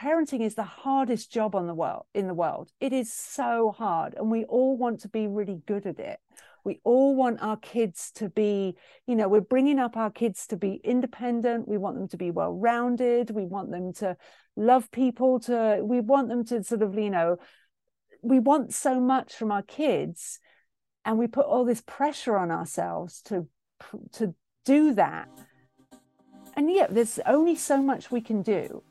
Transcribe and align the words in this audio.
parenting 0.00 0.40
is 0.40 0.54
the 0.54 0.62
hardest 0.62 1.30
job 1.30 1.54
on 1.54 1.66
the 1.66 1.74
world 1.74 2.04
in 2.14 2.26
the 2.26 2.34
world. 2.34 2.70
It 2.80 2.92
is 2.92 3.12
so 3.12 3.74
hard, 3.76 4.14
and 4.16 4.30
we 4.30 4.44
all 4.44 4.76
want 4.76 5.00
to 5.00 5.08
be 5.08 5.26
really 5.26 5.60
good 5.66 5.86
at 5.86 5.98
it. 5.98 6.18
We 6.64 6.80
all 6.84 7.14
want 7.14 7.42
our 7.42 7.56
kids 7.56 8.10
to 8.16 8.28
be, 8.28 8.76
you 9.06 9.16
know, 9.16 9.28
we're 9.28 9.40
bringing 9.40 9.78
up 9.78 9.96
our 9.96 10.10
kids 10.10 10.46
to 10.48 10.56
be 10.56 10.80
independent. 10.84 11.68
We 11.68 11.78
want 11.78 11.96
them 11.96 12.08
to 12.08 12.16
be 12.16 12.30
well 12.30 12.52
rounded. 12.52 13.30
We 13.30 13.44
want 13.44 13.70
them 13.70 13.92
to 13.94 14.16
love 14.56 14.90
people. 14.90 15.40
To 15.40 15.80
we 15.82 16.00
want 16.00 16.28
them 16.28 16.44
to 16.46 16.62
sort 16.62 16.82
of, 16.82 16.98
you 16.98 17.10
know, 17.10 17.36
we 18.22 18.38
want 18.38 18.72
so 18.74 19.00
much 19.00 19.34
from 19.34 19.52
our 19.52 19.62
kids, 19.62 20.38
and 21.04 21.18
we 21.18 21.26
put 21.26 21.46
all 21.46 21.64
this 21.64 21.82
pressure 21.86 22.36
on 22.36 22.50
ourselves 22.50 23.22
to 23.22 23.48
to 24.12 24.34
do 24.64 24.94
that. 24.94 25.28
And 26.56 26.70
yet, 26.70 26.94
there's 26.94 27.18
only 27.26 27.56
so 27.56 27.82
much 27.82 28.10
we 28.10 28.20
can 28.20 28.42
do. 28.42 28.82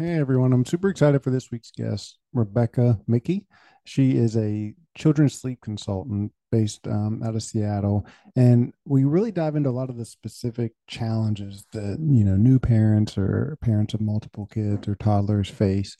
Hey 0.00 0.14
everyone, 0.14 0.54
I'm 0.54 0.64
super 0.64 0.88
excited 0.88 1.22
for 1.22 1.28
this 1.28 1.50
week's 1.50 1.72
guest, 1.72 2.16
Rebecca 2.32 2.98
Michi. 3.06 3.44
She 3.84 4.16
is 4.16 4.34
a 4.34 4.72
children's 4.96 5.38
sleep 5.38 5.60
consultant 5.60 6.32
based 6.50 6.86
um, 6.86 7.22
out 7.22 7.34
of 7.34 7.42
Seattle, 7.42 8.06
and 8.34 8.72
we 8.86 9.04
really 9.04 9.30
dive 9.30 9.56
into 9.56 9.68
a 9.68 9.72
lot 9.72 9.90
of 9.90 9.98
the 9.98 10.06
specific 10.06 10.72
challenges 10.86 11.66
that 11.74 11.98
you 12.00 12.24
know 12.24 12.36
new 12.36 12.58
parents 12.58 13.18
or 13.18 13.58
parents 13.60 13.92
of 13.92 14.00
multiple 14.00 14.46
kids 14.46 14.88
or 14.88 14.94
toddlers 14.94 15.50
face, 15.50 15.98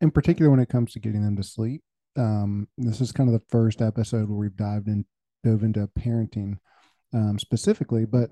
in 0.00 0.12
particular 0.12 0.48
when 0.48 0.60
it 0.60 0.68
comes 0.68 0.92
to 0.92 1.00
getting 1.00 1.24
them 1.24 1.34
to 1.34 1.42
sleep. 1.42 1.82
Um, 2.16 2.68
this 2.78 3.00
is 3.00 3.10
kind 3.10 3.28
of 3.28 3.32
the 3.32 3.46
first 3.50 3.82
episode 3.82 4.28
where 4.28 4.38
we've 4.38 4.56
dived 4.56 4.86
in, 4.86 5.04
dove 5.42 5.64
into 5.64 5.90
parenting 5.98 6.58
um, 7.12 7.40
specifically, 7.40 8.04
but 8.04 8.30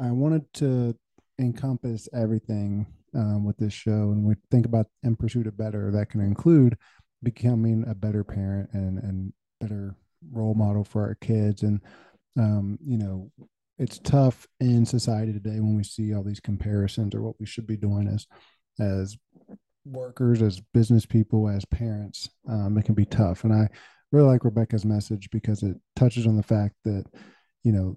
I 0.00 0.12
wanted 0.12 0.44
to 0.54 0.96
encompass 1.40 2.08
everything 2.14 2.86
um, 3.14 3.44
with 3.44 3.56
this 3.56 3.72
show, 3.72 4.12
and 4.12 4.24
we 4.24 4.34
think 4.50 4.66
about 4.66 4.86
in 5.02 5.16
pursuit 5.16 5.46
of 5.46 5.56
better, 5.56 5.90
that 5.90 6.10
can 6.10 6.20
include 6.20 6.76
becoming 7.22 7.84
a 7.88 7.94
better 7.94 8.24
parent 8.24 8.70
and 8.72 8.98
and 8.98 9.32
better 9.60 9.96
role 10.30 10.54
model 10.54 10.84
for 10.84 11.02
our 11.02 11.14
kids. 11.16 11.62
And 11.62 11.80
um, 12.38 12.78
you 12.82 12.98
know, 12.98 13.30
it's 13.78 13.98
tough 13.98 14.46
in 14.60 14.84
society 14.84 15.32
today 15.32 15.60
when 15.60 15.76
we 15.76 15.84
see 15.84 16.14
all 16.14 16.22
these 16.22 16.40
comparisons 16.40 17.14
or 17.14 17.22
what 17.22 17.38
we 17.40 17.46
should 17.46 17.66
be 17.66 17.76
doing 17.76 18.08
as 18.08 18.26
as 18.80 19.16
workers, 19.84 20.42
as 20.42 20.60
business 20.72 21.06
people, 21.06 21.48
as 21.48 21.64
parents. 21.66 22.28
Um, 22.48 22.76
it 22.78 22.84
can 22.84 22.94
be 22.94 23.04
tough, 23.04 23.44
and 23.44 23.52
I 23.52 23.68
really 24.12 24.28
like 24.28 24.44
Rebecca's 24.44 24.84
message 24.84 25.28
because 25.30 25.62
it 25.62 25.76
touches 25.96 26.26
on 26.26 26.36
the 26.36 26.42
fact 26.42 26.74
that 26.84 27.04
you 27.62 27.72
know 27.72 27.96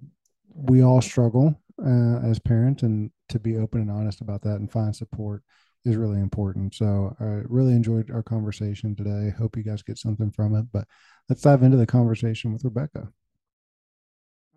we 0.54 0.82
all 0.82 1.00
struggle 1.00 1.54
uh, 1.84 2.18
as 2.24 2.38
parents 2.38 2.82
and 2.82 3.10
to 3.28 3.38
be 3.38 3.56
open 3.56 3.80
and 3.80 3.90
honest 3.90 4.20
about 4.20 4.42
that 4.42 4.56
and 4.56 4.70
find 4.70 4.94
support 4.94 5.42
is 5.84 5.96
really 5.96 6.20
important. 6.20 6.74
So 6.74 7.16
I 7.20 7.42
really 7.48 7.72
enjoyed 7.72 8.10
our 8.10 8.22
conversation 8.22 8.94
today. 8.94 9.32
Hope 9.36 9.56
you 9.56 9.62
guys 9.62 9.82
get 9.82 9.98
something 9.98 10.30
from 10.30 10.54
it. 10.54 10.66
But 10.72 10.86
let's 11.28 11.42
dive 11.42 11.62
into 11.62 11.76
the 11.76 11.86
conversation 11.86 12.52
with 12.52 12.64
Rebecca. 12.64 13.08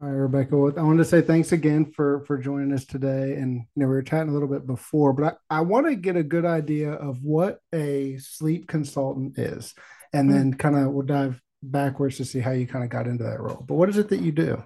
All 0.01 0.09
right, 0.09 0.17
Rebecca. 0.17 0.57
Well, 0.57 0.73
I 0.77 0.81
wanted 0.81 1.03
to 1.03 1.05
say 1.05 1.21
thanks 1.21 1.51
again 1.51 1.91
for 1.91 2.25
for 2.25 2.39
joining 2.39 2.73
us 2.73 2.85
today. 2.85 3.35
And 3.35 3.57
you 3.57 3.65
know, 3.75 3.85
we 3.85 3.93
were 3.93 4.01
chatting 4.01 4.29
a 4.29 4.33
little 4.33 4.47
bit 4.47 4.65
before, 4.65 5.13
but 5.13 5.37
I, 5.49 5.57
I 5.57 5.61
want 5.61 5.85
to 5.85 5.95
get 5.95 6.15
a 6.15 6.23
good 6.23 6.45
idea 6.45 6.93
of 6.93 7.21
what 7.21 7.59
a 7.71 8.17
sleep 8.17 8.67
consultant 8.67 9.37
is, 9.37 9.75
and 10.11 10.27
mm-hmm. 10.27 10.37
then 10.37 10.53
kind 10.55 10.75
of 10.75 10.91
we'll 10.91 11.05
dive 11.05 11.39
backwards 11.61 12.17
to 12.17 12.25
see 12.25 12.39
how 12.39 12.49
you 12.49 12.65
kind 12.65 12.83
of 12.83 12.89
got 12.89 13.05
into 13.05 13.25
that 13.25 13.39
role. 13.39 13.63
But 13.67 13.75
what 13.75 13.89
is 13.89 13.99
it 13.99 14.09
that 14.09 14.21
you 14.21 14.31
do? 14.31 14.63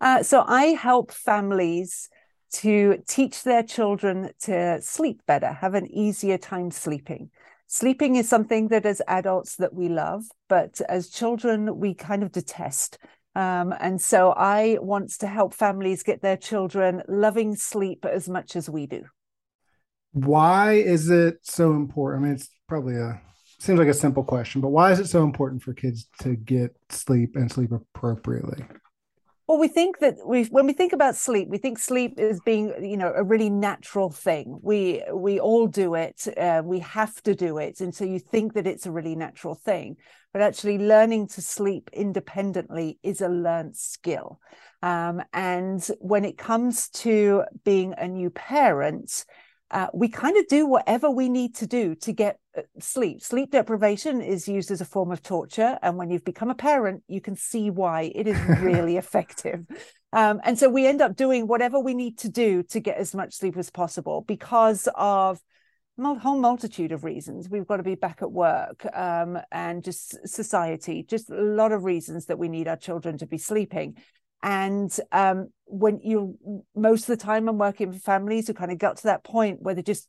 Uh, 0.00 0.24
so 0.24 0.44
I 0.44 0.64
help 0.64 1.12
families 1.12 2.08
to 2.52 3.02
teach 3.08 3.42
their 3.42 3.62
children 3.62 4.30
to 4.40 4.80
sleep 4.82 5.22
better, 5.26 5.52
have 5.52 5.74
an 5.74 5.86
easier 5.90 6.38
time 6.38 6.70
sleeping. 6.70 7.30
Sleeping 7.66 8.16
is 8.16 8.28
something 8.28 8.68
that 8.68 8.84
as 8.84 9.00
adults 9.08 9.56
that 9.56 9.72
we 9.72 9.88
love, 9.88 10.24
but 10.48 10.80
as 10.88 11.08
children 11.08 11.78
we 11.78 11.94
kind 11.94 12.22
of 12.22 12.30
detest. 12.30 12.98
Um, 13.34 13.72
and 13.80 14.00
so 14.00 14.32
I 14.36 14.76
want 14.80 15.10
to 15.20 15.26
help 15.26 15.54
families 15.54 16.02
get 16.02 16.20
their 16.20 16.36
children 16.36 17.02
loving 17.08 17.56
sleep 17.56 18.04
as 18.04 18.28
much 18.28 18.56
as 18.56 18.68
we 18.68 18.86
do. 18.86 19.04
Why 20.12 20.74
is 20.74 21.08
it 21.08 21.38
so 21.42 21.72
important? 21.72 22.22
I 22.22 22.26
mean, 22.26 22.34
it's 22.36 22.50
probably 22.68 22.96
a 22.96 23.22
seems 23.62 23.78
like 23.78 23.88
a 23.88 23.94
simple 23.94 24.24
question, 24.24 24.60
but 24.60 24.70
why 24.70 24.90
is 24.90 24.98
it 24.98 25.06
so 25.06 25.22
important 25.22 25.62
for 25.62 25.72
kids 25.72 26.08
to 26.20 26.34
get 26.34 26.76
sleep 26.88 27.36
and 27.36 27.50
sleep 27.50 27.70
appropriately? 27.70 28.64
Well, 29.52 29.60
we 29.60 29.68
think 29.68 29.98
that 29.98 30.16
we 30.26 30.44
when 30.44 30.66
we 30.66 30.72
think 30.72 30.94
about 30.94 31.14
sleep, 31.14 31.48
we 31.50 31.58
think 31.58 31.78
sleep 31.78 32.18
is 32.18 32.40
being, 32.40 32.72
you 32.82 32.96
know, 32.96 33.12
a 33.14 33.22
really 33.22 33.50
natural 33.50 34.08
thing. 34.08 34.58
We 34.62 35.02
we 35.12 35.40
all 35.40 35.66
do 35.66 35.94
it. 35.94 36.26
Uh, 36.38 36.62
we 36.64 36.78
have 36.78 37.22
to 37.24 37.34
do 37.34 37.58
it, 37.58 37.82
and 37.82 37.94
so 37.94 38.06
you 38.06 38.18
think 38.18 38.54
that 38.54 38.66
it's 38.66 38.86
a 38.86 38.90
really 38.90 39.14
natural 39.14 39.54
thing. 39.54 39.98
But 40.32 40.40
actually, 40.40 40.78
learning 40.78 41.26
to 41.34 41.42
sleep 41.42 41.90
independently 41.92 42.98
is 43.02 43.20
a 43.20 43.28
learned 43.28 43.76
skill. 43.76 44.40
Um, 44.82 45.22
and 45.34 45.86
when 46.00 46.24
it 46.24 46.38
comes 46.38 46.88
to 47.04 47.44
being 47.62 47.92
a 47.98 48.08
new 48.08 48.30
parent, 48.30 49.26
uh, 49.72 49.88
we 49.94 50.08
kind 50.08 50.36
of 50.36 50.46
do 50.48 50.66
whatever 50.66 51.10
we 51.10 51.28
need 51.28 51.54
to 51.56 51.66
do 51.66 51.94
to 51.94 52.12
get 52.12 52.38
uh, 52.56 52.62
sleep. 52.78 53.22
Sleep 53.22 53.50
deprivation 53.50 54.20
is 54.20 54.46
used 54.46 54.70
as 54.70 54.82
a 54.82 54.84
form 54.84 55.10
of 55.10 55.22
torture. 55.22 55.78
And 55.82 55.96
when 55.96 56.10
you've 56.10 56.24
become 56.24 56.50
a 56.50 56.54
parent, 56.54 57.02
you 57.08 57.22
can 57.22 57.36
see 57.36 57.70
why 57.70 58.12
it 58.14 58.26
is 58.26 58.38
really 58.60 58.98
effective. 58.98 59.64
Um, 60.12 60.40
and 60.44 60.58
so 60.58 60.68
we 60.68 60.86
end 60.86 61.00
up 61.00 61.16
doing 61.16 61.46
whatever 61.46 61.80
we 61.80 61.94
need 61.94 62.18
to 62.18 62.28
do 62.28 62.62
to 62.64 62.80
get 62.80 62.98
as 62.98 63.14
much 63.14 63.34
sleep 63.34 63.56
as 63.56 63.70
possible 63.70 64.24
because 64.28 64.88
of 64.94 65.40
a 65.98 66.14
whole 66.14 66.38
multitude 66.38 66.92
of 66.92 67.02
reasons. 67.02 67.48
We've 67.48 67.66
got 67.66 67.78
to 67.78 67.82
be 67.82 67.94
back 67.94 68.18
at 68.20 68.30
work 68.30 68.84
um, 68.94 69.38
and 69.50 69.82
just 69.82 70.28
society, 70.28 71.02
just 71.08 71.30
a 71.30 71.40
lot 71.40 71.72
of 71.72 71.84
reasons 71.84 72.26
that 72.26 72.38
we 72.38 72.48
need 72.48 72.68
our 72.68 72.76
children 72.76 73.16
to 73.18 73.26
be 73.26 73.38
sleeping. 73.38 73.96
And 74.42 74.94
um, 75.12 75.48
when 75.72 76.00
you 76.00 76.38
most 76.76 77.08
of 77.08 77.18
the 77.18 77.24
time 77.24 77.48
I'm 77.48 77.56
working 77.56 77.92
for 77.92 77.98
families 77.98 78.46
who 78.46 78.54
kind 78.54 78.70
of 78.70 78.78
got 78.78 78.98
to 78.98 79.04
that 79.04 79.24
point 79.24 79.62
where 79.62 79.74
they 79.74 79.82
just 79.82 80.06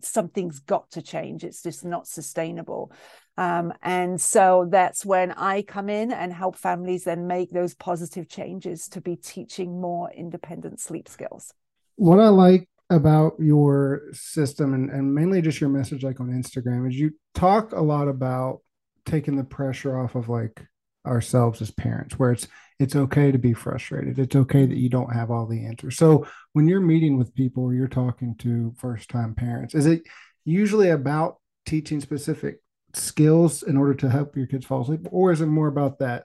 something's 0.00 0.60
got 0.60 0.90
to 0.92 1.02
change. 1.02 1.44
It's 1.44 1.62
just 1.62 1.84
not 1.84 2.06
sustainable. 2.06 2.92
Um, 3.36 3.72
and 3.82 4.20
so 4.20 4.68
that's 4.70 5.04
when 5.04 5.32
I 5.32 5.62
come 5.62 5.90
in 5.90 6.12
and 6.12 6.32
help 6.32 6.56
families 6.56 7.04
then 7.04 7.26
make 7.26 7.50
those 7.50 7.74
positive 7.74 8.28
changes 8.28 8.88
to 8.88 9.00
be 9.00 9.16
teaching 9.16 9.80
more 9.80 10.10
independent 10.10 10.80
sleep 10.80 11.08
skills. 11.08 11.52
What 11.96 12.20
I 12.20 12.28
like 12.28 12.68
about 12.88 13.34
your 13.38 14.02
system 14.12 14.74
and, 14.74 14.90
and 14.90 15.14
mainly 15.14 15.42
just 15.42 15.60
your 15.60 15.70
message 15.70 16.02
like 16.02 16.20
on 16.20 16.28
Instagram 16.28 16.88
is 16.88 16.98
you 16.98 17.10
talk 17.34 17.72
a 17.72 17.80
lot 17.80 18.08
about 18.08 18.60
taking 19.04 19.36
the 19.36 19.44
pressure 19.44 19.98
off 19.98 20.14
of 20.14 20.28
like 20.28 20.66
ourselves 21.06 21.60
as 21.60 21.70
parents 21.70 22.18
where 22.18 22.32
it's 22.32 22.46
it's 22.78 22.96
okay 22.96 23.30
to 23.30 23.38
be 23.38 23.52
frustrated. 23.52 24.18
It's 24.18 24.34
okay 24.34 24.66
that 24.66 24.76
you 24.76 24.88
don't 24.88 25.14
have 25.14 25.30
all 25.30 25.46
the 25.46 25.66
answers. 25.66 25.96
So 25.96 26.26
when 26.52 26.66
you're 26.66 26.80
meeting 26.80 27.16
with 27.16 27.34
people 27.34 27.64
or 27.64 27.74
you're 27.74 27.86
talking 27.86 28.34
to 28.38 28.74
first 28.78 29.08
time 29.08 29.34
parents 29.34 29.74
is 29.74 29.86
it 29.86 30.02
usually 30.44 30.90
about 30.90 31.36
teaching 31.64 32.00
specific 32.00 32.60
skills 32.94 33.62
in 33.62 33.76
order 33.76 33.94
to 33.94 34.10
help 34.10 34.36
your 34.36 34.46
kids 34.46 34.66
fall 34.66 34.82
asleep? 34.82 35.06
Or 35.10 35.32
is 35.32 35.40
it 35.40 35.46
more 35.46 35.68
about 35.68 36.00
that 36.00 36.24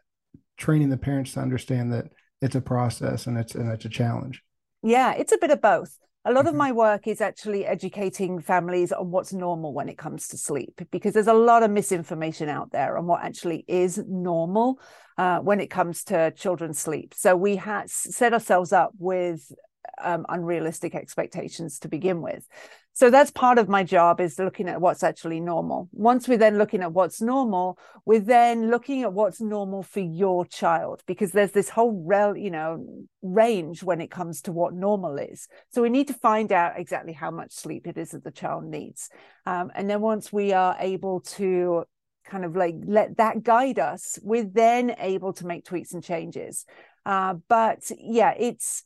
training 0.58 0.90
the 0.90 0.98
parents 0.98 1.34
to 1.34 1.40
understand 1.40 1.94
that 1.94 2.12
it's 2.42 2.56
a 2.56 2.62
process 2.62 3.28
and 3.28 3.38
it's 3.38 3.56
and 3.56 3.72
it's 3.72 3.86
a 3.86 3.90
challenge? 3.90 4.44
Yeah 4.84 5.14
it's 5.14 5.32
a 5.32 5.38
bit 5.38 5.52
of 5.52 5.62
both 5.62 5.98
a 6.28 6.32
lot 6.34 6.42
mm-hmm. 6.42 6.50
of 6.50 6.56
my 6.56 6.72
work 6.74 7.08
is 7.08 7.22
actually 7.22 7.66
educating 7.66 8.42
families 8.42 8.92
on 8.92 9.12
what's 9.12 9.32
normal 9.32 9.74
when 9.74 9.88
it 9.88 9.98
comes 9.98 10.28
to 10.28 10.38
sleep 10.38 10.82
because 10.92 11.14
there's 11.14 11.28
a 11.28 11.34
lot 11.34 11.64
of 11.64 11.72
misinformation 11.72 12.50
out 12.50 12.72
there 12.72 12.98
on 12.98 13.08
what 13.08 13.24
actually 13.24 13.64
is 13.68 13.98
normal 14.08 14.80
uh, 15.18 15.40
when 15.40 15.60
it 15.60 15.68
comes 15.68 16.04
to 16.04 16.32
children's 16.32 16.80
sleep 16.80 17.14
so 17.16 17.36
we 17.36 17.56
had 17.56 17.90
set 17.90 18.34
ourselves 18.34 18.74
up 18.74 18.91
with 19.00 19.52
um, 20.03 20.26
unrealistic 20.29 20.96
expectations 20.96 21.79
to 21.79 21.88
begin 21.88 22.22
with. 22.22 22.47
So 22.94 23.11
that's 23.11 23.29
part 23.29 23.59
of 23.59 23.70
my 23.70 23.84
job 23.84 24.20
is 24.20 24.40
looking 24.40 24.67
at 24.67 24.82
what's 24.82 25.03
actually 25.03 25.40
normal. 25.40 25.88
Once 25.91 26.28
we're 26.28 26.40
then 26.40 26.58
looking 26.58 26.82
at 26.82 26.94
what's 26.94 27.22
normal 27.22 27.78
we're 28.05 28.20
then 28.20 28.72
looking 28.72 29.03
at 29.03 29.14
what's 29.14 29.41
normal 29.41 29.84
for 29.84 29.99
your 29.99 30.46
child 30.46 31.03
because 31.05 31.32
there's 31.32 31.52
this 31.52 31.70
whole 31.70 32.03
rel 32.08 32.35
you 32.35 32.49
know 32.49 32.84
range 33.22 33.84
when 33.84 34.02
it 34.02 34.09
comes 34.09 34.41
to 34.41 34.52
what 34.52 34.73
normal 34.73 35.17
is. 35.17 35.47
So 35.70 35.82
we 35.82 35.90
need 35.90 36.08
to 36.08 36.14
find 36.14 36.52
out 36.52 36.79
exactly 36.79 37.14
how 37.14 37.32
much 37.32 37.52
sleep 37.52 37.85
it 37.85 37.97
is 37.97 38.11
that 38.11 38.23
the 38.23 38.32
child 38.32 38.64
needs. 38.64 39.09
Um, 39.46 39.72
and 39.76 39.90
then 39.90 40.02
once 40.02 40.32
we 40.32 40.53
are 40.53 40.76
able 40.79 41.22
to 41.35 41.84
kind 42.26 42.46
of 42.46 42.55
like 42.55 42.76
let 42.85 43.17
that 43.17 43.44
guide 43.44 43.79
us 43.79 44.20
we're 44.22 44.44
then 44.44 44.96
able 44.99 45.34
to 45.34 45.46
make 45.46 45.66
tweaks 45.66 45.94
and 45.94 46.03
changes. 46.03 46.66
Uh, 47.05 47.35
but 47.47 47.91
yeah 47.99 48.34
it's 48.38 48.84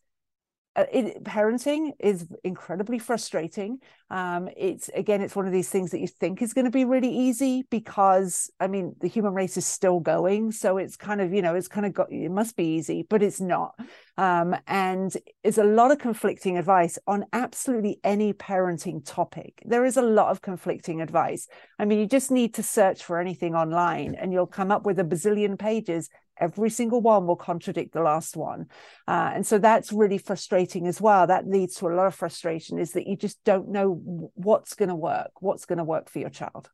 uh, 0.76 0.86
it, 0.92 1.24
parenting 1.26 1.92
is 2.00 2.26
incredibly 2.46 2.98
frustrating. 2.98 3.80
Um, 4.10 4.50
it's 4.56 4.90
again, 4.90 5.22
it's 5.22 5.36
one 5.36 5.46
of 5.46 5.52
these 5.52 5.70
things 5.70 5.92
that 5.92 6.00
you 6.00 6.08
think 6.08 6.42
is 6.42 6.54
going 6.54 6.66
to 6.66 6.72
be 6.72 6.86
really 6.86 7.14
easy 7.14 7.64
because 7.70 8.50
I 8.60 8.68
mean, 8.68 8.96
the 9.02 9.08
human 9.08 9.34
race 9.34 9.58
is 9.58 9.66
still 9.66 10.00
going, 10.00 10.54
so 10.54 10.78
it's 10.78 10.96
kind 10.96 11.20
of 11.20 11.34
you 11.34 11.42
know, 11.42 11.56
it's 11.56 11.68
kind 11.68 11.86
of 11.86 11.94
got 11.94 12.12
it 12.12 12.30
must 12.30 12.56
be 12.56 12.76
easy, 12.76 13.06
but 13.10 13.22
it's 13.22 13.42
not. 13.42 13.76
Um, 14.18 14.56
and 14.68 15.16
there's 15.44 15.58
a 15.58 15.64
lot 15.64 15.92
of 15.92 16.00
conflicting 16.00 16.58
advice 16.58 16.98
on 17.06 17.26
absolutely 17.34 18.00
any 18.04 18.32
parenting 18.32 19.04
topic. 19.06 19.62
There 19.66 19.84
is 19.84 19.98
a 19.98 20.02
lot 20.02 20.30
of 20.30 20.42
conflicting 20.42 21.02
advice. 21.02 21.48
I 21.80 21.86
mean, 21.86 22.00
you 22.00 22.06
just 22.06 22.32
need 22.32 22.54
to 22.56 22.64
search 22.64 23.04
for 23.04 23.20
anything 23.20 23.56
online, 23.56 24.16
and 24.16 24.32
you'll 24.32 24.48
come 24.48 24.72
up 24.72 24.86
with 24.86 25.00
a 25.00 25.04
bazillion 25.04 25.60
pages 25.60 26.10
every 26.40 26.70
single 26.70 27.02
one 27.02 27.28
will 27.28 27.36
contradict 27.36 27.94
the 27.94 28.02
last 28.02 28.36
one. 28.36 28.68
Uh, 29.08 29.32
and 29.34 29.46
so 29.46 29.58
that's 29.58 29.92
really 29.92 30.18
frustrating 30.18 30.88
as 30.88 31.00
well. 31.00 31.28
That 31.28 31.48
leads 31.48 31.76
to 31.76 31.88
a 31.88 31.96
lot 31.96 32.08
of 32.08 32.16
frustration 32.16 32.80
is 32.80 32.94
that 32.94 33.08
you 33.08 33.16
just 33.16 33.44
don't 33.44 33.70
know 33.70 34.32
what's 34.36 34.74
going 34.74 34.90
to 34.90 34.96
work 34.96 35.32
what's 35.40 35.66
going 35.66 35.78
to 35.78 35.84
work 35.84 36.10
for 36.10 36.20
your 36.20 36.30
child. 36.30 36.70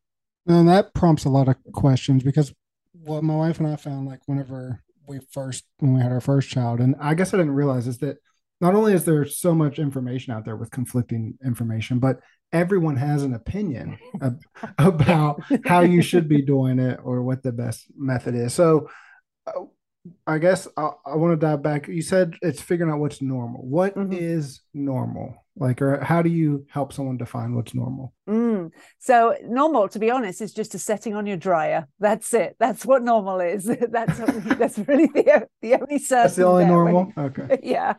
And 0.46 0.68
that 0.68 0.94
prompts 0.94 1.24
a 1.24 1.30
lot 1.30 1.48
of 1.48 1.56
questions 1.72 2.22
because 2.22 2.54
what 2.92 3.22
my 3.22 3.36
wife 3.36 3.58
and 3.58 3.68
i 3.68 3.76
found 3.76 4.08
like 4.08 4.20
whenever 4.26 4.82
we 5.06 5.20
first 5.30 5.64
when 5.78 5.94
we 5.94 6.00
had 6.00 6.10
our 6.10 6.20
first 6.20 6.48
child 6.48 6.80
and 6.80 6.96
i 7.00 7.14
guess 7.14 7.32
i 7.32 7.36
didn't 7.36 7.54
realize 7.54 7.86
is 7.86 7.98
that 7.98 8.16
not 8.60 8.74
only 8.74 8.92
is 8.92 9.04
there 9.04 9.24
so 9.24 9.54
much 9.54 9.78
information 9.78 10.32
out 10.32 10.44
there 10.44 10.56
with 10.56 10.70
conflicting 10.70 11.38
information 11.44 12.00
but 12.00 12.18
everyone 12.52 12.96
has 12.96 13.22
an 13.22 13.34
opinion 13.34 13.98
about 14.78 15.42
how 15.66 15.80
you 15.80 16.02
should 16.02 16.28
be 16.28 16.42
doing 16.42 16.78
it 16.78 16.98
or 17.02 17.22
what 17.22 17.42
the 17.42 17.52
best 17.52 17.86
method 17.96 18.34
is. 18.34 18.54
So 18.54 18.88
I 20.26 20.38
guess 20.38 20.68
I, 20.76 20.90
I 21.04 21.16
want 21.16 21.32
to 21.32 21.46
dive 21.46 21.62
back. 21.62 21.88
You 21.88 22.02
said 22.02 22.34
it's 22.42 22.60
figuring 22.60 22.92
out 22.92 23.00
what's 23.00 23.20
normal. 23.20 23.62
What 23.62 23.96
mm-hmm. 23.96 24.12
is 24.12 24.60
normal? 24.72 25.44
Like, 25.56 25.82
or 25.82 26.02
how 26.04 26.22
do 26.22 26.30
you 26.30 26.66
help 26.70 26.92
someone 26.92 27.16
define 27.16 27.54
what's 27.54 27.74
normal? 27.74 28.14
Mm. 28.28 28.70
So, 29.00 29.34
normal, 29.42 29.88
to 29.88 29.98
be 29.98 30.10
honest, 30.10 30.40
is 30.40 30.54
just 30.54 30.74
a 30.74 30.78
setting 30.78 31.16
on 31.16 31.26
your 31.26 31.36
dryer. 31.36 31.88
That's 31.98 32.32
it. 32.32 32.54
That's 32.60 32.86
what 32.86 33.02
normal 33.02 33.40
is. 33.40 33.64
that's 33.90 34.18
that's 34.18 34.78
really 34.78 35.06
the, 35.06 35.48
the 35.60 35.74
only 35.74 35.98
certain. 35.98 36.22
That's 36.22 36.36
the 36.36 36.46
only 36.46 36.64
normal. 36.64 37.12
When, 37.14 37.26
okay. 37.26 37.58
Yeah. 37.62 37.94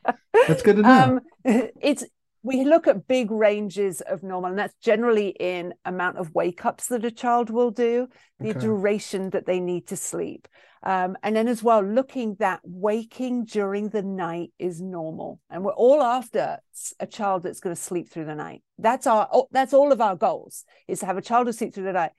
That's 0.47 0.61
good 0.61 0.77
to 0.77 0.81
know. 0.83 1.19
Um, 1.43 1.69
it's 1.81 2.05
we 2.41 2.63
look 2.63 2.87
at 2.87 3.07
big 3.07 3.31
ranges 3.31 3.99
of 4.01 4.23
normal, 4.23 4.51
and 4.51 4.59
that's 4.59 4.75
generally 4.81 5.29
in 5.39 5.73
amount 5.83 6.17
of 6.17 6.33
wake 6.33 6.65
ups 6.65 6.87
that 6.87 7.03
a 7.03 7.11
child 7.11 7.49
will 7.49 7.71
do, 7.71 8.07
the 8.39 8.51
okay. 8.51 8.59
duration 8.59 9.31
that 9.31 9.45
they 9.45 9.59
need 9.59 9.87
to 9.87 9.97
sleep. 9.97 10.47
Um, 10.81 11.17
and 11.23 11.35
then 11.35 11.47
as 11.47 11.61
well, 11.61 11.81
looking 11.81 12.35
that 12.39 12.61
waking 12.63 13.45
during 13.45 13.89
the 13.89 14.01
night 14.01 14.51
is 14.57 14.81
normal. 14.81 15.41
And 15.49 15.63
we're 15.63 15.73
all 15.73 16.01
after 16.01 16.59
a 16.99 17.07
child 17.07 17.43
that's 17.43 17.59
going 17.59 17.75
to 17.75 17.81
sleep 17.81 18.09
through 18.09 18.25
the 18.25 18.35
night. 18.35 18.63
That's 18.77 19.05
our 19.05 19.27
oh, 19.31 19.47
that's 19.51 19.73
all 19.73 19.91
of 19.91 19.99
our 19.99 20.15
goals 20.15 20.63
is 20.87 20.99
to 20.99 21.05
have 21.05 21.17
a 21.17 21.21
child 21.21 21.47
who 21.47 21.53
sleeps 21.53 21.75
through 21.75 21.85
the 21.85 21.93
night. 21.93 22.11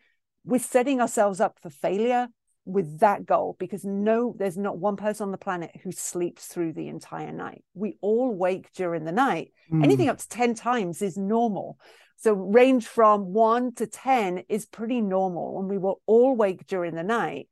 We're 0.45 0.61
setting 0.61 1.01
ourselves 1.01 1.41
up 1.41 1.59
for 1.61 1.71
failure 1.71 2.29
with 2.67 3.01
that 3.01 3.25
goal 3.27 3.57
because 3.59 3.85
no, 3.85 4.35
there's 4.39 4.59
not 4.59 4.79
one 4.79 4.97
person 4.97 5.25
on 5.25 5.33
the 5.33 5.39
planet 5.39 5.71
who 5.83 5.93
sleeps 5.93 6.47
through 6.47 6.75
the 6.75 6.89
entire 6.89 7.33
night. 7.33 7.65
We 7.75 7.97
all 8.01 8.35
wake 8.35 8.73
during 8.75 9.05
the 9.05 9.13
night. 9.13 9.53
Mm. 9.73 9.85
Anything 9.85 10.09
up 10.09 10.19
to 10.19 10.29
10 10.29 10.55
times 10.55 11.03
is 11.03 11.17
normal. 11.17 11.79
So 12.17 12.35
range 12.35 12.87
from 12.87 13.33
one 13.33 13.75
to 13.77 13.87
10 13.87 14.45
is 14.49 14.67
pretty 14.67 15.01
normal. 15.01 15.59
And 15.59 15.69
we 15.69 15.79
will 15.79 16.03
all 16.07 16.37
wake 16.37 16.67
during 16.67 16.95
the 16.95 17.03
night. 17.03 17.49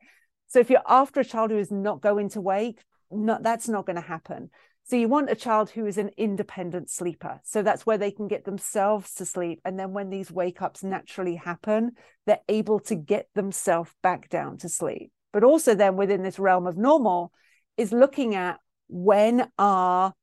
So 0.49 0.59
if 0.59 0.71
you're 0.71 0.83
after 0.87 1.21
a 1.21 1.25
child 1.25 1.51
who 1.51 1.59
is 1.59 1.71
not 1.71 2.01
going 2.01 2.31
to 2.31 2.41
wake, 2.41 2.83
not, 3.11 3.43
that's 3.43 3.69
not 3.69 3.87
going 3.87 3.97
to 3.97 4.03
happen. 4.03 4.51
So 4.85 4.97
you 4.97 5.09
want 5.09 5.31
a 5.31 5.35
child 5.35 5.69
who 5.69 5.85
is 5.85 5.99
an 5.99 6.11
independent 6.17 6.89
sleeper. 6.89 7.41
So 7.45 7.63
that's 7.63 7.85
where 7.85 7.99
they 7.99 8.11
can 8.11 8.27
get 8.27 8.47
themselves 8.47 9.13
to 9.15 9.27
sleep. 9.27 9.61
And 9.65 9.79
then 9.79 9.93
when 9.93 10.09
these 10.09 10.33
wake 10.33 10.63
ups 10.63 10.83
naturally 10.83 11.37
happen, 11.37 11.93
they're 12.25 12.41
able 12.49 12.81
to 12.81 12.95
get 12.95 13.29
themselves 13.35 13.91
back 14.03 14.31
down 14.31 14.57
to 14.59 14.71
sleep. 14.71 15.13
But 15.33 15.45
also 15.45 15.75
then 15.75 15.97
within 15.97 16.23
this 16.23 16.39
realm 16.39 16.67
of 16.67 16.79
normal 16.79 17.33
is 17.77 17.93
looking 17.93 18.35
at 18.35 18.59
when 18.89 19.51
are 19.59 20.15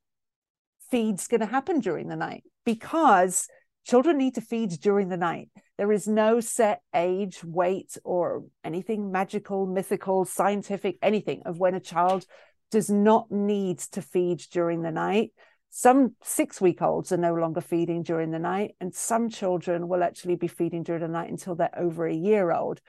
feeds 0.89 1.27
going 1.27 1.41
to 1.41 1.45
happen 1.45 1.79
during 1.79 2.07
the 2.07 2.15
night? 2.15 2.43
Because 2.65 3.47
children 3.85 4.17
need 4.17 4.33
to 4.35 4.41
feed 4.41 4.71
during 4.81 5.09
the 5.09 5.17
night. 5.17 5.49
There 5.77 5.91
is 5.91 6.07
no 6.07 6.39
set 6.39 6.81
age, 6.93 7.43
weight, 7.43 7.97
or 8.03 8.45
anything 8.63 9.11
magical, 9.11 9.65
mythical, 9.65 10.23
scientific, 10.23 10.97
anything 11.01 11.41
of 11.45 11.59
when 11.59 11.75
a 11.75 11.81
child 11.81 12.25
does 12.71 12.89
not 12.89 13.29
need 13.29 13.79
to 13.79 14.01
feed 14.01 14.39
during 14.51 14.81
the 14.81 14.91
night. 14.91 15.33
Some 15.69 16.15
six 16.23 16.61
week 16.61 16.81
olds 16.81 17.11
are 17.11 17.17
no 17.17 17.33
longer 17.33 17.59
feeding 17.59 18.03
during 18.03 18.31
the 18.31 18.39
night, 18.39 18.75
and 18.79 18.95
some 18.95 19.29
children 19.29 19.89
will 19.89 20.03
actually 20.03 20.37
be 20.37 20.47
feeding 20.47 20.83
during 20.83 21.01
the 21.01 21.09
night 21.09 21.29
until 21.29 21.55
they're 21.55 21.77
over 21.77 22.07
a 22.07 22.15
year 22.15 22.53
old 22.53 22.79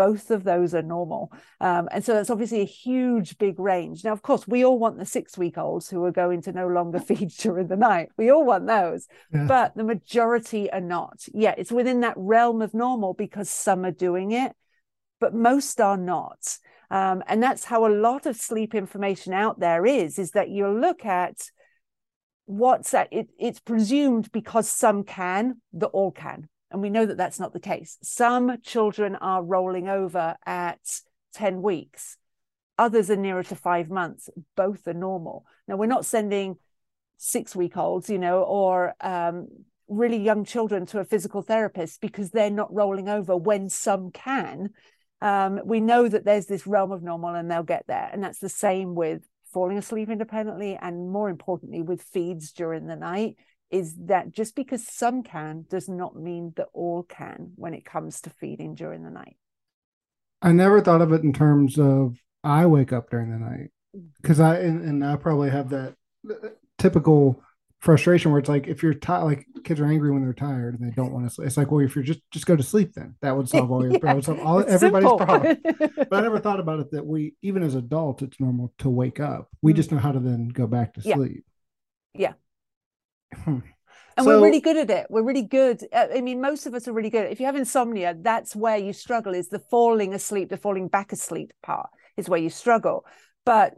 both 0.00 0.30
of 0.30 0.44
those 0.44 0.74
are 0.74 0.80
normal. 0.80 1.30
Um, 1.60 1.86
and 1.92 2.02
so 2.02 2.14
that's 2.14 2.30
obviously 2.30 2.62
a 2.62 2.64
huge, 2.64 3.36
big 3.36 3.60
range. 3.60 4.02
Now, 4.02 4.12
of 4.12 4.22
course, 4.22 4.48
we 4.48 4.64
all 4.64 4.78
want 4.78 4.96
the 4.96 5.04
six 5.04 5.36
week 5.36 5.58
olds 5.58 5.90
who 5.90 6.02
are 6.06 6.10
going 6.10 6.40
to 6.44 6.52
no 6.52 6.68
longer 6.68 6.98
feed 7.08 7.28
during 7.28 7.66
the 7.66 7.76
night. 7.76 8.08
We 8.16 8.30
all 8.30 8.46
want 8.46 8.66
those, 8.66 9.08
yeah. 9.30 9.44
but 9.44 9.76
the 9.76 9.84
majority 9.84 10.72
are 10.72 10.80
not. 10.80 11.28
Yeah, 11.34 11.54
it's 11.58 11.70
within 11.70 12.00
that 12.00 12.14
realm 12.16 12.62
of 12.62 12.72
normal 12.72 13.12
because 13.12 13.50
some 13.50 13.84
are 13.84 13.90
doing 13.90 14.32
it, 14.32 14.52
but 15.20 15.34
most 15.34 15.78
are 15.82 15.98
not. 15.98 16.56
Um, 16.90 17.22
and 17.26 17.42
that's 17.42 17.64
how 17.64 17.86
a 17.86 17.92
lot 17.92 18.24
of 18.24 18.36
sleep 18.36 18.74
information 18.74 19.34
out 19.34 19.60
there 19.60 19.84
is, 19.84 20.18
is 20.18 20.30
that 20.30 20.48
you 20.48 20.66
look 20.66 21.04
at 21.04 21.36
what's 22.46 22.92
that, 22.92 23.08
it, 23.12 23.28
it's 23.38 23.60
presumed 23.60 24.32
because 24.32 24.66
some 24.66 25.04
can, 25.04 25.60
that 25.74 25.88
all 25.88 26.10
can 26.10 26.48
and 26.70 26.80
we 26.80 26.90
know 26.90 27.06
that 27.06 27.16
that's 27.16 27.40
not 27.40 27.52
the 27.52 27.60
case. 27.60 27.98
Some 28.02 28.60
children 28.62 29.16
are 29.16 29.42
rolling 29.42 29.88
over 29.88 30.36
at 30.46 30.80
10 31.34 31.62
weeks, 31.62 32.16
others 32.78 33.10
are 33.10 33.16
nearer 33.16 33.42
to 33.44 33.56
five 33.56 33.90
months. 33.90 34.28
Both 34.56 34.86
are 34.86 34.94
normal. 34.94 35.44
Now, 35.68 35.76
we're 35.76 35.86
not 35.86 36.06
sending 36.06 36.56
six 37.18 37.54
week 37.54 37.76
olds, 37.76 38.08
you 38.08 38.18
know, 38.18 38.42
or 38.42 38.94
um, 39.00 39.48
really 39.88 40.16
young 40.16 40.44
children 40.44 40.86
to 40.86 41.00
a 41.00 41.04
physical 41.04 41.42
therapist 41.42 42.00
because 42.00 42.30
they're 42.30 42.50
not 42.50 42.72
rolling 42.72 43.08
over 43.08 43.36
when 43.36 43.68
some 43.68 44.10
can. 44.10 44.70
Um, 45.20 45.60
we 45.64 45.80
know 45.80 46.08
that 46.08 46.24
there's 46.24 46.46
this 46.46 46.66
realm 46.66 46.92
of 46.92 47.02
normal 47.02 47.34
and 47.34 47.50
they'll 47.50 47.62
get 47.62 47.84
there. 47.86 48.08
And 48.10 48.24
that's 48.24 48.38
the 48.38 48.48
same 48.48 48.94
with 48.94 49.22
falling 49.52 49.76
asleep 49.76 50.08
independently 50.08 50.78
and 50.80 51.10
more 51.10 51.28
importantly 51.28 51.82
with 51.82 52.02
feeds 52.02 52.52
during 52.52 52.86
the 52.86 52.96
night 52.96 53.36
is 53.70 53.94
that 54.06 54.32
just 54.32 54.56
because 54.56 54.86
some 54.86 55.22
can 55.22 55.64
does 55.68 55.88
not 55.88 56.16
mean 56.16 56.52
that 56.56 56.68
all 56.72 57.02
can 57.02 57.52
when 57.54 57.74
it 57.74 57.84
comes 57.84 58.20
to 58.22 58.30
feeding 58.30 58.74
during 58.74 59.04
the 59.04 59.10
night. 59.10 59.36
I 60.42 60.52
never 60.52 60.80
thought 60.80 61.02
of 61.02 61.12
it 61.12 61.22
in 61.22 61.32
terms 61.32 61.78
of 61.78 62.16
I 62.42 62.66
wake 62.66 62.92
up 62.92 63.10
during 63.10 63.30
the 63.30 63.38
night 63.38 63.70
because 64.20 64.40
I 64.40 64.58
and, 64.58 64.82
and, 64.82 65.04
I 65.04 65.16
probably 65.16 65.50
have 65.50 65.70
that 65.70 65.94
uh, 66.28 66.48
typical 66.78 67.42
frustration 67.80 68.30
where 68.30 68.38
it's 68.38 68.48
like 68.48 68.66
if 68.66 68.82
you're 68.82 68.94
tired, 68.94 69.24
like 69.24 69.46
kids 69.64 69.80
are 69.80 69.86
angry 69.86 70.10
when 70.10 70.22
they're 70.22 70.32
tired 70.32 70.78
and 70.78 70.88
they 70.88 70.94
don't 70.94 71.12
want 71.12 71.26
to 71.26 71.30
sleep. 71.30 71.46
It's 71.46 71.56
like, 71.56 71.70
well, 71.70 71.84
if 71.84 71.94
you're 71.94 72.04
just 72.04 72.20
just 72.30 72.46
go 72.46 72.56
to 72.56 72.62
sleep, 72.62 72.94
then 72.94 73.16
that 73.20 73.36
would 73.36 73.48
solve 73.48 73.70
all 73.70 73.82
your 73.82 73.92
yeah, 73.92 73.98
problems, 73.98 74.26
solve 74.26 74.40
all 74.40 74.64
everybody's 74.66 75.08
simple. 75.08 75.26
problem. 75.26 75.58
but 75.96 76.12
I 76.12 76.20
never 76.20 76.38
thought 76.38 76.60
about 76.60 76.80
it 76.80 76.90
that 76.92 77.04
we, 77.04 77.34
even 77.42 77.62
as 77.62 77.74
adults, 77.74 78.22
it's 78.22 78.40
normal 78.40 78.72
to 78.78 78.88
wake 78.88 79.20
up. 79.20 79.48
We 79.60 79.72
mm-hmm. 79.72 79.76
just 79.76 79.92
know 79.92 79.98
how 79.98 80.12
to 80.12 80.20
then 80.20 80.48
go 80.48 80.66
back 80.66 80.94
to 80.94 81.00
yeah. 81.02 81.16
sleep. 81.16 81.44
Yeah. 82.14 82.32
And 84.16 84.24
so, 84.24 84.30
we're 84.38 84.44
really 84.44 84.60
good 84.60 84.76
at 84.76 84.90
it. 84.90 85.06
We're 85.08 85.22
really 85.22 85.44
good. 85.44 85.82
Uh, 85.92 86.08
I 86.14 86.20
mean, 86.20 86.40
most 86.40 86.66
of 86.66 86.74
us 86.74 86.88
are 86.88 86.92
really 86.92 87.10
good. 87.10 87.30
If 87.30 87.40
you 87.40 87.46
have 87.46 87.56
insomnia, 87.56 88.14
that's 88.20 88.54
where 88.54 88.76
you 88.76 88.92
struggle. 88.92 89.34
Is 89.34 89.48
the 89.48 89.60
falling 89.60 90.12
asleep, 90.12 90.50
the 90.50 90.56
falling 90.56 90.88
back 90.88 91.12
asleep 91.12 91.52
part 91.62 91.88
is 92.16 92.28
where 92.28 92.40
you 92.40 92.50
struggle. 92.50 93.06
But 93.46 93.74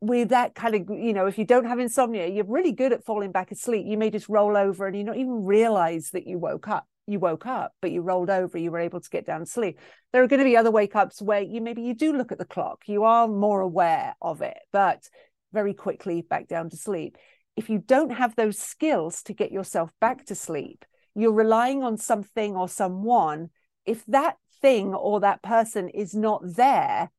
with 0.00 0.28
that 0.30 0.54
kind 0.54 0.74
of, 0.74 0.96
you 0.96 1.12
know, 1.12 1.26
if 1.26 1.38
you 1.38 1.44
don't 1.44 1.66
have 1.66 1.78
insomnia, 1.78 2.28
you're 2.28 2.44
really 2.44 2.72
good 2.72 2.92
at 2.92 3.04
falling 3.04 3.32
back 3.32 3.50
asleep. 3.50 3.86
You 3.86 3.96
may 3.96 4.10
just 4.10 4.28
roll 4.28 4.56
over 4.56 4.86
and 4.86 4.96
you 4.96 5.04
not 5.04 5.16
even 5.16 5.44
realize 5.44 6.10
that 6.10 6.26
you 6.26 6.38
woke 6.38 6.68
up. 6.68 6.86
You 7.06 7.18
woke 7.18 7.46
up, 7.46 7.72
but 7.82 7.90
you 7.90 8.00
rolled 8.00 8.30
over. 8.30 8.56
You 8.56 8.70
were 8.70 8.78
able 8.78 9.00
to 9.00 9.10
get 9.10 9.26
down 9.26 9.40
to 9.40 9.46
sleep. 9.46 9.78
There 10.12 10.22
are 10.22 10.28
going 10.28 10.38
to 10.38 10.44
be 10.44 10.56
other 10.56 10.70
wake 10.70 10.96
ups 10.96 11.20
where 11.20 11.42
you 11.42 11.60
maybe 11.60 11.82
you 11.82 11.94
do 11.94 12.16
look 12.16 12.32
at 12.32 12.38
the 12.38 12.44
clock. 12.44 12.84
You 12.86 13.04
are 13.04 13.28
more 13.28 13.60
aware 13.60 14.14
of 14.22 14.40
it, 14.40 14.56
but 14.72 15.08
very 15.52 15.74
quickly 15.74 16.22
back 16.22 16.48
down 16.48 16.70
to 16.70 16.76
sleep 16.76 17.16
if 17.56 17.70
you 17.70 17.78
don't 17.78 18.10
have 18.10 18.34
those 18.34 18.58
skills 18.58 19.22
to 19.24 19.32
get 19.32 19.52
yourself 19.52 19.90
back 20.00 20.26
to 20.26 20.34
sleep, 20.34 20.84
you're 21.14 21.32
relying 21.32 21.82
on 21.82 21.96
something 21.96 22.56
or 22.56 22.68
someone. 22.68 23.50
If 23.84 24.04
that 24.06 24.36
thing 24.60 24.94
or 24.94 25.20
that 25.20 25.42
person 25.42 25.88
is 25.88 26.14
not 26.14 26.42
there, 26.44 27.10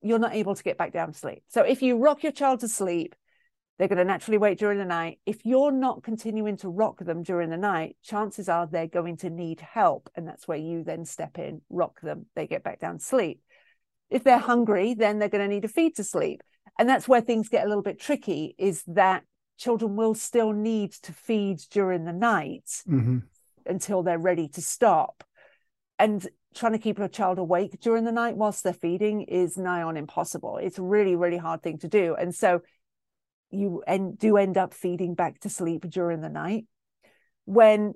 you're 0.00 0.18
not 0.18 0.34
able 0.34 0.54
to 0.54 0.62
get 0.62 0.78
back 0.78 0.92
down 0.92 1.12
to 1.12 1.18
sleep. 1.18 1.42
So 1.48 1.62
if 1.62 1.82
you 1.82 1.98
rock 1.98 2.22
your 2.22 2.32
child 2.32 2.60
to 2.60 2.68
sleep, 2.68 3.14
they're 3.78 3.88
going 3.88 3.98
to 3.98 4.04
naturally 4.04 4.38
wake 4.38 4.58
during 4.58 4.78
the 4.78 4.84
night. 4.84 5.18
If 5.26 5.44
you're 5.44 5.72
not 5.72 6.04
continuing 6.04 6.56
to 6.58 6.68
rock 6.68 7.00
them 7.00 7.22
during 7.22 7.50
the 7.50 7.56
night, 7.56 7.96
chances 8.02 8.48
are 8.48 8.66
they're 8.66 8.86
going 8.86 9.16
to 9.18 9.30
need 9.30 9.60
help. 9.60 10.08
And 10.14 10.28
that's 10.28 10.46
where 10.46 10.58
you 10.58 10.84
then 10.84 11.04
step 11.04 11.38
in, 11.38 11.60
rock 11.70 12.00
them, 12.00 12.26
they 12.36 12.46
get 12.46 12.62
back 12.62 12.78
down 12.78 12.98
to 12.98 13.04
sleep. 13.04 13.40
If 14.10 14.22
they're 14.22 14.38
hungry, 14.38 14.94
then 14.94 15.18
they're 15.18 15.28
going 15.28 15.48
to 15.48 15.52
need 15.52 15.64
a 15.64 15.68
feed 15.68 15.96
to 15.96 16.04
sleep. 16.04 16.42
And 16.78 16.88
that's 16.88 17.08
where 17.08 17.20
things 17.20 17.48
get 17.48 17.64
a 17.64 17.68
little 17.68 17.82
bit 17.82 17.98
tricky 17.98 18.54
is 18.58 18.84
that 18.88 19.24
children 19.64 19.96
will 19.96 20.14
still 20.14 20.52
need 20.52 20.92
to 20.92 21.12
feed 21.12 21.58
during 21.70 22.04
the 22.04 22.12
night 22.12 22.70
Mm-hmm. 22.86 23.18
until 23.66 24.02
they're 24.02 24.18
ready 24.30 24.48
to 24.48 24.60
stop. 24.60 25.24
And 25.98 26.26
trying 26.54 26.72
to 26.72 26.78
keep 26.78 26.98
a 26.98 27.08
child 27.08 27.38
awake 27.38 27.80
during 27.80 28.04
the 28.04 28.12
night 28.12 28.36
whilst 28.36 28.62
they're 28.62 28.72
feeding 28.88 29.22
is 29.22 29.56
nigh 29.56 29.82
on 29.82 29.96
impossible. 29.96 30.58
It's 30.58 30.78
a 30.78 30.82
really, 30.82 31.16
really 31.16 31.38
hard 31.38 31.62
thing 31.62 31.78
to 31.78 31.88
do. 31.88 32.14
And 32.14 32.34
so 32.34 32.62
you 33.50 33.82
and 33.86 34.18
do 34.18 34.36
end 34.36 34.56
up 34.58 34.74
feeding 34.74 35.14
back 35.14 35.40
to 35.40 35.48
sleep 35.48 35.82
during 35.88 36.20
the 36.20 36.28
night 36.28 36.64
when 37.44 37.94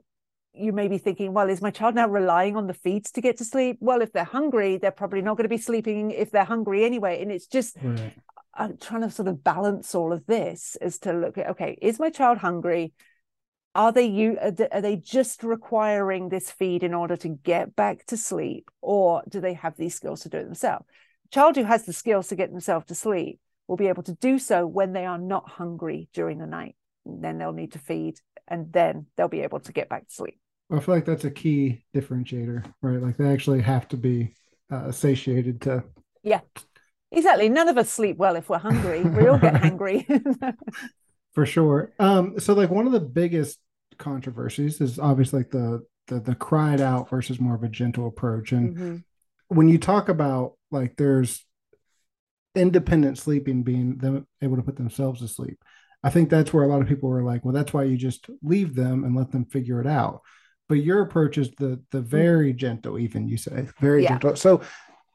you 0.54 0.72
may 0.72 0.88
be 0.88 0.98
thinking, 0.98 1.32
well, 1.34 1.48
is 1.48 1.62
my 1.62 1.70
child 1.70 1.94
now 1.94 2.08
relying 2.08 2.56
on 2.56 2.66
the 2.66 2.74
feeds 2.74 3.10
to 3.12 3.20
get 3.20 3.36
to 3.38 3.44
sleep? 3.44 3.76
Well, 3.80 4.00
if 4.00 4.12
they're 4.12 4.24
hungry, 4.24 4.78
they're 4.78 4.90
probably 5.02 5.22
not 5.22 5.36
going 5.36 5.44
to 5.50 5.56
be 5.58 5.58
sleeping 5.70 6.10
if 6.10 6.30
they're 6.30 6.44
hungry 6.44 6.84
anyway. 6.84 7.20
And 7.22 7.30
it's 7.30 7.46
just 7.46 7.76
Right. 7.82 8.14
I'm 8.58 8.76
trying 8.76 9.02
to 9.02 9.10
sort 9.10 9.28
of 9.28 9.44
balance 9.44 9.94
all 9.94 10.12
of 10.12 10.26
this 10.26 10.76
is 10.80 10.98
to 11.00 11.12
look 11.12 11.38
at 11.38 11.50
okay, 11.50 11.78
is 11.80 12.00
my 12.00 12.10
child 12.10 12.38
hungry? 12.38 12.92
Are 13.74 13.92
they 13.92 14.06
you 14.06 14.36
are 14.40 14.50
they- 14.50 14.96
just 14.96 15.44
requiring 15.44 16.28
this 16.28 16.50
feed 16.50 16.82
in 16.82 16.92
order 16.92 17.16
to 17.18 17.28
get 17.28 17.76
back 17.76 18.04
to 18.06 18.16
sleep, 18.16 18.70
or 18.82 19.22
do 19.28 19.40
they 19.40 19.54
have 19.54 19.76
these 19.76 19.94
skills 19.94 20.22
to 20.22 20.28
do 20.28 20.38
it 20.38 20.44
themselves? 20.44 20.84
A 21.26 21.34
child 21.34 21.56
who 21.56 21.64
has 21.64 21.84
the 21.84 21.92
skills 21.92 22.28
to 22.28 22.36
get 22.36 22.50
themselves 22.50 22.86
to 22.86 22.94
sleep 22.94 23.38
will 23.68 23.76
be 23.76 23.88
able 23.88 24.02
to 24.02 24.14
do 24.14 24.38
so 24.38 24.66
when 24.66 24.92
they 24.92 25.06
are 25.06 25.18
not 25.18 25.48
hungry 25.48 26.08
during 26.12 26.38
the 26.38 26.46
night. 26.46 26.74
And 27.06 27.22
then 27.22 27.38
they'll 27.38 27.52
need 27.52 27.72
to 27.72 27.78
feed, 27.78 28.18
and 28.48 28.72
then 28.72 29.06
they'll 29.16 29.28
be 29.28 29.42
able 29.42 29.60
to 29.60 29.72
get 29.72 29.88
back 29.88 30.08
to 30.08 30.14
sleep. 30.14 30.40
I 30.70 30.80
feel 30.80 30.94
like 30.96 31.04
that's 31.04 31.24
a 31.24 31.30
key 31.30 31.84
differentiator, 31.94 32.64
right? 32.82 33.00
Like 33.00 33.16
they 33.16 33.28
actually 33.28 33.62
have 33.62 33.88
to 33.88 33.96
be 33.96 34.34
uh, 34.70 34.90
satiated 34.90 35.60
to. 35.62 35.84
Exactly. 37.10 37.48
None 37.48 37.68
of 37.68 37.78
us 37.78 37.90
sleep 37.90 38.16
well 38.18 38.36
if 38.36 38.48
we're 38.48 38.58
hungry. 38.58 39.02
We 39.02 39.26
all 39.28 39.38
get 39.38 39.56
hungry. 39.62 40.06
for 41.32 41.46
sure. 41.46 41.92
Um, 41.98 42.38
so 42.38 42.52
like 42.54 42.70
one 42.70 42.86
of 42.86 42.92
the 42.92 43.00
biggest 43.00 43.58
controversies 43.98 44.80
is 44.80 44.98
obviously 44.98 45.40
like 45.40 45.50
the 45.50 45.84
the 46.06 46.20
the 46.20 46.34
cried 46.34 46.80
out 46.80 47.08
versus 47.10 47.40
more 47.40 47.54
of 47.54 47.62
a 47.62 47.68
gentle 47.68 48.06
approach. 48.06 48.52
And 48.52 48.76
Mhm. 48.76 49.04
when 49.48 49.68
you 49.68 49.78
talk 49.78 50.08
about 50.08 50.54
like 50.70 50.96
there's 50.96 51.44
independent 52.54 53.18
sleeping 53.18 53.62
being 53.62 53.96
them 53.98 54.26
able 54.42 54.56
to 54.56 54.62
put 54.62 54.76
themselves 54.76 55.20
to 55.20 55.28
sleep, 55.28 55.62
I 56.02 56.10
think 56.10 56.28
that's 56.30 56.52
where 56.52 56.64
a 56.64 56.68
lot 56.68 56.80
of 56.82 56.88
people 56.88 57.10
are 57.10 57.22
like, 57.22 57.44
well, 57.44 57.54
that's 57.54 57.72
why 57.72 57.84
you 57.84 57.96
just 57.96 58.28
leave 58.42 58.74
them 58.74 59.04
and 59.04 59.16
let 59.16 59.30
them 59.30 59.44
figure 59.46 59.80
it 59.80 59.86
out. 59.86 60.20
But 60.68 60.76
your 60.76 61.00
approach 61.02 61.38
is 61.38 61.50
the 61.52 61.80
the 61.90 62.00
very 62.00 62.52
gentle, 62.52 62.98
even 62.98 63.28
you 63.28 63.36
say 63.36 63.66
very 63.80 64.02
Yeah. 64.02 64.10
gentle. 64.10 64.36
So 64.36 64.60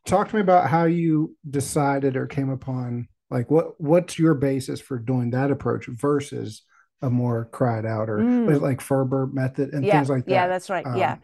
talk 0.06 0.30
to 0.30 0.36
me 0.36 0.42
about 0.42 0.70
how 0.70 0.86
you 0.86 1.36
decided 1.50 2.16
or 2.16 2.28
came 2.28 2.50
upon 2.50 3.08
like 3.30 3.50
what 3.50 3.80
what's 3.80 4.20
your 4.20 4.34
basis 4.34 4.80
for 4.80 4.98
doing 4.98 5.32
that 5.32 5.52
approach 5.52 5.88
versus 5.88 6.64
a 7.02 7.10
more 7.10 7.46
cried 7.52 7.86
out 7.86 8.10
or 8.10 8.20
Mm. 8.20 8.62
like 8.62 8.80
Ferber 8.80 9.28
method 9.28 9.74
and 9.74 9.84
yeah, 9.84 9.98
things 9.98 10.10
like 10.10 10.26
that. 10.26 10.32
Yeah, 10.32 10.48
that's 10.48 10.70
right. 10.70 10.86
Um, 10.86 10.98
yeah. 10.98 11.18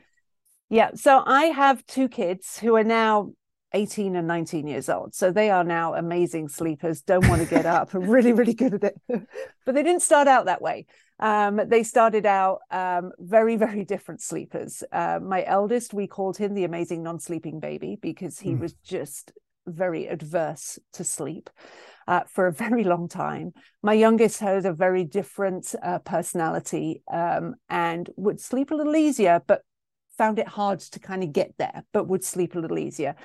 Yeah. 0.70 0.92
So 0.96 1.24
I 1.26 1.46
have 1.46 1.86
two 1.86 2.10
kids 2.10 2.60
who 2.60 2.76
are 2.76 2.84
now 2.84 3.32
18 3.74 4.16
and 4.16 4.28
19 4.28 4.68
years 4.68 4.90
old. 4.90 5.14
So 5.14 5.32
they 5.32 5.50
are 5.50 5.64
now 5.64 5.94
amazing 5.94 6.50
sleepers, 6.50 7.02
don't 7.02 7.28
want 7.28 7.42
to 7.42 7.48
get 7.48 7.66
up, 7.66 7.94
are 7.94 8.00
really, 8.16 8.34
really 8.34 8.54
good 8.54 8.74
at 8.74 8.84
it. 8.84 9.00
but 9.66 9.76
they 9.76 9.84
didn't 9.84 10.02
start 10.02 10.28
out 10.28 10.46
that 10.46 10.62
way. 10.62 10.86
Um, 11.20 11.60
they 11.68 11.84
started 11.84 12.26
out 12.26 12.60
um, 12.72 13.12
very, 13.20 13.58
very 13.58 13.84
different 13.86 14.22
sleepers. 14.22 14.84
Uh, 14.92 15.20
my 15.22 15.44
eldest, 15.46 15.94
we 15.94 16.08
called 16.08 16.38
him 16.38 16.54
the 16.54 16.64
amazing 16.64 17.04
non 17.04 17.20
sleeping 17.20 17.60
baby 17.60 17.98
because 18.02 18.40
he 18.40 18.52
Mm. 18.52 18.62
was 18.62 18.74
just 18.84 19.32
very 19.68 20.08
adverse 20.08 20.80
to 20.94 21.04
sleep. 21.04 21.50
Uh, 22.08 22.24
for 22.28 22.48
a 22.48 22.52
very 22.52 22.84
long 22.84 23.08
time. 23.08 23.54
My 23.84 23.94
youngest 23.94 24.40
had 24.40 24.66
a 24.66 24.74
very 24.74 25.04
different 25.04 25.76
uh, 25.84 26.00
personality 26.00 27.04
um, 27.14 27.54
and 27.70 28.10
would 28.18 28.42
sleep 28.42 28.72
a 28.72 28.74
little 28.74 28.96
easier, 28.96 29.44
but 29.46 29.62
found 30.18 30.40
it 30.40 30.48
hard 30.48 30.80
to 30.80 31.00
kind 31.00 31.22
of 31.22 31.32
get 31.32 31.54
there, 31.60 31.84
but 31.94 32.08
would 32.08 32.24
sleep 32.24 32.56
a 32.56 32.60
little 32.60 32.80
easier. 32.80 33.16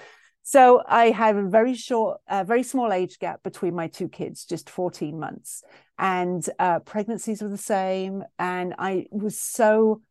So 0.46 0.82
I 0.86 1.06
have 1.06 1.36
a 1.36 1.48
very 1.48 1.74
short, 1.74 2.20
uh, 2.28 2.44
very 2.44 2.62
small 2.62 2.92
age 2.92 3.18
gap 3.18 3.42
between 3.42 3.74
my 3.74 3.88
two 3.88 4.10
kids, 4.10 4.44
just 4.44 4.68
14 4.68 5.18
months. 5.18 5.64
And 5.98 6.46
uh, 6.58 6.80
pregnancies 6.80 7.40
were 7.40 7.48
the 7.48 7.56
same. 7.56 8.22
And 8.38 8.74
I 8.78 9.06
was 9.10 9.40
so 9.40 10.02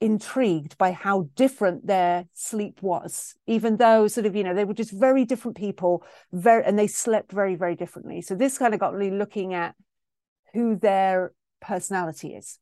intrigued 0.00 0.78
by 0.78 0.92
how 0.92 1.28
different 1.34 1.86
their 1.86 2.24
sleep 2.32 2.80
was, 2.80 3.34
even 3.46 3.76
though 3.76 4.08
sort 4.08 4.24
of, 4.24 4.34
you 4.34 4.44
know, 4.44 4.54
they 4.54 4.64
were 4.64 4.72
just 4.72 4.92
very 4.92 5.26
different 5.26 5.58
people, 5.58 6.02
very 6.32 6.64
and 6.64 6.78
they 6.78 6.86
slept 6.86 7.30
very, 7.30 7.54
very 7.54 7.76
differently. 7.76 8.22
So 8.22 8.34
this 8.34 8.56
kind 8.56 8.72
of 8.72 8.80
got 8.80 8.96
me 8.96 9.10
looking 9.10 9.52
at 9.52 9.74
who 10.54 10.76
their 10.76 11.32
personality 11.60 12.34
is 12.34 12.58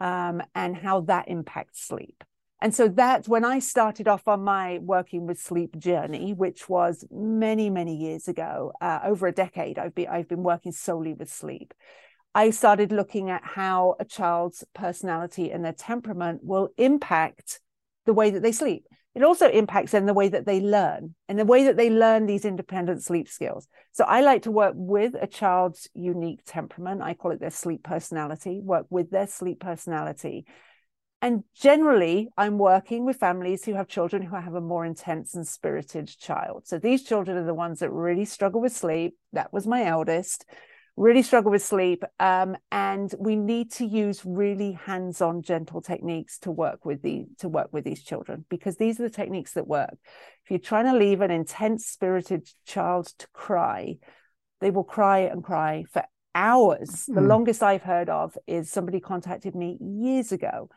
um, 0.00 0.42
and 0.52 0.76
how 0.76 1.02
that 1.02 1.28
impacts 1.28 1.86
sleep. 1.86 2.24
And 2.62 2.74
so 2.74 2.88
that's 2.88 3.28
when 3.28 3.44
I 3.44 3.58
started 3.58 4.08
off 4.08 4.26
on 4.26 4.42
my 4.42 4.78
working 4.78 5.26
with 5.26 5.38
sleep 5.38 5.76
journey, 5.78 6.32
which 6.32 6.68
was 6.68 7.04
many, 7.10 7.68
many 7.68 7.94
years 7.96 8.28
ago, 8.28 8.72
uh, 8.80 9.00
over 9.04 9.26
a 9.26 9.32
decade. 9.32 9.78
I've 9.78 9.94
been 9.94 10.08
I've 10.08 10.28
been 10.28 10.42
working 10.42 10.72
solely 10.72 11.12
with 11.12 11.30
sleep. 11.30 11.74
I 12.34 12.50
started 12.50 12.92
looking 12.92 13.30
at 13.30 13.42
how 13.44 13.96
a 13.98 14.04
child's 14.04 14.64
personality 14.74 15.50
and 15.50 15.64
their 15.64 15.72
temperament 15.72 16.40
will 16.42 16.68
impact 16.76 17.60
the 18.04 18.12
way 18.12 18.30
that 18.30 18.42
they 18.42 18.52
sleep. 18.52 18.86
It 19.14 19.22
also 19.22 19.48
impacts 19.48 19.94
in 19.94 20.04
the 20.04 20.12
way 20.12 20.28
that 20.28 20.44
they 20.44 20.60
learn 20.60 21.14
and 21.26 21.38
the 21.38 21.46
way 21.46 21.64
that 21.64 21.78
they 21.78 21.88
learn 21.88 22.26
these 22.26 22.44
independent 22.44 23.02
sleep 23.02 23.28
skills. 23.28 23.66
So 23.92 24.04
I 24.04 24.20
like 24.20 24.42
to 24.42 24.50
work 24.50 24.74
with 24.76 25.14
a 25.18 25.26
child's 25.26 25.88
unique 25.94 26.40
temperament. 26.44 27.00
I 27.00 27.14
call 27.14 27.30
it 27.30 27.40
their 27.40 27.50
sleep 27.50 27.82
personality, 27.82 28.60
work 28.62 28.86
with 28.90 29.10
their 29.10 29.26
sleep 29.26 29.60
personality. 29.60 30.44
And 31.26 31.42
generally, 31.56 32.28
I'm 32.36 32.56
working 32.56 33.04
with 33.04 33.16
families 33.16 33.64
who 33.64 33.74
have 33.74 33.88
children 33.88 34.22
who 34.22 34.36
have 34.36 34.54
a 34.54 34.60
more 34.60 34.84
intense 34.86 35.34
and 35.34 35.46
spirited 35.46 36.06
child. 36.06 36.68
So 36.68 36.78
these 36.78 37.02
children 37.02 37.36
are 37.36 37.44
the 37.44 37.52
ones 37.52 37.80
that 37.80 37.90
really 37.90 38.24
struggle 38.24 38.60
with 38.60 38.72
sleep. 38.72 39.16
That 39.32 39.52
was 39.52 39.66
my 39.66 39.84
eldest 39.84 40.44
really 40.96 41.22
struggle 41.22 41.50
with 41.50 41.62
sleep 41.62 42.02
um, 42.20 42.56
and 42.72 43.14
we 43.18 43.36
need 43.36 43.70
to 43.70 43.84
use 43.84 44.22
really 44.24 44.72
hands-on 44.72 45.42
gentle 45.42 45.82
techniques 45.82 46.38
to 46.38 46.50
work 46.50 46.86
with 46.86 47.02
the 47.02 47.26
to 47.38 47.48
work 47.48 47.68
with 47.70 47.84
these 47.84 48.02
children 48.02 48.46
because 48.48 48.76
these 48.76 48.98
are 48.98 49.02
the 49.02 49.10
techniques 49.10 49.52
that 49.52 49.66
work 49.66 49.94
if 50.44 50.50
you're 50.50 50.58
trying 50.58 50.86
to 50.86 50.96
leave 50.96 51.20
an 51.20 51.30
intense 51.30 51.84
spirited 51.84 52.48
child 52.64 53.06
to 53.18 53.26
cry 53.34 53.94
they 54.62 54.70
will 54.70 54.84
cry 54.84 55.18
and 55.18 55.44
cry 55.44 55.84
for 55.92 56.02
hours 56.34 57.04
the 57.06 57.20
Mm. 57.20 57.28
longest 57.28 57.62
i've 57.62 57.82
heard 57.82 58.08
of 58.08 58.36
is 58.46 58.70
somebody 58.70 58.98
contacted 58.98 59.54
me 59.54 59.76
years 59.80 60.32
ago 60.32 60.70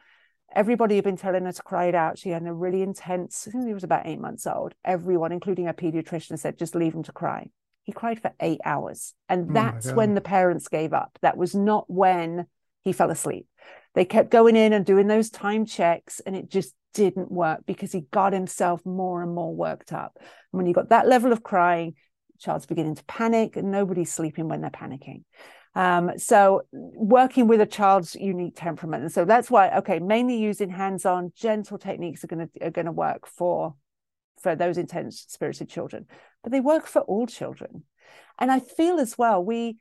everybody 0.56 0.96
had 0.96 1.04
been 1.04 1.18
telling 1.18 1.46
her 1.46 1.52
to 1.52 1.64
cry 1.64 1.86
it 1.86 1.96
out 1.96 2.18
she 2.18 2.30
had 2.30 2.46
a 2.46 2.54
really 2.54 2.82
intense 2.82 3.48
i 3.48 3.52
think 3.52 3.68
he 3.68 3.74
was 3.74 3.84
about 3.84 4.06
eight 4.06 4.20
months 4.20 4.48
old 4.48 4.74
everyone 4.84 5.32
including 5.32 5.68
a 5.68 5.74
pediatrician 5.74 6.38
said 6.38 6.58
just 6.58 6.76
leave 6.76 6.94
him 6.94 7.04
to 7.04 7.12
cry 7.12 7.48
he 7.90 7.94
cried 7.94 8.22
for 8.22 8.32
eight 8.40 8.60
hours. 8.64 9.16
And 9.30 9.50
Oh 9.50 9.54
that's 9.54 9.88
God. 9.88 9.96
when 9.96 10.14
the 10.14 10.22
parents 10.22 10.68
gave 10.68 10.94
up. 10.94 11.18
That 11.24 11.38
was 11.38 11.56
not 11.56 11.86
when 11.88 12.46
he 12.84 12.94
fell 12.94 13.10
asleep. 13.10 13.48
They 13.96 14.06
kept 14.06 14.30
going 14.30 14.56
in 14.56 14.74
and 14.74 14.86
doing 14.86 15.08
those 15.08 15.32
time 15.32 15.66
checks, 15.66 16.20
and 16.20 16.36
it 16.36 16.52
just 16.52 16.76
didn't 16.94 17.32
work 17.32 17.62
because 17.66 17.92
he 17.92 18.02
got 18.12 18.32
himself 18.32 18.86
more 18.86 19.24
and 19.24 19.34
more 19.34 19.56
worked 19.56 19.92
up. 19.92 20.18
And 20.20 20.28
when 20.52 20.68
you 20.68 20.74
got 20.76 20.90
that 20.90 21.08
level 21.08 21.32
of 21.32 21.42
crying, 21.42 21.96
the 22.34 22.38
child's 22.38 22.68
beginning 22.68 22.94
to 22.94 23.04
panic, 23.06 23.56
and 23.56 23.72
nobody's 23.72 24.14
sleeping 24.14 24.48
when 24.48 24.62
they're 24.62 24.70
panicking. 24.70 25.24
Um, 25.80 26.12
so 26.18 26.64
working 26.74 27.48
with 27.48 27.62
a 27.62 27.66
child's 27.66 28.14
unique 28.14 28.58
temperament. 28.58 29.04
And 29.04 29.12
so 29.14 29.24
that's 29.24 29.50
why, 29.50 29.70
okay, 29.78 30.00
mainly 30.00 30.36
using 30.36 30.70
hands-on 30.70 31.32
gentle 31.38 31.78
techniques 31.78 32.22
are 32.26 32.28
to 32.28 32.50
are 32.62 32.84
to 32.84 32.92
work 32.92 33.26
for 33.26 33.76
for 34.42 34.58
those 34.58 34.78
intense 34.78 35.24
spirited 35.30 35.70
children, 35.70 36.06
but 36.44 36.52
they 36.52 36.60
work 36.60 36.86
for 36.86 37.02
all 37.04 37.26
children. 37.28 37.84
And 38.38 38.52
I 38.52 38.60
feel 38.60 39.00
as 39.00 39.18
well, 39.18 39.42
we 39.42 39.78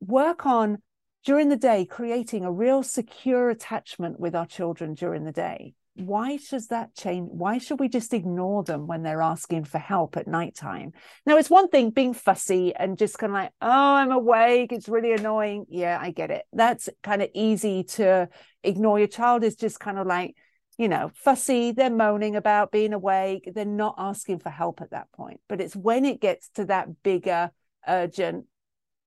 work 0.00 0.46
on 0.46 0.78
during 1.24 1.48
the 1.48 1.56
day 1.56 1.84
creating 1.84 2.44
a 2.44 2.52
real 2.52 2.84
secure 2.84 3.50
attachment 3.50 4.20
with 4.20 4.36
our 4.36 4.46
children 4.46 4.94
during 4.94 5.24
the 5.24 5.32
day. 5.32 5.74
Why 5.96 6.38
does 6.50 6.68
that 6.68 6.94
change? 6.94 7.28
Why 7.30 7.58
should 7.58 7.78
we 7.78 7.88
just 7.88 8.12
ignore 8.12 8.64
them 8.64 8.86
when 8.86 9.02
they're 9.02 9.22
asking 9.22 9.64
for 9.64 9.78
help 9.78 10.16
at 10.16 10.26
nighttime? 10.26 10.92
Now, 11.24 11.36
it's 11.36 11.50
one 11.50 11.68
thing 11.68 11.90
being 11.90 12.14
fussy 12.14 12.74
and 12.74 12.98
just 12.98 13.18
kind 13.18 13.30
of 13.30 13.34
like, 13.34 13.52
oh, 13.62 13.68
I'm 13.70 14.10
awake. 14.10 14.72
It's 14.72 14.88
really 14.88 15.12
annoying. 15.12 15.66
Yeah, 15.68 15.98
I 16.00 16.10
get 16.10 16.30
it. 16.30 16.44
That's 16.52 16.88
kind 17.02 17.22
of 17.22 17.30
easy 17.32 17.84
to 17.84 18.28
ignore. 18.64 18.98
Your 18.98 19.08
child 19.08 19.44
is 19.44 19.54
just 19.54 19.78
kind 19.78 19.98
of 19.98 20.06
like, 20.06 20.34
you 20.78 20.88
know, 20.88 21.10
fussy, 21.14 21.70
they're 21.70 21.90
moaning 21.90 22.34
about 22.34 22.72
being 22.72 22.92
awake, 22.92 23.48
they're 23.54 23.64
not 23.64 23.94
asking 23.96 24.40
for 24.40 24.50
help 24.50 24.80
at 24.80 24.90
that 24.90 25.10
point. 25.12 25.40
But 25.48 25.60
it's 25.60 25.76
when 25.76 26.04
it 26.04 26.20
gets 26.20 26.48
to 26.56 26.64
that 26.64 27.02
bigger, 27.02 27.52
urgent, 27.86 28.46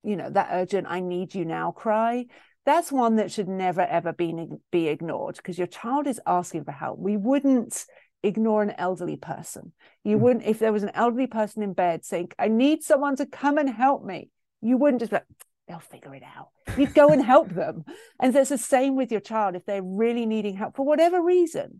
you 0.04 0.16
know, 0.16 0.30
that 0.30 0.50
urgent, 0.52 0.88
I 0.90 1.02
need 1.02 1.36
you 1.36 1.44
now 1.44 1.72
cry. 1.72 2.28
That's 2.68 2.92
one 2.92 3.16
that 3.16 3.32
should 3.32 3.48
never, 3.48 3.82
ever 3.82 4.12
be, 4.12 4.46
be 4.74 4.90
ignored 4.90 5.38
because 5.38 5.58
your 5.58 5.68
child 5.68 6.06
is 6.06 6.20
asking 6.28 6.66
for 6.66 6.74
help. 6.74 7.00
We 7.00 7.16
wouldn't 7.16 7.86
ignore 8.24 8.62
an 8.62 8.72
elderly 8.78 9.16
person. 9.16 9.72
You 10.04 10.18
Mm. 10.18 10.20
wouldn't, 10.20 10.46
if 10.46 10.60
there 10.60 10.74
was 10.74 10.84
an 10.84 10.92
elderly 10.94 11.28
person 11.28 11.64
in 11.64 11.72
bed 11.72 12.04
saying, 12.04 12.32
I 12.38 12.50
need 12.50 12.84
someone 12.84 13.16
to 13.16 13.26
come 13.26 13.58
and 13.58 13.70
help 13.70 14.04
me, 14.04 14.30
you 14.62 14.76
wouldn't 14.76 15.00
just 15.00 15.12
be 15.12 15.16
like, 15.16 15.26
they'll 15.70 15.80
figure 15.80 16.14
it 16.14 16.24
out. 16.24 16.50
you'd 16.78 16.94
go 16.94 17.08
and 17.08 17.24
help 17.24 17.48
them. 17.50 17.86
And 18.20 18.36
it's 18.36 18.50
the 18.50 18.58
same 18.58 18.98
with 18.98 19.12
your 19.12 19.22
child. 19.22 19.56
If 19.56 19.66
they're 19.66 19.82
really 19.82 20.26
needing 20.26 20.58
help 20.58 20.76
for 20.76 20.86
whatever 20.86 21.22
reason, 21.22 21.80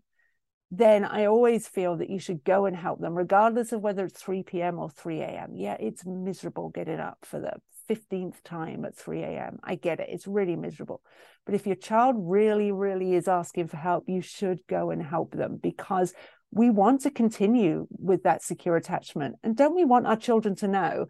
then 0.70 1.04
I 1.04 1.26
always 1.26 1.68
feel 1.68 1.96
that 1.98 2.08
you 2.10 2.18
should 2.18 2.44
go 2.44 2.64
and 2.64 2.74
help 2.74 2.98
them, 3.00 3.14
regardless 3.14 3.72
of 3.72 3.82
whether 3.82 4.06
it's 4.06 4.22
3 4.22 4.42
p.m. 4.42 4.78
or 4.78 4.88
3 4.88 5.20
a.m. 5.20 5.54
Yeah, 5.54 5.76
it's 5.78 6.06
miserable 6.06 6.70
getting 6.70 6.98
up 6.98 7.18
for 7.24 7.40
the 7.40 7.54
15th 7.88 8.42
time 8.42 8.84
at 8.84 8.96
3 8.96 9.22
a.m. 9.22 9.58
I 9.62 9.74
get 9.74 10.00
it. 10.00 10.08
It's 10.10 10.26
really 10.26 10.56
miserable. 10.56 11.02
But 11.46 11.54
if 11.54 11.66
your 11.66 11.76
child 11.76 12.16
really, 12.18 12.72
really 12.72 13.14
is 13.14 13.28
asking 13.28 13.68
for 13.68 13.78
help, 13.78 14.04
you 14.06 14.20
should 14.20 14.60
go 14.68 14.90
and 14.90 15.02
help 15.02 15.32
them 15.32 15.58
because 15.62 16.12
we 16.50 16.70
want 16.70 17.02
to 17.02 17.10
continue 17.10 17.86
with 17.90 18.22
that 18.24 18.42
secure 18.42 18.76
attachment. 18.76 19.36
And 19.42 19.56
don't 19.56 19.74
we 19.74 19.84
want 19.84 20.06
our 20.06 20.16
children 20.16 20.54
to 20.56 20.68
know 20.68 21.06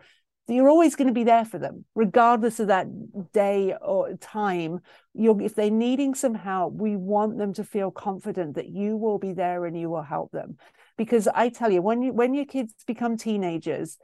that 0.46 0.54
you're 0.54 0.68
always 0.68 0.96
going 0.96 1.08
to 1.08 1.14
be 1.14 1.24
there 1.24 1.44
for 1.44 1.58
them, 1.58 1.84
regardless 1.94 2.58
of 2.58 2.68
that 2.68 2.86
day 3.32 3.74
or 3.80 4.14
time? 4.14 4.80
You're, 5.14 5.40
if 5.42 5.54
they're 5.54 5.70
needing 5.70 6.14
some 6.14 6.34
help, 6.34 6.74
we 6.74 6.96
want 6.96 7.38
them 7.38 7.52
to 7.54 7.64
feel 7.64 7.90
confident 7.90 8.54
that 8.54 8.68
you 8.68 8.96
will 8.96 9.18
be 9.18 9.32
there 9.32 9.66
and 9.66 9.78
you 9.78 9.90
will 9.90 10.02
help 10.02 10.32
them. 10.32 10.56
Because 10.96 11.28
I 11.28 11.48
tell 11.48 11.70
you, 11.70 11.82
when 11.82 12.02
you 12.02 12.12
when 12.12 12.34
your 12.34 12.46
kids 12.46 12.74
become 12.86 13.16
teenagers, 13.16 13.98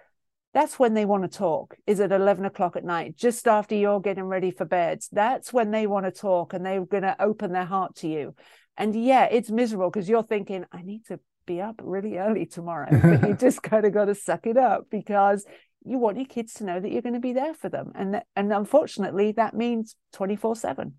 that's 0.55 0.79
when 0.79 0.95
they 0.95 1.05
want 1.05 1.23
to 1.23 1.39
talk 1.39 1.77
is 1.87 2.01
at 2.01 2.13
11 2.13 2.47
o'clock 2.47 2.77
at 2.77 2.85
night 2.85 3.17
just 3.17 3.47
after 3.47 3.75
you're 3.75 4.01
getting 4.01 4.25
ready 4.25 4.51
for 4.51 4.65
bed 4.65 5.03
that's 5.13 5.53
when 5.53 5.71
they 5.71 5.87
want 5.87 6.07
to 6.07 6.13
talk 6.13 6.55
and 6.55 6.65
they're 6.65 6.85
going 6.85 7.03
to 7.03 7.21
open 7.21 7.53
their 7.53 7.65
heart 7.67 7.95
to 7.97 8.09
you 8.09 8.35
and 8.77 8.95
yeah, 8.95 9.25
it's 9.31 9.51
miserable 9.51 9.91
because 9.91 10.09
you're 10.09 10.23
thinking, 10.23 10.65
I 10.73 10.83
need 10.83 11.07
to 11.07 11.21
be 11.47 11.61
up 11.61 11.81
really 11.83 12.19
early 12.19 12.47
tomorrow. 12.47 12.89
But 12.91 13.29
you 13.29 13.35
just 13.39 13.63
kind 13.63 13.85
of 13.85 13.93
got 13.93 14.07
to 14.07 14.15
suck 14.15 14.47
it 14.47 14.57
up 14.57 14.87
because 14.91 15.47
you 15.85 15.99
want 15.99 16.17
your 16.17 16.27
kids 16.27 16.55
to 16.55 16.65
know 16.65 16.81
that 16.81 16.91
you're 16.91 17.03
going 17.03 17.15
to 17.15 17.21
be 17.21 17.33
there 17.33 17.55
for 17.55 17.69
them. 17.69 17.93
And 17.95 18.23
and 18.35 18.53
unfortunately, 18.53 19.33
that 19.33 19.55
means 19.55 19.97
24 20.13 20.57
7. 20.57 20.95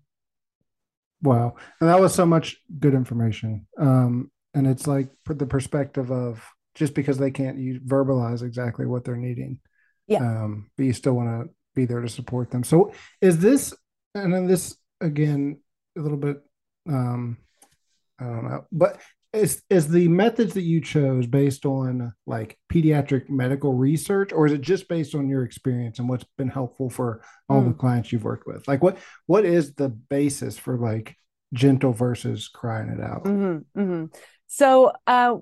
Wow. 1.22 1.56
And 1.80 1.90
that 1.90 2.00
was 2.00 2.14
so 2.14 2.26
much 2.26 2.58
good 2.78 2.94
information. 2.94 3.66
Um, 3.78 4.30
and 4.54 4.66
it's 4.66 4.86
like 4.86 5.08
the 5.26 5.46
perspective 5.46 6.10
of 6.10 6.42
just 6.76 6.94
because 6.94 7.18
they 7.18 7.32
can't 7.32 7.58
use, 7.58 7.80
verbalize 7.82 8.42
exactly 8.42 8.86
what 8.86 9.04
they're 9.04 9.16
needing. 9.16 9.58
Yeah. 10.06 10.18
Um, 10.18 10.70
but 10.76 10.84
you 10.84 10.92
still 10.92 11.14
want 11.14 11.28
to 11.28 11.54
be 11.74 11.86
there 11.86 12.00
to 12.00 12.08
support 12.08 12.52
them. 12.52 12.62
So 12.62 12.92
is 13.20 13.40
this, 13.40 13.74
and 14.14 14.32
then 14.32 14.46
this 14.46 14.76
again, 15.00 15.58
a 15.98 16.00
little 16.00 16.18
bit 16.18 16.38
um, 16.88 17.38
I 18.18 18.24
don't 18.24 18.48
know, 18.48 18.66
but 18.72 19.00
is 19.32 19.62
is 19.68 19.88
the 19.88 20.08
methods 20.08 20.54
that 20.54 20.62
you 20.62 20.80
chose 20.80 21.26
based 21.26 21.66
on 21.66 22.14
like 22.26 22.58
pediatric 22.72 23.28
medical 23.28 23.74
research, 23.74 24.32
or 24.32 24.46
is 24.46 24.52
it 24.52 24.62
just 24.62 24.88
based 24.88 25.14
on 25.14 25.28
your 25.28 25.44
experience 25.44 25.98
and 25.98 26.08
what's 26.08 26.24
been 26.38 26.48
helpful 26.48 26.88
for 26.88 27.22
all 27.48 27.60
mm. 27.60 27.68
the 27.68 27.74
clients 27.74 28.12
you've 28.12 28.24
worked 28.24 28.46
with? 28.46 28.66
Like, 28.66 28.82
what 28.82 28.98
what 29.26 29.44
is 29.44 29.74
the 29.74 29.88
basis 29.88 30.56
for 30.56 30.78
like 30.78 31.16
gentle 31.52 31.92
versus 31.92 32.48
crying 32.48 32.88
it 32.88 33.00
out? 33.00 33.24
Mm-hmm, 33.24 33.80
mm-hmm. 33.80 34.04
So, 34.46 34.92
uh, 35.06 35.34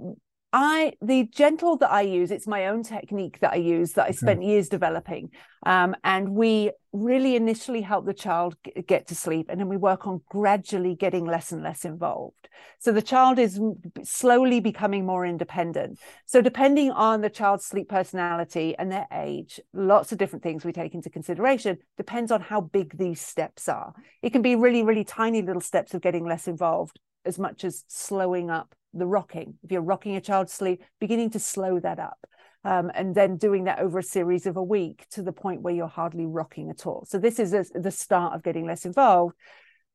I 0.54 0.92
the 1.02 1.24
gentle 1.24 1.76
that 1.78 1.90
I 1.90 2.02
use, 2.02 2.30
it's 2.30 2.46
my 2.46 2.68
own 2.68 2.84
technique 2.84 3.40
that 3.40 3.52
I 3.52 3.56
use 3.56 3.94
that 3.94 4.06
I 4.06 4.12
spent 4.12 4.38
okay. 4.38 4.48
years 4.48 4.68
developing. 4.68 5.30
Um, 5.66 5.96
and 6.04 6.28
we 6.28 6.70
really 6.92 7.34
initially 7.34 7.80
help 7.80 8.06
the 8.06 8.14
child 8.14 8.54
get 8.86 9.08
to 9.08 9.16
sleep, 9.16 9.48
and 9.48 9.58
then 9.58 9.68
we 9.68 9.76
work 9.76 10.06
on 10.06 10.20
gradually 10.28 10.94
getting 10.94 11.24
less 11.24 11.50
and 11.50 11.64
less 11.64 11.84
involved. 11.84 12.48
So 12.78 12.92
the 12.92 13.02
child 13.02 13.40
is 13.40 13.60
slowly 14.04 14.60
becoming 14.60 15.04
more 15.04 15.26
independent. 15.26 15.98
So 16.24 16.40
depending 16.40 16.92
on 16.92 17.20
the 17.20 17.30
child's 17.30 17.64
sleep 17.64 17.88
personality 17.88 18.76
and 18.78 18.92
their 18.92 19.08
age, 19.12 19.58
lots 19.72 20.12
of 20.12 20.18
different 20.18 20.44
things 20.44 20.64
we 20.64 20.72
take 20.72 20.94
into 20.94 21.10
consideration 21.10 21.78
depends 21.96 22.30
on 22.30 22.42
how 22.42 22.60
big 22.60 22.96
these 22.96 23.20
steps 23.20 23.68
are. 23.68 23.92
It 24.22 24.30
can 24.30 24.42
be 24.42 24.54
really, 24.54 24.84
really 24.84 25.04
tiny 25.04 25.42
little 25.42 25.60
steps 25.60 25.94
of 25.94 26.00
getting 26.00 26.24
less 26.24 26.46
involved, 26.46 27.00
as 27.24 27.40
much 27.40 27.64
as 27.64 27.84
slowing 27.88 28.50
up 28.50 28.76
the 28.94 29.06
rocking. 29.06 29.54
If 29.62 29.72
you're 29.72 29.82
rocking 29.82 30.16
a 30.16 30.20
child 30.20 30.48
to 30.48 30.54
sleep, 30.54 30.82
beginning 31.00 31.30
to 31.30 31.38
slow 31.38 31.80
that 31.80 31.98
up. 31.98 32.18
Um, 32.66 32.90
and 32.94 33.14
then 33.14 33.36
doing 33.36 33.64
that 33.64 33.80
over 33.80 33.98
a 33.98 34.02
series 34.02 34.46
of 34.46 34.56
a 34.56 34.62
week 34.62 35.06
to 35.10 35.22
the 35.22 35.32
point 35.32 35.60
where 35.60 35.74
you're 35.74 35.86
hardly 35.86 36.24
rocking 36.24 36.70
at 36.70 36.86
all. 36.86 37.04
So 37.06 37.18
this 37.18 37.38
is 37.38 37.52
a, 37.52 37.66
the 37.74 37.90
start 37.90 38.34
of 38.34 38.42
getting 38.42 38.64
less 38.66 38.86
involved, 38.86 39.34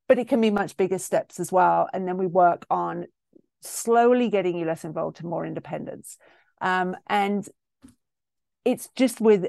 but 0.07 0.19
it 0.19 0.27
can 0.27 0.39
be 0.39 0.51
much 0.51 0.77
bigger 0.77 0.99
steps 0.99 1.39
as 1.39 1.51
well. 1.51 1.89
And 1.93 2.07
then 2.07 2.17
we 2.17 2.27
work 2.27 2.67
on 2.69 3.05
slowly 3.61 4.29
getting 4.29 4.55
you 4.55 4.65
less 4.65 4.85
involved 4.85 5.17
to 5.17 5.25
more 5.25 5.47
independence. 5.47 6.17
Um, 6.61 6.95
and 7.07 7.47
it's 8.65 8.89
just 8.95 9.19
with 9.19 9.47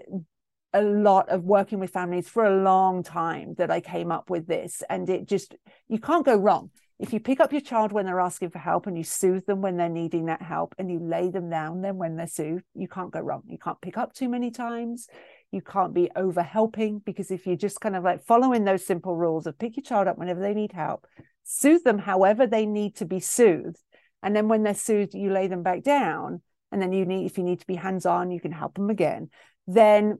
a 0.73 0.83
lot 0.83 1.29
of 1.29 1.45
working 1.45 1.79
with 1.79 1.91
families 1.91 2.29
for 2.29 2.45
a 2.45 2.63
long 2.63 3.03
time 3.03 3.55
that 3.59 3.71
I 3.71 3.81
came 3.81 4.11
up 4.11 4.31
with 4.31 4.47
this. 4.47 4.83
And 4.89 5.11
it 5.11 5.29
just, 5.29 5.55
you 5.89 5.99
can't 5.99 6.25
go 6.25 6.37
wrong 6.37 6.71
if 7.01 7.15
you 7.15 7.19
pick 7.19 7.41
up 7.41 7.51
your 7.51 7.63
child 7.63 7.93
when 7.93 8.05
they're 8.05 8.21
asking 8.21 8.51
for 8.51 8.59
help 8.59 8.87
and 8.87 8.97
you 8.97 9.05
soothe 9.05 9.47
them 9.47 9.63
when 9.63 9.79
they're 9.79 9.89
needing 9.89 10.27
that 10.27 10.43
help 10.43 10.75
and 10.79 10.91
you 10.91 10.99
lay 10.99 11.31
them 11.31 11.49
down 11.49 11.81
then 11.81 11.97
when 11.97 12.15
they're 12.15 12.27
soothed, 12.27 12.65
you 12.75 12.89
can't 12.89 13.11
go 13.11 13.21
wrong. 13.21 13.43
You 13.49 13.57
can't 13.57 13.81
pick 13.81 13.97
up 13.97 14.13
too 14.13 14.29
many 14.29 14.51
times. 14.51 15.09
You 15.51 15.63
can't 15.63 15.95
be 15.95 16.11
over 16.15 16.43
helping 16.43 16.99
because 16.99 17.31
if 17.31 17.47
you're 17.47 17.57
just 17.57 17.81
kind 17.81 17.97
of 17.97 18.05
like 18.05 18.27
following 18.27 18.65
those 18.65 18.85
simple 18.85 19.17
rules 19.17 19.47
of 19.47 19.59
pick 19.59 19.77
your 19.77 19.83
child 19.83 20.09
up 20.09 20.19
whenever 20.19 20.41
they 20.41 20.53
need 20.53 20.73
help, 20.73 21.07
soothe 21.43 21.85
them 21.85 21.99
however 21.99 22.47
they 22.47 22.67
need 22.67 22.97
to 22.97 23.07
be 23.07 23.19
soothed. 23.19 23.81
And 24.23 24.37
then 24.37 24.49
when 24.49 24.63
they're 24.63 24.75
soothed, 24.75 25.15
you 25.15 25.33
lay 25.33 25.47
them 25.47 25.63
back 25.63 25.83
down. 25.83 26.43
And 26.71 26.83
then 26.83 26.93
you 26.93 27.07
need, 27.07 27.25
if 27.25 27.39
you 27.39 27.45
need 27.45 27.61
to 27.61 27.67
be 27.67 27.77
hands 27.77 28.05
on, 28.05 28.31
you 28.31 28.41
can 28.41 28.53
help 28.53 28.75
them 28.75 28.91
again. 28.91 29.31
Then 29.67 30.19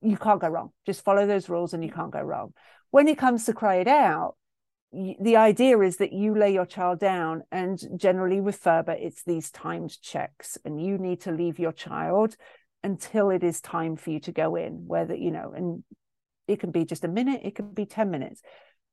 you 0.00 0.16
can't 0.16 0.40
go 0.40 0.48
wrong. 0.48 0.70
Just 0.86 1.04
follow 1.04 1.26
those 1.26 1.50
rules 1.50 1.74
and 1.74 1.84
you 1.84 1.92
can't 1.92 2.10
go 2.12 2.22
wrong. 2.22 2.54
When 2.90 3.08
it 3.08 3.18
comes 3.18 3.44
to 3.44 3.52
cry 3.52 3.76
it 3.76 3.88
out, 3.88 4.36
the 5.20 5.36
idea 5.36 5.78
is 5.80 5.96
that 5.96 6.12
you 6.12 6.36
lay 6.36 6.52
your 6.52 6.66
child 6.66 7.00
down 7.00 7.42
and 7.50 7.80
generally 7.96 8.40
with 8.40 8.56
Ferber 8.56 8.92
it's 8.92 9.22
these 9.24 9.50
timed 9.50 10.00
checks 10.00 10.56
and 10.64 10.84
you 10.84 10.98
need 10.98 11.20
to 11.22 11.32
leave 11.32 11.58
your 11.58 11.72
child 11.72 12.36
until 12.82 13.30
it 13.30 13.42
is 13.42 13.60
time 13.60 13.96
for 13.96 14.10
you 14.10 14.20
to 14.20 14.32
go 14.32 14.56
in 14.56 14.86
whether 14.86 15.14
you 15.14 15.30
know 15.30 15.52
and 15.54 15.82
it 16.46 16.60
can 16.60 16.70
be 16.70 16.84
just 16.84 17.04
a 17.04 17.08
minute 17.08 17.40
it 17.44 17.54
can 17.54 17.72
be 17.72 17.86
10 17.86 18.10
minutes. 18.10 18.42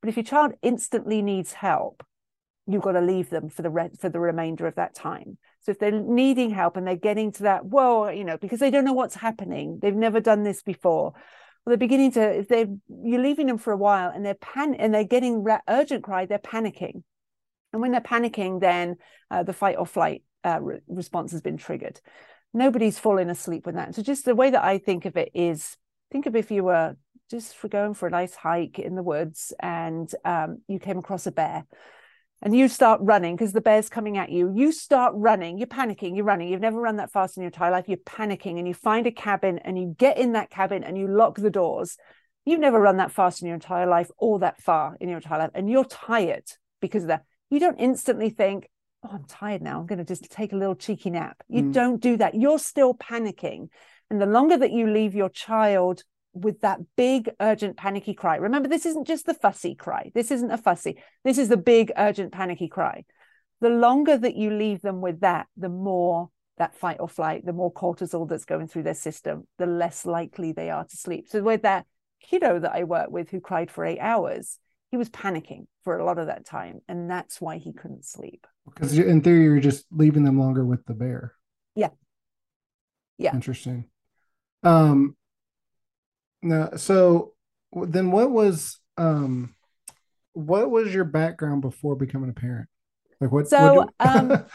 But 0.02 0.10
if 0.10 0.18
your 0.18 0.24
child 0.24 0.54
instantly 0.62 1.22
needs 1.22 1.54
help 1.54 2.04
you've 2.68 2.82
got 2.82 2.94
to 2.94 3.02
leave 3.02 3.30
them 3.30 3.50
for 3.50 3.62
the 3.62 3.70
re- 3.70 3.90
for 4.00 4.10
the 4.10 4.20
remainder 4.20 4.68
of 4.68 4.76
that 4.76 4.96
time. 4.96 5.38
So 5.62 5.72
if 5.72 5.80
they're 5.80 5.92
needing 5.92 6.52
help 6.52 6.78
and 6.78 6.88
they're 6.88 6.96
getting 6.96 7.32
to 7.34 7.44
that 7.44 7.66
well 7.66 8.12
you 8.12 8.24
know 8.24 8.38
because 8.38 8.60
they 8.60 8.72
don't 8.72 8.86
know 8.86 8.94
what's 8.94 9.16
happening 9.16 9.80
they've 9.82 9.96
never 9.96 10.20
done 10.20 10.44
this 10.44 10.64
before 10.64 11.14
well, 11.66 11.72
they're 11.72 11.78
beginning 11.78 12.12
to 12.14 12.40
if 12.40 12.48
they 12.48 12.66
you're 13.04 13.22
leaving 13.22 13.48
them 13.48 13.58
for 13.58 13.72
a 13.72 13.78
while 13.78 14.10
and 14.10 14.26
they're 14.26 14.34
pan 14.34 14.74
and 14.76 14.94
they're 14.94 15.04
getting 15.04 15.44
re- 15.44 15.60
urgent 15.68 16.04
cry, 16.04 16.26
they're 16.26 16.40
panicking, 16.40 17.04
and 17.72 17.82
when 17.82 17.92
they're 17.92 18.02
panicking, 18.02 18.60
then 18.60 18.98
uh, 19.30 19.44
the 19.44 19.54
fight 19.54 19.78
or 19.78 19.86
flight 19.86 20.24
uh, 20.46 20.60
re- 20.62 20.80
response 20.88 21.32
has 21.32 21.42
been 21.42 21.58
triggered. 21.58 22.02
Nobody's 22.54 23.00
falling 23.00 23.30
asleep 23.30 23.66
with 23.66 23.76
that. 23.76 23.96
So 23.96 24.02
just 24.02 24.26
the 24.26 24.36
way 24.36 24.50
that 24.50 24.64
I 24.64 24.78
think 24.78 25.06
of 25.06 25.16
it 25.16 25.32
is, 25.34 25.78
think 26.12 26.26
of 26.26 26.36
if 26.36 26.52
you 26.52 26.64
were 26.64 26.98
just 27.30 27.56
for 27.56 27.70
going 27.70 27.94
for 27.94 28.08
a 28.08 28.12
nice 28.12 28.36
hike 28.36 28.78
in 28.78 28.96
the 28.96 29.04
woods 29.04 29.54
and 29.62 30.14
um, 30.26 30.62
you 30.68 30.80
came 30.80 30.98
across 30.98 31.26
a 31.28 31.32
bear 31.32 31.66
and 32.42 32.56
you 32.56 32.68
start 32.68 33.00
running 33.04 33.36
because 33.36 33.54
the 33.54 33.62
bear's 33.62 33.90
coming 33.90 34.18
at 34.18 34.32
you. 34.32 34.52
You 34.54 34.72
start 34.72 35.14
running, 35.16 35.58
you're 35.58 35.68
panicking, 35.68 36.16
you're 36.16 36.26
running. 36.26 36.50
You've 36.50 36.62
never 36.62 36.82
run 36.82 36.96
that 36.98 37.12
fast 37.12 37.38
in 37.38 37.44
your 37.44 37.50
entire 37.50 37.72
life. 37.72 37.86
You're 37.88 37.98
panicking 37.98 38.58
and 38.58 38.68
you 38.68 38.74
find 38.74 39.06
a 39.06 39.12
cabin 39.12 39.60
and 39.60 39.78
you 39.78 39.96
get 39.98 40.18
in 40.18 40.34
that 40.34 40.50
cabin 40.50 40.84
and 40.84 40.98
you 40.98 41.08
lock 41.08 41.38
the 41.38 41.52
doors. 41.52 41.98
You've 42.44 42.60
never 42.60 42.80
run 42.80 42.98
that 42.98 43.12
fast 43.12 43.42
in 43.42 43.48
your 43.48 43.56
entire 43.56 43.86
life 43.86 44.10
or 44.18 44.40
that 44.40 44.60
far 44.60 44.98
in 45.00 45.10
your 45.10 45.20
entire 45.20 45.40
life. 45.40 45.52
And 45.54 45.70
you're 45.70 45.86
tired 45.86 46.46
because 46.82 47.04
of 47.04 47.10
that. 47.10 47.26
You 47.52 47.60
don't 47.60 47.80
instantly 47.80 48.32
think, 48.32 48.68
oh, 49.04 49.10
I'm 49.14 49.26
tired 49.26 49.62
now. 49.62 49.80
I'm 49.80 49.86
going 49.86 50.00
to 50.00 50.06
just 50.06 50.32
take 50.32 50.52
a 50.52 50.58
little 50.58 50.76
cheeky 50.76 51.12
nap. 51.12 51.38
You 51.48 51.64
mm. 51.64 51.74
don't 51.74 52.02
do 52.02 52.18
that. 52.18 52.34
You're 52.34 52.60
still 52.60 52.96
panicking. 52.96 53.68
And 54.10 54.20
the 54.20 54.26
longer 54.26 54.58
that 54.58 54.72
you 54.72 54.90
leave 54.90 55.14
your 55.14 55.30
child 55.30 56.04
with 56.34 56.62
that 56.62 56.80
big 56.96 57.30
urgent 57.40 57.78
panicky 57.78 58.14
cry. 58.14 58.38
Remember 58.38 58.70
this 58.70 58.86
isn't 58.86 59.08
just 59.08 59.26
the 59.26 59.34
fussy 59.34 59.76
cry. 59.76 60.12
This 60.14 60.32
isn't 60.32 60.52
a 60.52 60.58
fussy. 60.58 61.02
This 61.24 61.38
is 61.38 61.50
the 61.50 61.58
big 61.58 61.92
urgent 61.98 62.32
panicky 62.32 62.68
cry. 62.68 63.04
The 63.60 63.70
longer 63.70 64.18
that 64.18 64.36
you 64.36 64.52
leave 64.52 64.82
them 64.82 65.02
with 65.02 65.22
that 65.22 65.48
the 65.58 65.70
more 65.70 66.30
that 66.58 66.76
fight 66.76 66.98
or 67.00 67.10
flight 67.10 67.46
the 67.46 67.54
more 67.54 67.74
cortisol 67.74 68.28
that's 68.28 68.46
going 68.46 68.68
through 68.68 68.84
their 68.84 68.94
system 68.94 69.48
the 69.58 69.66
less 69.66 70.06
likely 70.06 70.52
they 70.52 70.70
are 70.70 70.86
to 70.86 70.98
sleep. 70.98 71.28
So 71.28 71.42
with 71.42 71.64
that 71.64 71.86
kiddo 72.22 72.60
that 72.60 72.74
i 72.74 72.84
worked 72.84 73.12
with 73.12 73.30
who 73.30 73.40
cried 73.40 73.72
for 73.72 73.84
eight 73.84 74.00
hours 74.00 74.60
he 74.92 74.98
was 74.98 75.10
panicking 75.10 75.66
for 75.84 75.98
a 75.98 76.06
lot 76.06 76.20
of 76.20 76.28
that 76.28 76.46
time 76.46 76.80
and 76.88 77.10
that's 77.10 77.40
why 77.40 77.58
he 77.58 77.74
couldn't 77.74 78.06
sleep. 78.06 78.46
Because 78.66 78.98
in 78.98 79.22
theory 79.22 79.46
you're 79.46 79.60
just 79.60 79.86
leaving 79.90 80.24
them 80.24 80.38
longer 80.38 80.66
with 80.66 80.86
the 80.86 80.94
bear. 80.94 81.34
Yeah. 81.76 81.90
Yeah. 83.18 83.34
Interesting. 83.34 83.86
Um 84.64 85.16
no, 86.42 86.70
so 86.76 87.34
then 87.74 88.12
what 88.12 88.32
was 88.32 88.80
um 88.98 89.56
what 90.34 90.72
was 90.72 90.94
your 90.94 91.04
background 91.04 91.62
before 91.62 91.96
becoming 91.96 92.30
a 92.30 92.34
parent? 92.34 92.70
Like 93.20 93.32
what? 93.32 93.48
So 93.48 93.74
what, 93.86 93.94
um, 94.00 94.46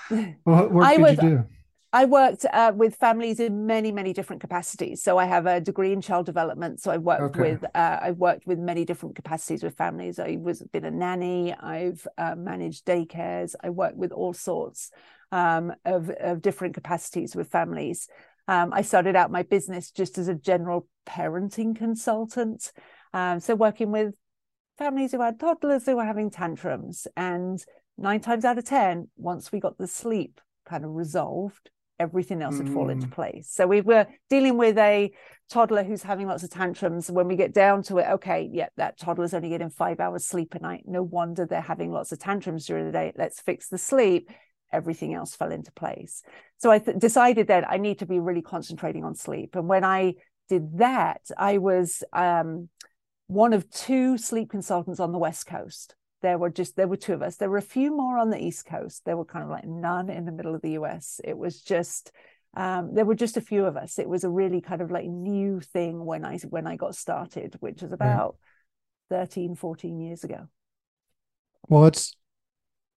what 0.45 0.73
work 0.73 0.85
I 0.85 0.97
did 0.97 1.03
was, 1.03 1.11
you 1.23 1.31
do? 1.31 1.45
I 1.93 2.05
worked 2.05 2.45
uh, 2.53 2.73
with 2.75 2.97
families 2.97 3.41
in 3.41 3.65
many, 3.65 3.91
many 3.93 4.13
different 4.13 4.43
capacities. 4.43 5.03
So 5.03 5.17
I 5.17 5.25
have 5.25 5.47
a 5.47 5.61
degree 5.61 5.93
in 5.93 6.01
child 6.03 6.27
development. 6.27 6.81
So 6.81 6.91
I've 6.91 7.03
worked 7.03 7.37
okay. 7.37 7.53
with 7.53 7.65
uh, 7.75 7.99
I've 8.03 8.19
worked 8.19 8.47
with 8.47 8.59
many 8.59 8.85
different 8.85 9.17
capacities 9.17 9.63
with 9.63 9.77
families. 9.77 10.19
I 10.19 10.37
was 10.41 10.63
been 10.73 10.85
a 10.85 10.91
nanny. 10.91 11.55
I've 11.55 12.07
uh, 12.19 12.35
managed 12.35 12.85
daycares. 12.85 13.55
I 13.63 13.71
worked 13.71 13.97
with 13.97 14.13
all 14.13 14.33
sorts 14.33 14.91
um, 15.33 15.73
of 15.85 16.11
of 16.11 16.43
different 16.43 16.75
capacities 16.75 17.37
with 17.37 17.51
families. 17.51 18.09
Um, 18.49 18.73
I 18.73 18.83
started 18.83 19.17
out 19.17 19.31
my 19.31 19.43
business 19.43 19.91
just 19.91 20.19
as 20.19 20.29
a 20.29 20.35
general 20.35 20.87
parenting 21.07 21.77
consultant. 21.77 22.73
Um, 23.13 23.41
so 23.41 23.55
working 23.55 23.93
with 23.93 24.15
families 24.79 25.13
who 25.13 25.21
had 25.21 25.41
toddlers 25.41 25.87
who 25.87 25.97
were 25.97 26.05
having 26.05 26.31
tantrums, 26.31 27.07
and 27.17 27.65
nine 27.97 28.21
times 28.21 28.45
out 28.45 28.59
of 28.59 28.65
ten, 28.65 29.09
once 29.17 29.51
we 29.51 29.61
got 29.61 29.79
the 29.79 29.87
sleep 29.87 30.41
kind 30.67 30.85
of 30.85 30.91
resolved 30.91 31.71
everything 31.99 32.43
else 32.43 32.59
would 32.59 32.69
fall 32.69 32.91
into 32.91 33.07
mm. 33.07 33.13
place. 33.13 33.49
So 33.51 33.67
we 33.67 33.81
were 33.81 34.07
dealing 34.29 34.59
with 34.59 34.77
a 34.79 35.13
toddler 35.51 35.83
who's 35.83 36.03
having 36.03 36.27
lots 36.27 36.43
of 36.43 36.51
tantrums. 36.51 37.11
When 37.11 37.29
we 37.29 37.37
get 37.37 37.55
down 37.55 37.83
to 37.85 37.99
it, 37.99 38.07
okay, 38.15 38.49
yeah, 38.53 38.69
that 38.77 38.99
toddler's 38.99 39.35
only 39.35 39.49
getting 39.49 39.71
five 39.71 40.01
hours 40.01 40.27
sleep 40.27 40.55
a 40.55 40.59
night. 40.59 40.85
No 40.87 41.03
wonder 41.03 41.47
they're 41.47 41.61
having 41.61 41.91
lots 41.91 42.13
of 42.13 42.19
tantrums 42.19 42.67
during 42.67 42.87
the 42.87 42.93
day. 42.93 43.13
Let's 43.17 43.41
fix 43.41 43.69
the 43.69 43.79
sleep. 43.79 44.31
Everything 44.73 45.15
else 45.15 45.35
fell 45.35 45.53
into 45.53 45.73
place. 45.73 46.23
So 46.59 46.71
I 46.71 46.81
th- 46.81 46.99
decided 46.99 47.49
that 47.49 47.69
I 47.71 47.79
need 47.79 48.01
to 48.01 48.07
be 48.07 48.19
really 48.19 48.43
concentrating 48.43 49.05
on 49.05 49.15
sleep. 49.15 49.57
And 49.57 49.69
when 49.69 49.85
I 49.85 50.15
did 50.49 50.79
that, 50.79 51.23
I 51.37 51.59
was 51.59 52.03
um, 52.13 52.69
one 53.27 53.53
of 53.53 53.71
two 53.71 54.19
sleep 54.19 54.51
consultants 54.51 55.01
on 55.01 55.13
the 55.13 55.19
West 55.19 55.47
Coast. 55.47 55.95
There 56.23 56.39
were 56.39 56.51
just 56.51 56.77
there 56.77 56.89
were 56.89 56.97
two 56.97 57.13
of 57.13 57.23
us. 57.23 57.37
There 57.37 57.51
were 57.51 57.59
a 57.59 57.63
few 57.63 57.95
more 57.95 58.19
on 58.19 58.31
the 58.31 58.43
east 58.43 58.67
coast. 58.67 59.03
There 59.05 59.17
were 59.17 59.25
kind 59.25 59.45
of 59.45 59.51
like 59.51 59.67
none 59.67 60.09
in 60.09 60.25
the 60.25 60.33
middle 60.33 60.55
of 60.55 60.63
the 60.63 60.71
us 60.71 61.21
it 61.23 61.37
was 61.37 61.61
just 61.61 62.11
um, 62.57 62.95
there 62.95 63.05
were 63.05 63.15
just 63.15 63.37
a 63.37 63.43
few 63.43 63.67
of 63.67 63.77
us. 63.77 63.99
It 63.99 64.09
was 64.09 64.25
a 64.25 64.31
really 64.31 64.61
kind 64.63 64.81
of 64.81 64.91
like 64.91 65.05
new 65.05 65.61
thing 65.61 66.05
when 66.05 66.25
i 66.25 66.39
when 66.49 66.67
i 66.67 66.77
got 66.77 66.95
started 66.95 67.57
which 67.61 67.83
was 67.83 67.93
about 67.93 68.37
right. 69.11 69.21
13 69.21 69.55
14 69.55 70.01
years 70.01 70.25
ago. 70.25 70.49
Well 71.69 71.85
it's 71.87 72.17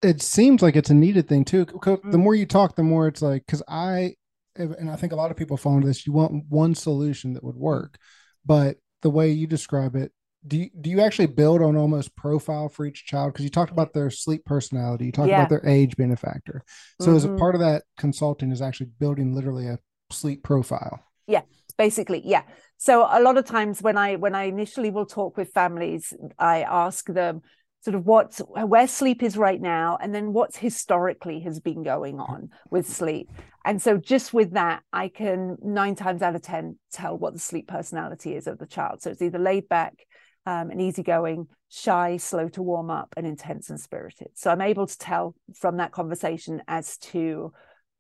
it 0.02 0.22
seems 0.22 0.62
like 0.62 0.76
it's 0.76 0.90
a 0.90 0.94
needed 0.94 1.28
thing 1.28 1.44
too 1.44 1.66
because 1.66 2.00
the 2.04 2.18
mm. 2.18 2.24
more 2.24 2.36
you 2.36 2.46
talk 2.46 2.76
the 2.76 2.84
more 2.84 3.08
it's 3.08 3.22
like 3.22 3.46
because 3.46 3.62
i 3.68 4.14
and 4.56 4.90
i 4.90 4.96
think 4.96 5.14
a 5.14 5.16
lot 5.16 5.32
of 5.32 5.38
people 5.38 5.58
fall 5.58 5.76
into 5.76 5.88
this 5.88 6.06
you 6.06 6.14
want 6.14 6.44
one 6.50 6.76
solution 6.76 7.34
that 7.34 7.44
would 7.44 7.56
work. 7.56 7.98
But 8.46 8.78
the 9.02 9.10
way 9.10 9.32
you 9.32 9.48
describe 9.48 9.96
it 9.96 10.12
do 10.48 10.58
you, 10.58 10.70
do 10.80 10.90
you 10.90 11.02
actually 11.02 11.28
build 11.28 11.62
on 11.62 11.76
almost 11.76 12.16
profile 12.16 12.70
for 12.70 12.86
each 12.86 13.06
child? 13.06 13.34
Because 13.34 13.44
you 13.44 13.50
talked 13.50 13.72
about 13.72 13.94
their 13.94 14.10
sleep 14.10 14.46
personality 14.46 15.06
you 15.06 15.12
talked 15.12 15.30
yeah. 15.30 15.40
about 15.40 15.50
their 15.50 15.66
age 15.68 15.98
being 15.98 16.14
a 16.14 16.18
factor. 16.18 16.64
So 17.02 17.08
mm-hmm. 17.08 17.18
as 17.18 17.26
a 17.26 17.36
part 17.36 17.56
of 17.56 17.62
that 17.62 17.84
consulting 17.98 18.52
is 18.52 18.62
actually 18.62 18.92
building 19.00 19.36
literally 19.36 19.68
a 19.68 19.80
sleep 20.12 20.44
profile? 20.44 21.04
Yeah 21.28 21.42
basically 21.80 22.22
yeah. 22.26 22.44
So 22.78 23.08
a 23.10 23.20
lot 23.22 23.38
of 23.38 23.46
times 23.46 23.82
when 23.82 23.98
i 23.98 24.16
when 24.18 24.36
i 24.36 24.44
initially 24.44 24.92
will 24.92 25.06
talk 25.06 25.38
with 25.38 25.50
families 25.52 26.14
i 26.38 26.62
ask 26.62 27.08
them 27.08 27.42
sort 27.82 27.96
of 27.96 28.06
what's 28.06 28.40
where 28.40 28.88
sleep 28.88 29.24
is 29.24 29.38
right 29.38 29.62
now 29.62 29.98
and 30.02 30.14
then 30.14 30.34
what's 30.34 30.58
historically 30.58 31.40
has 31.40 31.60
been 31.60 31.84
going 31.84 32.20
on 32.20 32.50
with 32.70 32.88
sleep 32.88 33.32
and 33.64 33.82
so 33.82 33.98
just 33.98 34.34
with 34.34 34.52
that 34.52 34.84
i 34.92 35.08
can 35.08 35.58
nine 35.62 35.96
times 35.96 36.22
out 36.22 36.36
of 36.36 36.42
ten 36.42 36.78
tell 36.92 37.18
what 37.18 37.34
the 37.34 37.40
sleep 37.40 37.68
personality 37.68 38.36
is 38.36 38.48
of 38.48 38.58
the 38.60 38.66
child 38.66 39.02
so 39.02 39.10
it's 39.10 39.22
either 39.22 39.40
laid 39.40 39.68
back 39.70 40.06
um, 40.46 40.72
and 40.72 40.82
easygoing, 40.82 41.48
shy, 41.70 42.18
slow 42.18 42.50
to 42.50 42.64
warm 42.64 42.90
up, 42.90 43.14
and 43.16 43.28
intense 43.28 43.70
and 43.70 43.80
spirited. 43.80 44.30
So 44.34 44.50
I'm 44.50 44.62
able 44.62 44.88
to 44.88 44.98
tell 44.98 45.36
from 45.56 45.78
that 45.78 45.92
conversation 45.92 46.62
as 46.68 46.98
to 46.98 47.54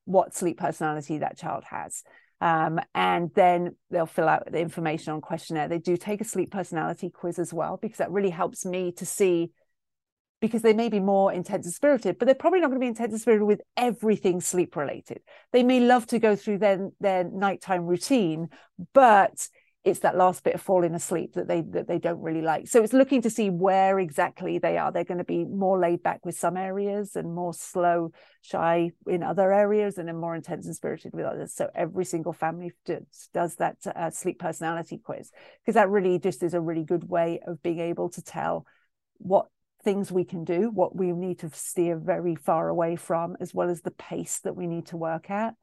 what 0.05 0.35
sleep 0.35 0.57
personality 0.57 1.19
that 1.19 1.37
child 1.37 1.63
has. 1.69 2.03
Um, 2.41 2.79
and 2.95 3.29
then 3.35 3.75
they'll 3.91 4.05
fill 4.05 4.29
out 4.29 4.51
the 4.51 4.59
information 4.59 5.13
on 5.13 5.21
questionnaire. 5.21 5.67
They 5.67 5.77
do 5.77 5.97
take 5.97 6.21
a 6.21 6.25
sleep 6.25 6.51
personality 6.51 7.09
quiz 7.09 7.37
as 7.37 7.53
well, 7.53 7.77
because 7.79 7.97
that 7.97 8.11
really 8.11 8.29
helps 8.31 8.65
me 8.65 8.93
to 8.93 9.05
see 9.05 9.51
because 10.41 10.61
they 10.61 10.73
may 10.73 10.89
be 10.89 10.99
more 10.99 11.33
intense 11.33 11.65
and 11.65 11.73
spirited, 11.73 12.17
but 12.17 12.25
they're 12.25 12.35
probably 12.35 12.61
not 12.61 12.67
going 12.67 12.79
to 12.79 12.83
be 12.83 12.87
intense 12.87 13.11
and 13.11 13.21
spirited 13.21 13.47
with 13.47 13.61
everything 13.75 14.39
sleep 14.39 14.75
related. 14.75 15.21
They 15.51 15.63
may 15.63 15.79
love 15.79 16.07
to 16.07 16.19
go 16.19 16.35
through 16.35 16.59
their, 16.59 16.89
their 16.99 17.23
nighttime 17.25 17.85
routine, 17.85 18.49
but 18.93 19.47
it's 19.85 19.99
that 19.99 20.17
last 20.17 20.43
bit 20.43 20.55
of 20.55 20.61
falling 20.61 20.93
asleep 20.93 21.33
that 21.33 21.47
they 21.47 21.61
that 21.61 21.87
they 21.87 21.99
don't 21.99 22.21
really 22.21 22.41
like. 22.41 22.67
So 22.67 22.83
it's 22.83 22.91
looking 22.91 23.21
to 23.21 23.29
see 23.29 23.49
where 23.49 23.97
exactly 23.97 24.57
they 24.57 24.77
are. 24.77 24.91
They're 24.91 25.05
going 25.05 25.19
to 25.19 25.23
be 25.23 25.45
more 25.45 25.79
laid 25.79 26.03
back 26.03 26.25
with 26.25 26.37
some 26.37 26.57
areas 26.57 27.15
and 27.15 27.33
more 27.33 27.53
slow 27.53 28.11
shy 28.41 28.91
in 29.07 29.23
other 29.23 29.53
areas 29.53 29.97
and 29.97 30.07
then 30.07 30.17
more 30.17 30.35
intense 30.35 30.65
and 30.65 30.75
spirited 30.75 31.13
with 31.13 31.25
others. 31.25 31.53
So 31.53 31.69
every 31.73 32.03
single 32.03 32.33
family 32.33 32.73
does, 32.85 33.29
does 33.33 33.55
that 33.55 33.77
uh, 33.95 34.09
sleep 34.09 34.39
personality 34.39 34.99
quiz 35.01 35.31
because 35.61 35.75
that 35.75 35.89
really 35.89 36.19
just 36.19 36.43
is 36.43 36.53
a 36.53 36.61
really 36.61 36.83
good 36.83 37.07
way 37.07 37.39
of 37.47 37.63
being 37.63 37.79
able 37.79 38.09
to 38.09 38.21
tell 38.21 38.65
what 39.17 39.47
things 39.83 40.11
we 40.11 40.25
can 40.25 40.43
do 40.43 40.69
what 40.69 40.95
we 40.95 41.11
need 41.11 41.39
to 41.39 41.49
steer 41.53 41.97
very 41.97 42.35
far 42.35 42.67
away 42.67 42.95
from 42.95 43.37
as 43.39 43.53
well 43.53 43.69
as 43.69 43.81
the 43.81 43.91
pace 43.91 44.39
that 44.39 44.55
we 44.55 44.67
need 44.67 44.85
to 44.85 44.97
work 44.97 45.29
at 45.29 45.55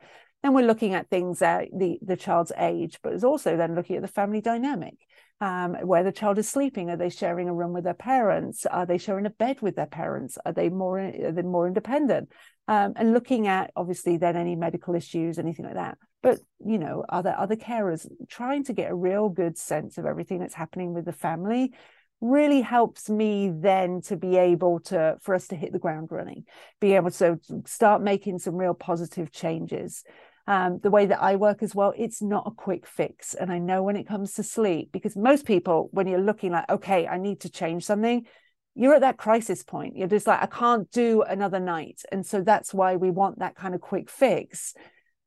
then 0.46 0.54
we're 0.54 0.66
looking 0.66 0.94
at 0.94 1.10
things 1.10 1.42
at 1.42 1.68
the, 1.76 1.98
the 2.02 2.16
child's 2.16 2.52
age, 2.56 3.00
but 3.02 3.12
it's 3.12 3.24
also 3.24 3.56
then 3.56 3.74
looking 3.74 3.96
at 3.96 4.02
the 4.02 4.08
family 4.08 4.40
dynamic. 4.40 4.94
Um, 5.38 5.74
where 5.82 6.02
the 6.02 6.12
child 6.12 6.38
is 6.38 6.48
sleeping. 6.48 6.88
Are 6.88 6.96
they 6.96 7.10
sharing 7.10 7.46
a 7.46 7.52
room 7.52 7.74
with 7.74 7.84
their 7.84 7.92
parents? 7.92 8.64
Are 8.64 8.86
they 8.86 8.96
sharing 8.96 9.26
a 9.26 9.30
bed 9.30 9.60
with 9.60 9.76
their 9.76 9.84
parents? 9.84 10.38
Are 10.46 10.52
they 10.52 10.70
more 10.70 10.98
are 10.98 11.32
they 11.32 11.42
more 11.42 11.66
independent? 11.66 12.30
Um, 12.68 12.94
and 12.96 13.12
looking 13.12 13.46
at 13.46 13.70
obviously 13.76 14.16
then 14.16 14.34
any 14.34 14.56
medical 14.56 14.94
issues, 14.94 15.38
anything 15.38 15.66
like 15.66 15.74
that. 15.74 15.98
But 16.22 16.38
you 16.64 16.78
know, 16.78 17.04
are 17.10 17.22
there 17.22 17.38
other 17.38 17.56
carers 17.56 18.06
trying 18.30 18.64
to 18.64 18.72
get 18.72 18.90
a 18.90 18.94
real 18.94 19.28
good 19.28 19.58
sense 19.58 19.98
of 19.98 20.06
everything 20.06 20.38
that's 20.38 20.54
happening 20.54 20.94
with 20.94 21.04
the 21.04 21.12
family? 21.12 21.74
Really 22.20 22.62
helps 22.62 23.10
me 23.10 23.50
then 23.52 24.00
to 24.00 24.16
be 24.16 24.36
able 24.36 24.80
to 24.80 25.16
for 25.20 25.34
us 25.34 25.48
to 25.48 25.54
hit 25.54 25.72
the 25.72 25.78
ground 25.78 26.08
running 26.10 26.44
be 26.80 26.94
able 26.94 27.10
to 27.10 27.38
start 27.66 28.00
making 28.00 28.38
some 28.38 28.54
real 28.54 28.74
positive 28.74 29.30
changes 29.30 30.02
um, 30.48 30.78
the 30.82 30.90
way 30.90 31.06
that 31.06 31.20
I 31.20 31.36
work 31.36 31.62
as 31.62 31.74
well, 31.74 31.92
it's 31.96 32.22
not 32.22 32.46
a 32.46 32.52
quick 32.52 32.86
fix. 32.86 33.34
And 33.34 33.50
I 33.50 33.58
know 33.58 33.82
when 33.82 33.96
it 33.96 34.06
comes 34.06 34.34
to 34.34 34.42
sleep, 34.42 34.90
because 34.92 35.16
most 35.16 35.44
people, 35.44 35.88
when 35.92 36.06
you're 36.06 36.20
looking 36.20 36.52
like, 36.52 36.70
okay, 36.70 37.06
I 37.06 37.18
need 37.18 37.40
to 37.40 37.50
change 37.50 37.84
something, 37.84 38.26
you're 38.74 38.94
at 38.94 39.00
that 39.00 39.16
crisis 39.16 39.64
point. 39.64 39.96
You're 39.96 40.06
just 40.06 40.26
like, 40.26 40.42
I 40.42 40.46
can't 40.46 40.88
do 40.92 41.22
another 41.22 41.58
night. 41.58 42.02
And 42.12 42.24
so 42.24 42.42
that's 42.42 42.72
why 42.72 42.96
we 42.96 43.10
want 43.10 43.40
that 43.40 43.56
kind 43.56 43.74
of 43.74 43.80
quick 43.80 44.08
fix. 44.08 44.74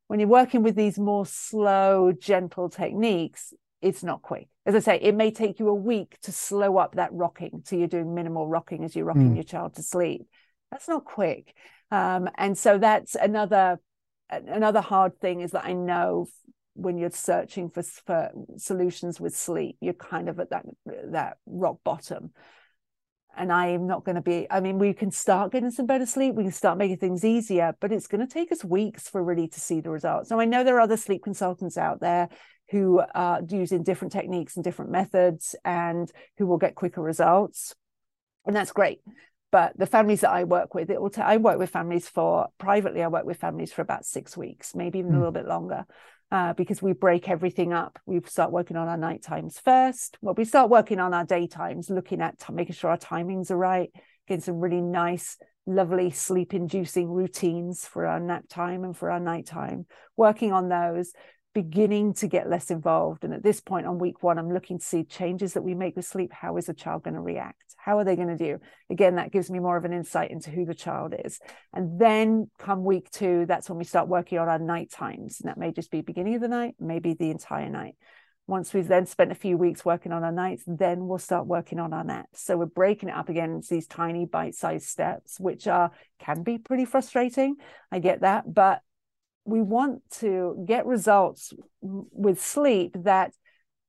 When 0.08 0.20
you're 0.20 0.30
working 0.30 0.64
with 0.64 0.76
these 0.76 0.98
more 0.98 1.26
slow, 1.26 2.14
gentle 2.18 2.70
techniques, 2.70 3.54
it's 3.82 4.04
not 4.04 4.22
quick. 4.22 4.48
As 4.66 4.76
I 4.76 4.80
say, 4.80 5.00
it 5.02 5.16
may 5.16 5.32
take 5.32 5.60
you 5.60 5.70
a 5.70 5.74
week 5.74 6.18
to 6.24 6.32
slow 6.32 6.78
up 6.78 6.96
that 6.96 7.14
rocking. 7.14 7.62
So 7.66 7.76
you're 7.76 7.88
doing 7.88 8.14
minimal 8.14 8.48
rocking 8.48 8.84
as 8.84 8.96
you're 8.96 9.06
rocking 9.06 9.32
mm. 9.32 9.36
your 9.36 9.44
child 9.44 9.76
to 9.76 9.84
sleep. 9.84 10.28
That's 10.72 10.88
not 10.88 11.06
quick. 11.06 11.56
Um, 11.92 12.30
and 12.38 12.58
so 12.58 12.78
that's 12.78 13.16
another 13.16 13.80
another 14.30 14.82
hard 14.82 15.20
thing 15.20 15.42
is 15.42 15.52
that 15.52 15.66
I 15.66 15.74
know 15.74 16.28
when 16.76 17.00
you're 17.00 17.10
searching 17.10 17.70
for, 17.70 17.82
for 17.82 18.30
solutions 18.58 19.20
with 19.20 19.36
sleep, 19.36 19.78
you're 19.82 19.94
kind 19.94 20.30
of 20.30 20.40
at 20.40 20.52
that 20.52 20.66
that 21.12 21.38
rock 21.46 21.78
bottom. 21.84 22.32
And 23.38 23.54
I'm 23.54 23.88
not 23.88 24.04
going 24.04 24.16
to 24.16 24.22
be, 24.22 24.48
I 24.50 24.60
mean, 24.60 24.80
we 24.80 24.94
can 24.94 25.12
start 25.12 25.52
getting 25.52 25.72
some 25.72 25.86
better 25.86 26.06
sleep, 26.06 26.36
we 26.36 26.44
can 26.44 26.52
start 26.52 26.78
making 26.78 26.98
things 26.98 27.24
easier, 27.24 27.74
but 27.80 27.92
it's 27.92 28.08
going 28.08 28.26
to 28.26 28.32
take 28.32 28.52
us 28.52 28.66
weeks 28.66 29.08
for 29.08 29.24
really 29.24 29.48
to 29.48 29.60
see 29.60 29.80
the 29.80 29.92
results. 29.92 30.30
Now, 30.30 30.40
I 30.40 30.46
know 30.46 30.64
there 30.64 30.76
are 30.76 30.82
other 30.82 30.98
sleep 30.98 31.24
consultants 31.24 31.78
out 31.78 32.02
there 32.02 32.28
who 32.72 33.02
are 33.16 33.42
using 33.48 33.84
different 33.84 34.12
techniques 34.12 34.56
and 34.56 34.64
different 34.64 34.92
methods 34.92 35.56
and 35.66 36.12
who 36.38 36.46
will 36.46 36.58
get 36.58 36.76
quicker 36.76 37.02
results. 37.02 37.76
And 38.46 38.56
that's 38.56 38.72
great 38.72 39.02
but 39.52 39.78
the 39.78 39.86
families 39.86 40.22
that 40.22 40.30
I 40.30 40.44
work 40.44 40.76
with, 40.76 40.90
it 40.90 41.02
will. 41.02 41.10
T- 41.10 41.22
I 41.22 41.38
work 41.38 41.58
with 41.58 41.70
families 41.70 42.08
for 42.08 42.48
privately. 42.58 43.02
I 43.02 43.08
work 43.08 43.26
with 43.26 43.38
families 43.38 43.74
for 43.74 43.82
about 43.82 44.06
six 44.06 44.38
weeks, 44.38 44.76
maybe 44.76 45.00
even 45.00 45.12
mm. 45.12 45.14
a 45.14 45.18
hmm. 45.18 45.20
little 45.20 45.32
bit 45.32 45.48
longer, 45.48 45.86
uh, 46.32 46.54
because 46.54 46.82
we 46.82 46.94
break 46.94 47.30
everything 47.30 47.74
up. 47.74 48.00
We 48.06 48.22
start 48.26 48.52
working 48.52 48.78
on 48.78 48.88
our 48.88 48.98
night 48.98 49.24
times 49.24 49.60
first. 49.60 50.18
Well, 50.22 50.36
we 50.36 50.46
start 50.46 50.70
working 50.70 51.00
on 51.00 51.14
our 51.14 51.26
daytimes, 51.26 51.90
looking 51.90 52.22
at 52.22 52.40
t- 52.40 52.54
making 52.54 52.76
sure 52.76 52.92
our 52.92 52.98
timings 52.98 53.50
are 53.50 53.58
right, 53.58 53.90
getting 54.28 54.44
some 54.44 54.60
really 54.60 54.82
nice, 54.82 55.38
lovely 55.66 56.12
sleep-inducing 56.12 57.10
routines 57.10 57.86
for 57.86 58.06
our 58.06 58.20
nap 58.20 58.44
time 58.50 58.84
and 58.84 58.96
for 58.96 59.10
our 59.10 59.20
night 59.20 59.48
time. 59.48 59.88
Working 60.16 60.54
on 60.54 60.70
those, 60.70 61.12
beginning 61.54 62.14
to 62.14 62.28
get 62.28 62.50
less 62.50 62.70
involved. 62.70 63.24
And 63.24 63.34
at 63.34 63.44
this 63.44 63.60
point 63.60 63.88
on 63.88 63.98
week 64.00 64.22
one, 64.22 64.38
I'm 64.38 64.54
looking 64.54 64.80
to 64.80 64.86
see 64.86 65.04
changes 65.04 65.54
that 65.54 65.64
we 65.64 65.74
make 65.74 65.96
with 65.96 66.06
sleep. 66.06 66.32
How 66.32 66.58
is 66.58 66.68
the 66.68 66.74
child 66.74 67.04
going 67.04 67.16
to 67.16 67.22
react? 67.22 67.76
How 67.78 67.98
are 67.98 68.04
they 68.04 68.16
going 68.16 68.28
to 68.28 68.38
do? 68.38 68.60
Again, 68.90 69.16
that 69.16 69.32
gives 69.32 69.50
me 69.50 69.60
more 69.60 69.78
of 69.78 69.86
an 69.86 69.94
insight 69.94 70.32
into 70.32 70.52
who 70.52 70.66
the 70.66 70.76
child 70.76 71.16
is. 71.26 71.40
And 71.74 72.00
then 72.00 72.50
come 72.60 72.84
week 72.84 73.10
two, 73.10 73.46
that's 73.48 73.70
when 73.70 73.78
we 73.78 73.86
start 73.86 74.08
working 74.08 74.38
on 74.38 74.48
our 74.48 74.60
night 74.60 74.92
times. 74.92 75.40
And 75.42 75.50
that 75.50 75.58
may 75.58 75.72
just 75.72 75.90
be 75.90 76.02
beginning 76.02 76.36
of 76.36 76.42
the 76.42 76.48
night, 76.48 76.76
maybe 76.80 77.14
the 77.14 77.32
entire 77.32 77.70
night. 77.70 77.96
Once 78.46 78.74
we've 78.74 78.88
then 78.88 79.06
spent 79.06 79.32
a 79.32 79.36
few 79.36 79.58
weeks 79.58 79.86
working 79.86 80.12
on 80.12 80.24
our 80.24 80.32
nights, 80.32 80.64
then 80.66 81.08
we'll 81.08 81.20
start 81.20 81.46
working 81.46 81.80
on 81.80 81.94
our 81.94 82.04
naps. 82.04 82.44
So 82.44 82.58
we're 82.58 82.66
breaking 82.66 83.10
it 83.10 83.16
up 83.16 83.30
again 83.30 83.52
into 83.52 83.68
these 83.70 83.86
tiny 83.86 84.26
bite-sized 84.26 84.88
steps, 84.88 85.40
which 85.40 85.68
are 85.68 85.92
can 86.20 86.42
be 86.42 86.58
pretty 86.58 86.86
frustrating. 86.86 87.58
I 87.92 88.00
get 88.00 88.22
that, 88.22 88.52
but 88.52 88.82
we 89.46 89.62
want 89.62 90.02
to 90.20 90.64
get 90.68 90.86
results 90.86 91.54
with 91.82 92.42
sleep 92.42 92.96
that 93.04 93.34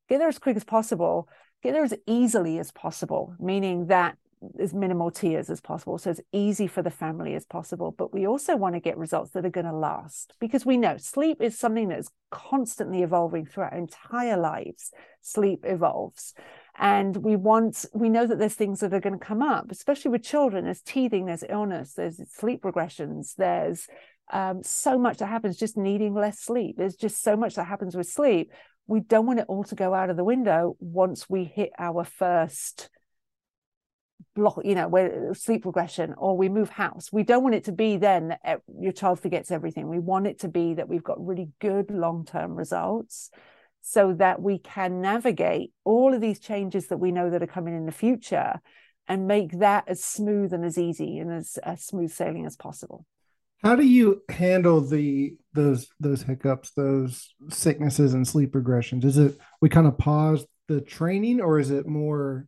get 0.08 0.18
there 0.18 0.28
as 0.28 0.38
quick 0.38 0.56
as 0.56 0.64
possible, 0.64 1.28
get 1.62 1.72
there 1.72 1.84
as 1.84 1.94
easily 2.06 2.58
as 2.58 2.72
possible, 2.72 3.34
meaning 3.38 3.86
that 3.86 4.16
as 4.58 4.72
minimal 4.72 5.10
tears 5.10 5.50
as 5.50 5.60
possible 5.60 5.98
so 5.98 6.10
as 6.10 6.20
easy 6.32 6.66
for 6.66 6.82
the 6.82 6.90
family 6.90 7.34
as 7.34 7.44
possible. 7.44 7.94
But 7.96 8.12
we 8.12 8.26
also 8.26 8.56
want 8.56 8.74
to 8.74 8.80
get 8.80 8.96
results 8.96 9.32
that 9.32 9.44
are 9.44 9.50
going 9.50 9.66
to 9.66 9.72
last 9.72 10.34
because 10.40 10.64
we 10.64 10.76
know 10.76 10.96
sleep 10.96 11.42
is 11.42 11.58
something 11.58 11.88
that 11.88 11.98
is 11.98 12.10
constantly 12.30 13.02
evolving 13.02 13.44
throughout 13.44 13.72
our 13.72 13.78
entire 13.78 14.38
lives. 14.38 14.92
Sleep 15.20 15.64
evolves. 15.64 16.32
And 16.78 17.18
we 17.18 17.36
want 17.36 17.84
we 17.92 18.08
know 18.08 18.26
that 18.26 18.38
there's 18.38 18.54
things 18.54 18.80
that 18.80 18.94
are 18.94 19.00
going 19.00 19.18
to 19.18 19.24
come 19.24 19.42
up 19.42 19.70
especially 19.70 20.10
with 20.10 20.22
children. 20.22 20.64
There's 20.64 20.80
teething 20.80 21.26
there's 21.26 21.44
illness 21.48 21.92
there's 21.94 22.20
sleep 22.32 22.62
regressions 22.62 23.34
there's 23.36 23.86
um, 24.32 24.62
so 24.62 24.98
much 24.98 25.18
that 25.18 25.26
happens 25.26 25.56
just 25.56 25.76
needing 25.76 26.14
less 26.14 26.40
sleep. 26.40 26.76
There's 26.76 26.96
just 26.96 27.22
so 27.22 27.36
much 27.36 27.54
that 27.54 27.64
happens 27.64 27.96
with 27.96 28.08
sleep. 28.08 28.52
We 28.86 29.00
don't 29.00 29.26
want 29.26 29.40
it 29.40 29.46
all 29.48 29.64
to 29.64 29.74
go 29.74 29.94
out 29.94 30.10
of 30.10 30.16
the 30.16 30.24
window 30.24 30.76
once 30.80 31.28
we 31.28 31.44
hit 31.44 31.70
our 31.78 32.04
first 32.04 32.90
block 34.34 34.60
you 34.64 34.74
know 34.74 34.86
where 34.86 35.32
sleep 35.34 35.64
regression 35.64 36.14
or 36.16 36.36
we 36.36 36.48
move 36.48 36.70
house. 36.70 37.12
We 37.12 37.22
don't 37.22 37.42
want 37.42 37.54
it 37.54 37.64
to 37.64 37.72
be 37.72 37.96
then 37.96 38.36
that 38.44 38.60
your 38.78 38.92
child 38.92 39.20
forgets 39.20 39.50
everything. 39.50 39.88
We 39.88 39.98
want 39.98 40.26
it 40.26 40.40
to 40.40 40.48
be 40.48 40.74
that 40.74 40.88
we've 40.88 41.04
got 41.04 41.24
really 41.24 41.50
good 41.60 41.90
long-term 41.90 42.54
results 42.54 43.30
so 43.82 44.12
that 44.14 44.42
we 44.42 44.58
can 44.58 45.00
navigate 45.00 45.72
all 45.84 46.12
of 46.14 46.20
these 46.20 46.38
changes 46.38 46.88
that 46.88 46.98
we 46.98 47.12
know 47.12 47.30
that 47.30 47.42
are 47.42 47.46
coming 47.46 47.74
in 47.74 47.86
the 47.86 47.92
future 47.92 48.60
and 49.08 49.26
make 49.26 49.58
that 49.58 49.84
as 49.88 50.04
smooth 50.04 50.52
and 50.52 50.64
as 50.64 50.78
easy 50.78 51.18
and 51.18 51.32
as, 51.32 51.58
as 51.62 51.82
smooth 51.82 52.12
sailing 52.12 52.46
as 52.46 52.56
possible 52.56 53.06
how 53.62 53.76
do 53.76 53.86
you 53.86 54.22
handle 54.28 54.80
the 54.80 55.36
those 55.52 55.88
those 55.98 56.22
hiccups 56.22 56.70
those 56.72 57.34
sicknesses 57.48 58.14
and 58.14 58.26
sleep 58.26 58.52
regressions? 58.52 59.04
Is 59.04 59.18
it 59.18 59.38
we 59.60 59.68
kind 59.68 59.86
of 59.86 59.98
pause 59.98 60.46
the 60.68 60.80
training 60.80 61.40
or 61.40 61.58
is 61.58 61.70
it 61.70 61.86
more 61.86 62.46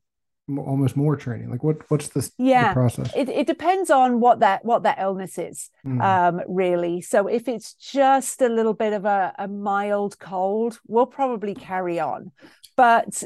almost 0.48 0.96
more 0.96 1.16
training? 1.16 1.50
Like 1.50 1.62
what 1.62 1.88
what's 1.90 2.08
the, 2.08 2.28
yeah. 2.38 2.68
the 2.68 2.74
process? 2.74 3.12
It, 3.16 3.28
it 3.28 3.46
depends 3.46 3.90
on 3.90 4.20
what 4.20 4.40
that 4.40 4.64
what 4.64 4.82
that 4.82 4.98
illness 5.00 5.38
is 5.38 5.70
mm. 5.86 6.02
um 6.02 6.40
really. 6.48 7.00
So 7.00 7.26
if 7.26 7.48
it's 7.48 7.74
just 7.74 8.42
a 8.42 8.48
little 8.48 8.74
bit 8.74 8.92
of 8.92 9.04
a, 9.04 9.32
a 9.38 9.48
mild 9.48 10.18
cold 10.18 10.80
we'll 10.86 11.06
probably 11.06 11.54
carry 11.54 12.00
on. 12.00 12.32
But 12.76 13.22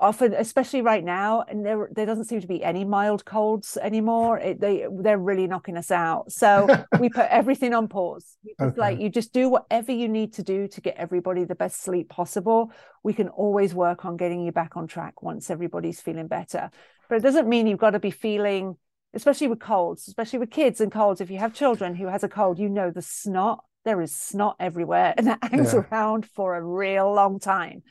often 0.00 0.34
especially 0.34 0.82
right 0.82 1.04
now 1.04 1.44
and 1.48 1.64
there 1.64 1.88
there 1.92 2.06
doesn't 2.06 2.26
seem 2.26 2.40
to 2.40 2.46
be 2.46 2.62
any 2.62 2.84
mild 2.84 3.24
colds 3.24 3.78
anymore. 3.80 4.38
It, 4.38 4.60
they 4.60 4.86
they're 4.90 5.18
really 5.18 5.46
knocking 5.46 5.76
us 5.76 5.90
out. 5.90 6.32
So 6.32 6.66
we 7.00 7.08
put 7.08 7.26
everything 7.30 7.74
on 7.74 7.88
pause. 7.88 8.36
Okay. 8.60 8.78
like 8.78 9.00
you 9.00 9.08
just 9.08 9.32
do 9.32 9.48
whatever 9.48 9.92
you 9.92 10.08
need 10.08 10.34
to 10.34 10.42
do 10.42 10.68
to 10.68 10.80
get 10.80 10.96
everybody 10.96 11.44
the 11.44 11.54
best 11.54 11.82
sleep 11.82 12.08
possible 12.08 12.72
we 13.02 13.12
can 13.12 13.28
always 13.28 13.74
work 13.74 14.04
on 14.04 14.16
getting 14.16 14.44
you 14.44 14.52
back 14.52 14.76
on 14.76 14.86
track 14.86 15.22
once 15.22 15.50
everybody's 15.50 16.00
feeling 16.00 16.26
better 16.26 16.70
but 17.08 17.16
it 17.16 17.22
doesn't 17.22 17.48
mean 17.48 17.66
you've 17.66 17.78
got 17.78 17.90
to 17.90 17.98
be 17.98 18.10
feeling 18.10 18.76
especially 19.14 19.48
with 19.48 19.60
colds 19.60 20.08
especially 20.08 20.38
with 20.38 20.50
kids 20.50 20.80
and 20.80 20.92
colds 20.92 21.20
if 21.20 21.30
you 21.30 21.38
have 21.38 21.54
children 21.54 21.94
who 21.94 22.06
has 22.06 22.24
a 22.24 22.28
cold 22.28 22.58
you 22.58 22.68
know 22.68 22.90
the 22.90 23.02
snot 23.02 23.64
there 23.84 24.00
is 24.00 24.14
snot 24.14 24.56
everywhere 24.60 25.14
and 25.18 25.26
that 25.26 25.42
hangs 25.42 25.72
yeah. 25.72 25.84
around 25.90 26.26
for 26.26 26.56
a 26.56 26.62
real 26.62 27.12
long 27.12 27.38
time 27.38 27.82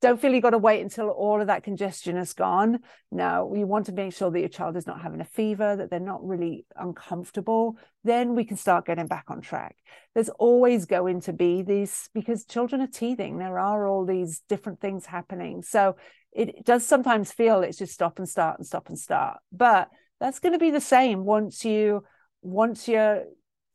don't 0.00 0.20
feel 0.20 0.32
you've 0.32 0.42
got 0.42 0.50
to 0.50 0.58
wait 0.58 0.80
until 0.80 1.08
all 1.08 1.40
of 1.40 1.48
that 1.48 1.64
congestion 1.64 2.16
is 2.16 2.32
gone. 2.32 2.80
No, 3.10 3.46
we 3.46 3.64
want 3.64 3.86
to 3.86 3.92
make 3.92 4.14
sure 4.14 4.30
that 4.30 4.38
your 4.38 4.48
child 4.48 4.76
is 4.76 4.86
not 4.86 5.02
having 5.02 5.20
a 5.20 5.24
fever, 5.24 5.74
that 5.76 5.90
they're 5.90 5.98
not 5.98 6.26
really 6.26 6.66
uncomfortable. 6.76 7.76
Then 8.04 8.34
we 8.34 8.44
can 8.44 8.56
start 8.56 8.86
getting 8.86 9.08
back 9.08 9.24
on 9.28 9.40
track. 9.40 9.76
There's 10.14 10.28
always 10.28 10.86
going 10.86 11.22
to 11.22 11.32
be 11.32 11.62
these 11.62 12.08
because 12.14 12.44
children 12.44 12.80
are 12.80 12.86
teething. 12.86 13.38
There 13.38 13.58
are 13.58 13.86
all 13.86 14.06
these 14.06 14.42
different 14.48 14.80
things 14.80 15.06
happening. 15.06 15.62
So 15.62 15.96
it 16.32 16.64
does 16.64 16.86
sometimes 16.86 17.32
feel 17.32 17.62
it's 17.62 17.78
just 17.78 17.94
stop 17.94 18.18
and 18.18 18.28
start 18.28 18.58
and 18.58 18.66
stop 18.66 18.88
and 18.88 18.98
start. 18.98 19.38
But 19.50 19.88
that's 20.20 20.38
going 20.38 20.52
to 20.52 20.58
be 20.58 20.70
the 20.70 20.80
same 20.80 21.24
once 21.24 21.64
you 21.64 22.04
once 22.42 22.86
you're 22.86 23.24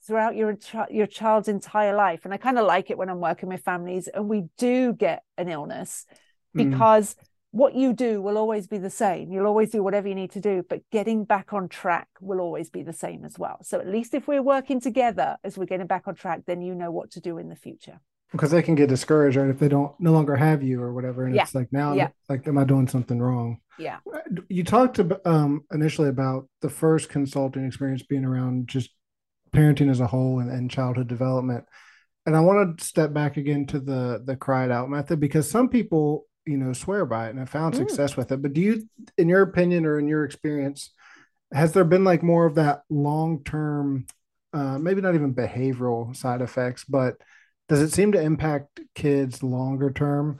throughout 0.05 0.35
your 0.35 0.57
your 0.89 1.07
child's 1.07 1.47
entire 1.47 1.95
life 1.95 2.25
and 2.25 2.33
i 2.33 2.37
kind 2.37 2.57
of 2.57 2.65
like 2.65 2.89
it 2.89 2.97
when 2.97 3.09
i'm 3.09 3.19
working 3.19 3.49
with 3.49 3.61
families 3.61 4.07
and 4.07 4.27
we 4.27 4.45
do 4.57 4.93
get 4.93 5.23
an 5.37 5.49
illness 5.49 6.05
mm. 6.55 6.69
because 6.69 7.15
mm. 7.15 7.17
what 7.51 7.75
you 7.75 7.93
do 7.93 8.21
will 8.21 8.37
always 8.37 8.67
be 8.67 8.77
the 8.77 8.89
same 8.89 9.31
you'll 9.31 9.47
always 9.47 9.71
do 9.71 9.81
whatever 9.81 10.07
you 10.07 10.15
need 10.15 10.31
to 10.31 10.41
do 10.41 10.63
but 10.67 10.81
getting 10.91 11.23
back 11.23 11.53
on 11.53 11.69
track 11.69 12.07
will 12.19 12.39
always 12.39 12.69
be 12.69 12.83
the 12.83 12.93
same 12.93 13.23
as 13.23 13.39
well 13.39 13.59
so 13.63 13.79
at 13.79 13.87
least 13.87 14.13
if 14.13 14.27
we're 14.27 14.41
working 14.41 14.79
together 14.79 15.37
as 15.43 15.57
we're 15.57 15.65
getting 15.65 15.87
back 15.87 16.07
on 16.07 16.15
track 16.15 16.41
then 16.45 16.61
you 16.61 16.75
know 16.75 16.91
what 16.91 17.11
to 17.11 17.21
do 17.21 17.37
in 17.37 17.49
the 17.49 17.55
future 17.55 17.99
because 18.31 18.49
they 18.49 18.63
can 18.63 18.75
get 18.75 18.89
discouraged 18.89 19.37
right 19.37 19.49
if 19.49 19.59
they 19.59 19.69
don't 19.69 19.97
no 19.99 20.11
longer 20.11 20.35
have 20.35 20.63
you 20.63 20.81
or 20.81 20.93
whatever 20.93 21.25
and 21.25 21.35
yeah. 21.35 21.43
it's 21.43 21.55
like 21.55 21.71
now 21.71 21.93
yeah. 21.93 22.09
like 22.27 22.45
am 22.47 22.57
i 22.57 22.63
doing 22.63 22.87
something 22.87 23.19
wrong 23.19 23.57
yeah 23.79 23.99
you 24.49 24.63
talked 24.63 24.99
um, 25.25 25.63
initially 25.71 26.09
about 26.09 26.47
the 26.61 26.69
first 26.69 27.09
consulting 27.09 27.65
experience 27.65 28.03
being 28.03 28.25
around 28.25 28.67
just 28.67 28.89
parenting 29.53 29.89
as 29.89 29.99
a 29.99 30.07
whole 30.07 30.39
and, 30.39 30.51
and 30.51 30.69
childhood 30.69 31.07
development. 31.07 31.65
And 32.25 32.35
I 32.35 32.39
want 32.41 32.77
to 32.77 32.85
step 32.85 33.13
back 33.13 33.37
again 33.37 33.65
to 33.67 33.79
the 33.79 34.21
the 34.23 34.35
cried 34.35 34.71
out 34.71 34.89
method 34.89 35.19
because 35.19 35.49
some 35.49 35.69
people, 35.69 36.25
you 36.45 36.57
know, 36.57 36.73
swear 36.73 37.05
by 37.05 37.27
it 37.27 37.31
and 37.31 37.39
have 37.39 37.49
found 37.49 37.73
mm. 37.73 37.77
success 37.77 38.15
with 38.15 38.31
it. 38.31 38.41
But 38.41 38.53
do 38.53 38.61
you, 38.61 38.89
in 39.17 39.29
your 39.29 39.41
opinion 39.41 39.85
or 39.85 39.99
in 39.99 40.07
your 40.07 40.23
experience, 40.23 40.91
has 41.53 41.73
there 41.73 41.83
been 41.83 42.03
like 42.03 42.23
more 42.23 42.45
of 42.45 42.55
that 42.55 42.83
long 42.89 43.43
term, 43.43 44.05
uh, 44.53 44.79
maybe 44.79 45.01
not 45.01 45.15
even 45.15 45.33
behavioral 45.33 46.15
side 46.15 46.41
effects, 46.41 46.85
but 46.85 47.17
does 47.69 47.81
it 47.81 47.91
seem 47.91 48.11
to 48.13 48.21
impact 48.21 48.79
kids 48.95 49.43
longer 49.43 49.91
term? 49.91 50.39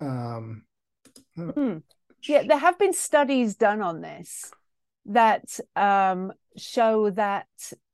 Um, 0.00 0.64
mm. 1.38 1.82
Yeah, 2.22 2.42
there 2.46 2.58
have 2.58 2.78
been 2.78 2.92
studies 2.92 3.56
done 3.56 3.80
on 3.80 4.00
this 4.00 4.50
that 5.06 5.58
um, 5.76 6.32
show 6.56 7.10
that 7.10 7.46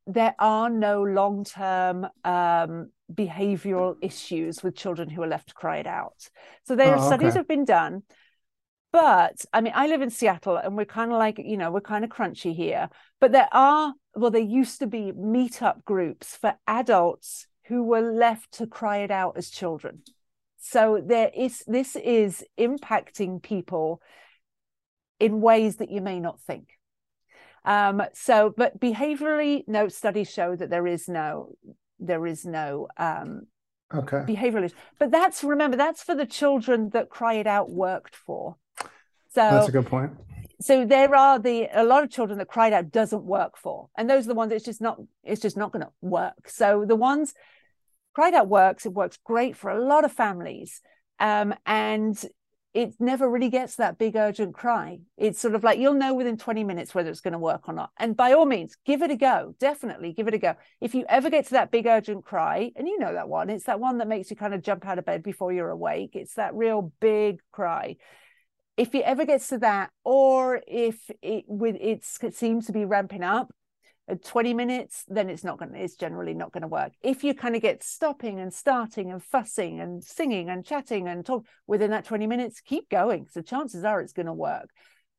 there 0.06 0.34
are 0.38 0.70
no 0.70 1.02
long 1.02 1.44
term 1.44 2.06
um, 2.24 2.90
behavioral 3.12 3.96
issues 4.00 4.62
with 4.62 4.76
children 4.76 5.10
who 5.10 5.22
are 5.22 5.28
left 5.28 5.48
to 5.48 5.54
cry 5.54 5.78
it 5.78 5.86
out. 5.86 6.28
So 6.64 6.76
there 6.76 6.94
oh, 6.94 6.98
are 6.98 7.06
studies 7.06 7.30
okay. 7.30 7.38
have 7.38 7.48
been 7.48 7.64
done. 7.64 8.02
But 8.92 9.44
I 9.52 9.60
mean, 9.60 9.72
I 9.74 9.88
live 9.88 10.00
in 10.00 10.10
Seattle 10.10 10.56
and 10.56 10.76
we're 10.76 10.86
kind 10.86 11.12
of 11.12 11.18
like, 11.18 11.38
you 11.38 11.56
know, 11.56 11.70
we're 11.70 11.80
kind 11.80 12.04
of 12.04 12.10
crunchy 12.10 12.54
here. 12.54 12.88
But 13.20 13.32
there 13.32 13.48
are, 13.52 13.92
well, 14.14 14.30
there 14.30 14.40
used 14.40 14.78
to 14.78 14.86
be 14.86 15.12
meetup 15.12 15.84
groups 15.84 16.36
for 16.36 16.54
adults 16.66 17.46
who 17.66 17.82
were 17.82 18.00
left 18.00 18.52
to 18.52 18.66
cry 18.66 18.98
it 18.98 19.10
out 19.10 19.36
as 19.36 19.50
children. 19.50 20.02
So 20.58 21.02
there 21.04 21.30
is, 21.36 21.62
this 21.66 21.96
is 21.96 22.44
impacting 22.58 23.42
people 23.42 24.00
in 25.18 25.40
ways 25.40 25.76
that 25.76 25.90
you 25.90 26.00
may 26.00 26.20
not 26.20 26.40
think. 26.40 26.68
Um, 27.66 28.02
so, 28.14 28.54
but 28.56 28.80
behaviorally, 28.80 29.64
no 29.66 29.88
studies 29.88 30.30
show 30.30 30.54
that 30.56 30.70
there 30.70 30.86
is 30.86 31.08
no 31.08 31.52
there 31.98 32.26
is 32.26 32.44
no 32.44 32.88
um, 32.96 33.42
okay 33.92 34.18
behavioralist. 34.18 34.72
But 34.98 35.10
that's 35.10 35.42
remember 35.42 35.76
that's 35.76 36.02
for 36.02 36.14
the 36.14 36.26
children 36.26 36.90
that 36.90 37.10
Cry 37.10 37.34
It 37.34 37.46
Out 37.46 37.70
worked 37.70 38.14
for. 38.14 38.56
So 39.34 39.42
that's 39.42 39.68
a 39.68 39.72
good 39.72 39.86
point. 39.86 40.12
So 40.60 40.86
there 40.86 41.14
are 41.14 41.38
the 41.38 41.68
a 41.72 41.84
lot 41.84 42.04
of 42.04 42.10
children 42.10 42.38
that 42.38 42.48
Cry 42.48 42.68
It 42.68 42.72
Out 42.72 42.92
doesn't 42.92 43.24
work 43.24 43.58
for, 43.58 43.88
and 43.98 44.08
those 44.08 44.24
are 44.26 44.28
the 44.28 44.34
ones 44.34 44.52
it's 44.52 44.64
just 44.64 44.80
not 44.80 44.98
it's 45.24 45.42
just 45.42 45.56
not 45.56 45.72
going 45.72 45.84
to 45.84 45.92
work. 46.00 46.48
So 46.48 46.84
the 46.86 46.96
ones 46.96 47.34
Cry 48.14 48.28
It 48.28 48.34
Out 48.34 48.48
works. 48.48 48.86
It 48.86 48.92
works 48.92 49.18
great 49.24 49.56
for 49.56 49.70
a 49.70 49.84
lot 49.84 50.04
of 50.04 50.12
families. 50.12 50.80
Um, 51.18 51.54
and 51.64 52.16
it 52.76 52.94
never 53.00 53.30
really 53.30 53.48
gets 53.48 53.76
that 53.76 53.96
big 53.96 54.16
urgent 54.16 54.54
cry. 54.54 54.98
It's 55.16 55.40
sort 55.40 55.54
of 55.54 55.64
like 55.64 55.78
you'll 55.78 55.94
know 55.94 56.12
within 56.12 56.36
20 56.36 56.62
minutes 56.62 56.94
whether 56.94 57.08
it's 57.08 57.22
going 57.22 57.32
to 57.32 57.38
work 57.38 57.70
or 57.70 57.72
not. 57.72 57.90
And 57.96 58.14
by 58.14 58.32
all 58.32 58.44
means, 58.44 58.76
give 58.84 59.00
it 59.00 59.10
a 59.10 59.16
go. 59.16 59.54
Definitely 59.58 60.12
give 60.12 60.28
it 60.28 60.34
a 60.34 60.38
go. 60.38 60.56
If 60.78 60.94
you 60.94 61.06
ever 61.08 61.30
get 61.30 61.46
to 61.46 61.52
that 61.52 61.70
big 61.70 61.86
urgent 61.86 62.26
cry, 62.26 62.72
and 62.76 62.86
you 62.86 62.98
know 62.98 63.14
that 63.14 63.30
one, 63.30 63.48
it's 63.48 63.64
that 63.64 63.80
one 63.80 63.96
that 63.98 64.08
makes 64.08 64.28
you 64.28 64.36
kind 64.36 64.52
of 64.52 64.62
jump 64.62 64.86
out 64.86 64.98
of 64.98 65.06
bed 65.06 65.22
before 65.22 65.54
you're 65.54 65.70
awake. 65.70 66.10
It's 66.12 66.34
that 66.34 66.54
real 66.54 66.92
big 67.00 67.40
cry. 67.50 67.96
If 68.76 68.94
it 68.94 69.04
ever 69.04 69.24
gets 69.24 69.48
to 69.48 69.58
that, 69.60 69.88
or 70.04 70.60
if 70.66 70.98
it 71.22 71.46
with 71.48 71.76
it 71.80 72.04
seems 72.34 72.66
to 72.66 72.72
be 72.72 72.84
ramping 72.84 73.22
up, 73.22 73.54
20 74.14 74.54
minutes, 74.54 75.04
then 75.08 75.28
it's 75.28 75.42
not 75.42 75.58
going 75.58 75.72
to, 75.72 75.78
it's 75.78 75.96
generally 75.96 76.34
not 76.34 76.52
going 76.52 76.62
to 76.62 76.68
work. 76.68 76.92
If 77.02 77.24
you 77.24 77.34
kind 77.34 77.56
of 77.56 77.62
get 77.62 77.82
stopping 77.82 78.38
and 78.38 78.52
starting 78.52 79.10
and 79.10 79.22
fussing 79.22 79.80
and 79.80 80.02
singing 80.02 80.48
and 80.48 80.64
chatting 80.64 81.08
and 81.08 81.26
talk 81.26 81.44
within 81.66 81.90
that 81.90 82.04
20 82.04 82.26
minutes, 82.26 82.60
keep 82.60 82.88
going. 82.88 83.26
So 83.30 83.42
chances 83.42 83.84
are 83.84 84.00
it's 84.00 84.12
going 84.12 84.26
to 84.26 84.32
work. 84.32 84.70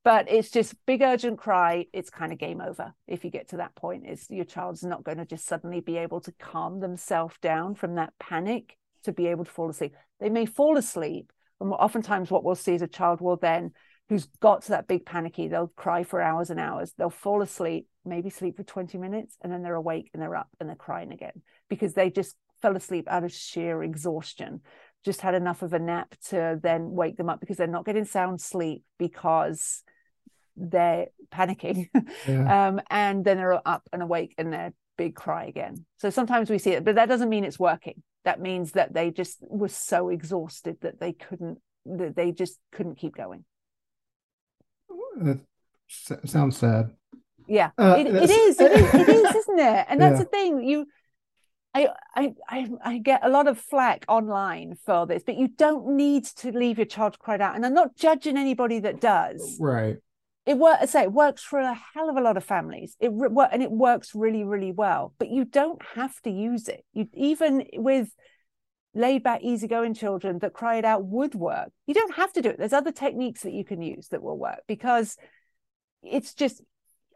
But 0.04 0.30
it's 0.30 0.50
just 0.50 0.74
big 0.86 1.02
urgent 1.02 1.38
cry. 1.38 1.86
It's 1.92 2.08
kind 2.08 2.32
of 2.32 2.38
game 2.38 2.62
over 2.62 2.94
if 3.06 3.24
you 3.24 3.30
get 3.30 3.48
to 3.48 3.58
that 3.58 3.74
point. 3.74 4.04
It's 4.06 4.30
your 4.30 4.46
child's 4.46 4.82
not 4.82 5.04
going 5.04 5.18
to 5.18 5.26
just 5.26 5.46
suddenly 5.46 5.80
be 5.80 5.98
able 5.98 6.20
to 6.22 6.32
calm 6.38 6.80
themselves 6.80 7.34
down 7.42 7.74
from 7.74 7.96
that 7.96 8.14
panic 8.18 8.76
to 9.04 9.12
be 9.12 9.26
able 9.26 9.44
to 9.44 9.50
fall 9.50 9.68
asleep. 9.68 9.94
They 10.18 10.30
may 10.30 10.46
fall 10.46 10.78
asleep. 10.78 11.30
And 11.60 11.72
oftentimes 11.72 12.30
what 12.30 12.44
we'll 12.44 12.54
see 12.54 12.74
is 12.74 12.82
a 12.82 12.86
child 12.86 13.20
will 13.20 13.36
then 13.36 13.72
who's 14.08 14.26
got 14.40 14.62
to 14.62 14.68
that 14.70 14.88
big 14.88 15.04
panicky, 15.04 15.48
they'll 15.48 15.72
cry 15.76 16.02
for 16.02 16.20
hours 16.20 16.50
and 16.50 16.58
hours. 16.58 16.92
They'll 16.96 17.10
fall 17.10 17.42
asleep, 17.42 17.86
maybe 18.08 18.30
sleep 18.30 18.56
for 18.56 18.62
20 18.62 18.98
minutes, 18.98 19.36
and 19.42 19.52
then 19.52 19.62
they're 19.62 19.74
awake 19.74 20.10
and 20.12 20.22
they're 20.22 20.36
up 20.36 20.48
and 20.58 20.68
they're 20.68 20.76
crying 20.76 21.12
again 21.12 21.42
because 21.68 21.94
they 21.94 22.10
just 22.10 22.36
fell 22.60 22.76
asleep 22.76 23.06
out 23.08 23.24
of 23.24 23.32
sheer 23.32 23.82
exhaustion. 23.82 24.60
Just 25.04 25.20
had 25.20 25.34
enough 25.34 25.62
of 25.62 25.72
a 25.72 25.78
nap 25.78 26.14
to 26.28 26.58
then 26.62 26.90
wake 26.90 27.16
them 27.16 27.28
up 27.28 27.40
because 27.40 27.56
they're 27.56 27.66
not 27.66 27.84
getting 27.84 28.04
sound 28.04 28.40
sleep 28.40 28.82
because 28.98 29.82
they're 30.56 31.06
panicking. 31.32 31.88
Yeah. 32.26 32.68
um, 32.68 32.80
and 32.90 33.24
then 33.24 33.36
they're 33.36 33.66
up 33.66 33.88
and 33.92 34.02
awake 34.02 34.34
and 34.38 34.52
they're 34.52 34.72
big 34.96 35.14
cry 35.14 35.44
again. 35.44 35.84
So 35.98 36.10
sometimes 36.10 36.50
we 36.50 36.58
see 36.58 36.72
it 36.72 36.84
but 36.84 36.96
that 36.96 37.08
doesn't 37.08 37.28
mean 37.28 37.44
it's 37.44 37.58
working. 37.58 38.02
That 38.24 38.40
means 38.40 38.72
that 38.72 38.92
they 38.92 39.10
just 39.10 39.38
were 39.40 39.68
so 39.68 40.08
exhausted 40.08 40.78
that 40.80 40.98
they 40.98 41.12
couldn't 41.12 41.58
that 41.86 42.16
they 42.16 42.32
just 42.32 42.58
couldn't 42.72 42.96
keep 42.96 43.14
going. 43.16 43.44
That 45.16 45.40
sounds 46.28 46.58
sad 46.58 46.90
yeah 47.48 47.70
uh, 47.78 47.96
it, 47.98 48.06
it 48.06 48.30
is 48.30 48.60
it 48.60 48.72
is 48.72 48.94
it 48.94 49.08
is 49.08 49.34
isn't 49.34 49.58
it 49.58 49.86
and 49.88 50.00
that's 50.00 50.18
yeah. 50.18 50.24
the 50.24 50.24
thing 50.24 50.62
you 50.62 50.86
I, 51.74 51.88
I 52.14 52.34
I 52.48 52.68
I 52.84 52.98
get 52.98 53.24
a 53.24 53.28
lot 53.28 53.46
of 53.46 53.58
flack 53.58 54.04
online 54.08 54.76
for 54.84 55.06
this, 55.06 55.22
but 55.24 55.36
you 55.36 55.48
don't 55.48 55.96
need 55.96 56.24
to 56.24 56.50
leave 56.50 56.78
your 56.78 56.86
child 56.86 57.18
cried 57.18 57.40
out. 57.40 57.54
And 57.54 57.64
I'm 57.64 57.74
not 57.74 57.96
judging 57.96 58.36
anybody 58.36 58.80
that 58.80 59.00
does. 59.00 59.58
Right. 59.60 59.98
It 60.46 60.56
works. 60.56 60.78
I 60.80 60.86
say 60.86 61.02
it 61.02 61.12
works 61.12 61.42
for 61.42 61.60
a 61.60 61.78
hell 61.94 62.08
of 62.08 62.16
a 62.16 62.22
lot 62.22 62.36
of 62.36 62.44
families. 62.44 62.96
It 63.00 63.12
work 63.12 63.50
and 63.52 63.62
it 63.62 63.70
works 63.70 64.14
really 64.14 64.44
really 64.44 64.72
well. 64.72 65.14
But 65.18 65.28
you 65.28 65.44
don't 65.44 65.80
have 65.94 66.20
to 66.22 66.30
use 66.30 66.68
it. 66.68 66.84
You 66.94 67.06
even 67.12 67.66
with 67.74 68.08
laid 68.94 69.22
back, 69.22 69.42
easygoing 69.42 69.94
children 69.94 70.38
that 70.38 70.54
cry 70.54 70.76
it 70.76 70.84
out 70.84 71.04
would 71.04 71.34
work. 71.34 71.70
You 71.86 71.94
don't 71.94 72.14
have 72.14 72.32
to 72.32 72.42
do 72.42 72.48
it. 72.48 72.58
There's 72.58 72.72
other 72.72 72.92
techniques 72.92 73.42
that 73.42 73.52
you 73.52 73.64
can 73.64 73.82
use 73.82 74.08
that 74.08 74.22
will 74.22 74.38
work 74.38 74.60
because 74.66 75.16
it's 76.02 76.32
just 76.34 76.62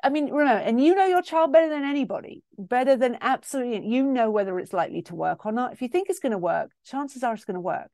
I 0.03 0.09
mean, 0.09 0.33
remember, 0.33 0.63
and 0.63 0.83
you 0.83 0.95
know 0.95 1.07
your 1.07 1.23
child 1.23 1.53
better 1.53 1.69
than 1.69 1.85
anybody, 1.85 2.43
better 2.59 2.97
than 2.97 3.19
absolutely. 3.21 3.87
You 3.87 4.05
know 4.05 4.31
whether 4.31 4.59
it's 4.59 4.73
likely 4.73 5.03
to 5.03 5.15
work 5.15 5.47
or 5.47 5.53
not. 5.53 5.73
If 5.73 5.81
you 5.81 5.89
think 5.89 6.11
it's 6.11 6.19
going 6.19 6.33
to 6.33 6.39
work, 6.39 6.71
chances 6.85 7.23
are 7.23 7.35
it's 7.35 7.45
going 7.45 7.55
to 7.55 7.61
work. 7.61 7.91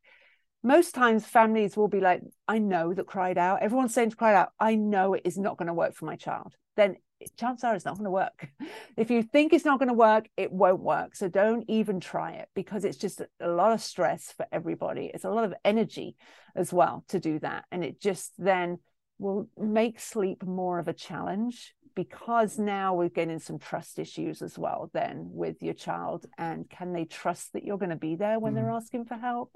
Most 0.63 0.95
times, 0.95 1.27
families 1.27 1.77
will 1.77 1.89
be 1.89 2.01
like, 2.01 2.23
I 2.49 2.59
know 2.59 2.95
that 2.95 3.07
cried 3.07 3.39
out. 3.39 3.63
Everyone's 3.63 3.95
saying 3.95 4.11
to 4.11 4.17
cry 4.17 4.35
out, 4.35 4.51
I 4.59 4.75
know 4.75 5.15
it 5.15 5.23
is 5.25 5.39
not 5.39 5.57
going 5.57 5.69
to 5.69 5.75
work 5.75 5.95
for 5.95 6.07
my 6.07 6.17
child. 6.17 6.55
Then 6.77 6.97
chances 7.37 7.65
are 7.65 7.75
it's 7.75 7.85
not 7.85 7.95
going 7.95 8.05
to 8.05 8.11
work. 8.11 8.49
If 8.97 9.13
you 9.13 9.23
think 9.23 9.53
it's 9.53 9.65
not 9.65 9.79
going 9.79 9.89
to 9.89 9.95
work, 9.95 10.29
it 10.37 10.51
won't 10.51 10.81
work. 10.81 11.15
So 11.15 11.29
don't 11.29 11.65
even 11.69 12.01
try 12.01 12.33
it 12.33 12.49
because 12.55 12.85
it's 12.85 12.97
just 12.97 13.23
a 13.41 13.49
lot 13.49 13.73
of 13.73 13.81
stress 13.81 14.33
for 14.37 14.47
everybody. 14.51 15.09
It's 15.15 15.25
a 15.25 15.31
lot 15.31 15.45
of 15.45 15.55
energy 15.65 16.17
as 16.57 16.73
well 16.73 17.05
to 17.09 17.21
do 17.21 17.39
that. 17.41 17.65
And 17.71 17.85
it 17.85 18.01
just 18.01 18.33
then 18.39 18.79
will 19.19 19.49
make 19.57 20.01
sleep 20.01 20.43
more 20.43 20.81
of 20.81 20.89
a 20.89 20.93
challenge 20.93 21.75
because 21.95 22.59
now 22.59 22.95
we're 22.95 23.09
getting 23.09 23.39
some 23.39 23.59
trust 23.59 23.99
issues 23.99 24.43
as 24.43 24.59
well 24.59 24.91
then 24.93 25.29
with 25.31 25.63
your 25.63 25.75
child 25.75 26.27
and 26.37 26.69
can 26.69 26.93
they 26.93 27.05
trust 27.05 27.53
that 27.53 27.65
you're 27.65 27.79
going 27.79 27.91
to 27.91 27.97
be 27.97 28.17
there 28.17 28.39
when 28.39 28.53
mm. 28.53 28.57
they're 28.57 28.71
asking 28.71 29.05
for 29.05 29.17
help? 29.17 29.53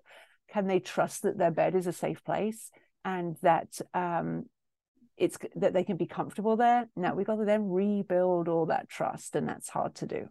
Can 0.49 0.66
they 0.66 0.81
trust 0.81 1.23
that 1.23 1.38
their 1.38 1.51
bed 1.51 1.75
is 1.75 1.87
a 1.87 1.92
safe 1.92 2.23
place 2.25 2.71
and 3.05 3.37
that 3.42 3.81
um, 3.95 4.45
it's 5.16 5.38
that 5.57 5.73
they 5.73 5.85
can 5.85 5.97
be 5.97 6.07
comfortable 6.07 6.57
there? 6.57 6.88
Now 6.97 7.14
we've 7.14 7.27
got 7.27 7.37
to 7.37 7.45
then 7.45 7.68
rebuild 7.68 8.49
all 8.49 8.66
that 8.66 8.88
trust 8.88 9.37
and 9.37 9.49
that's 9.49 9.68
hard 9.68 9.95
to 9.97 10.07
do. 10.07 10.29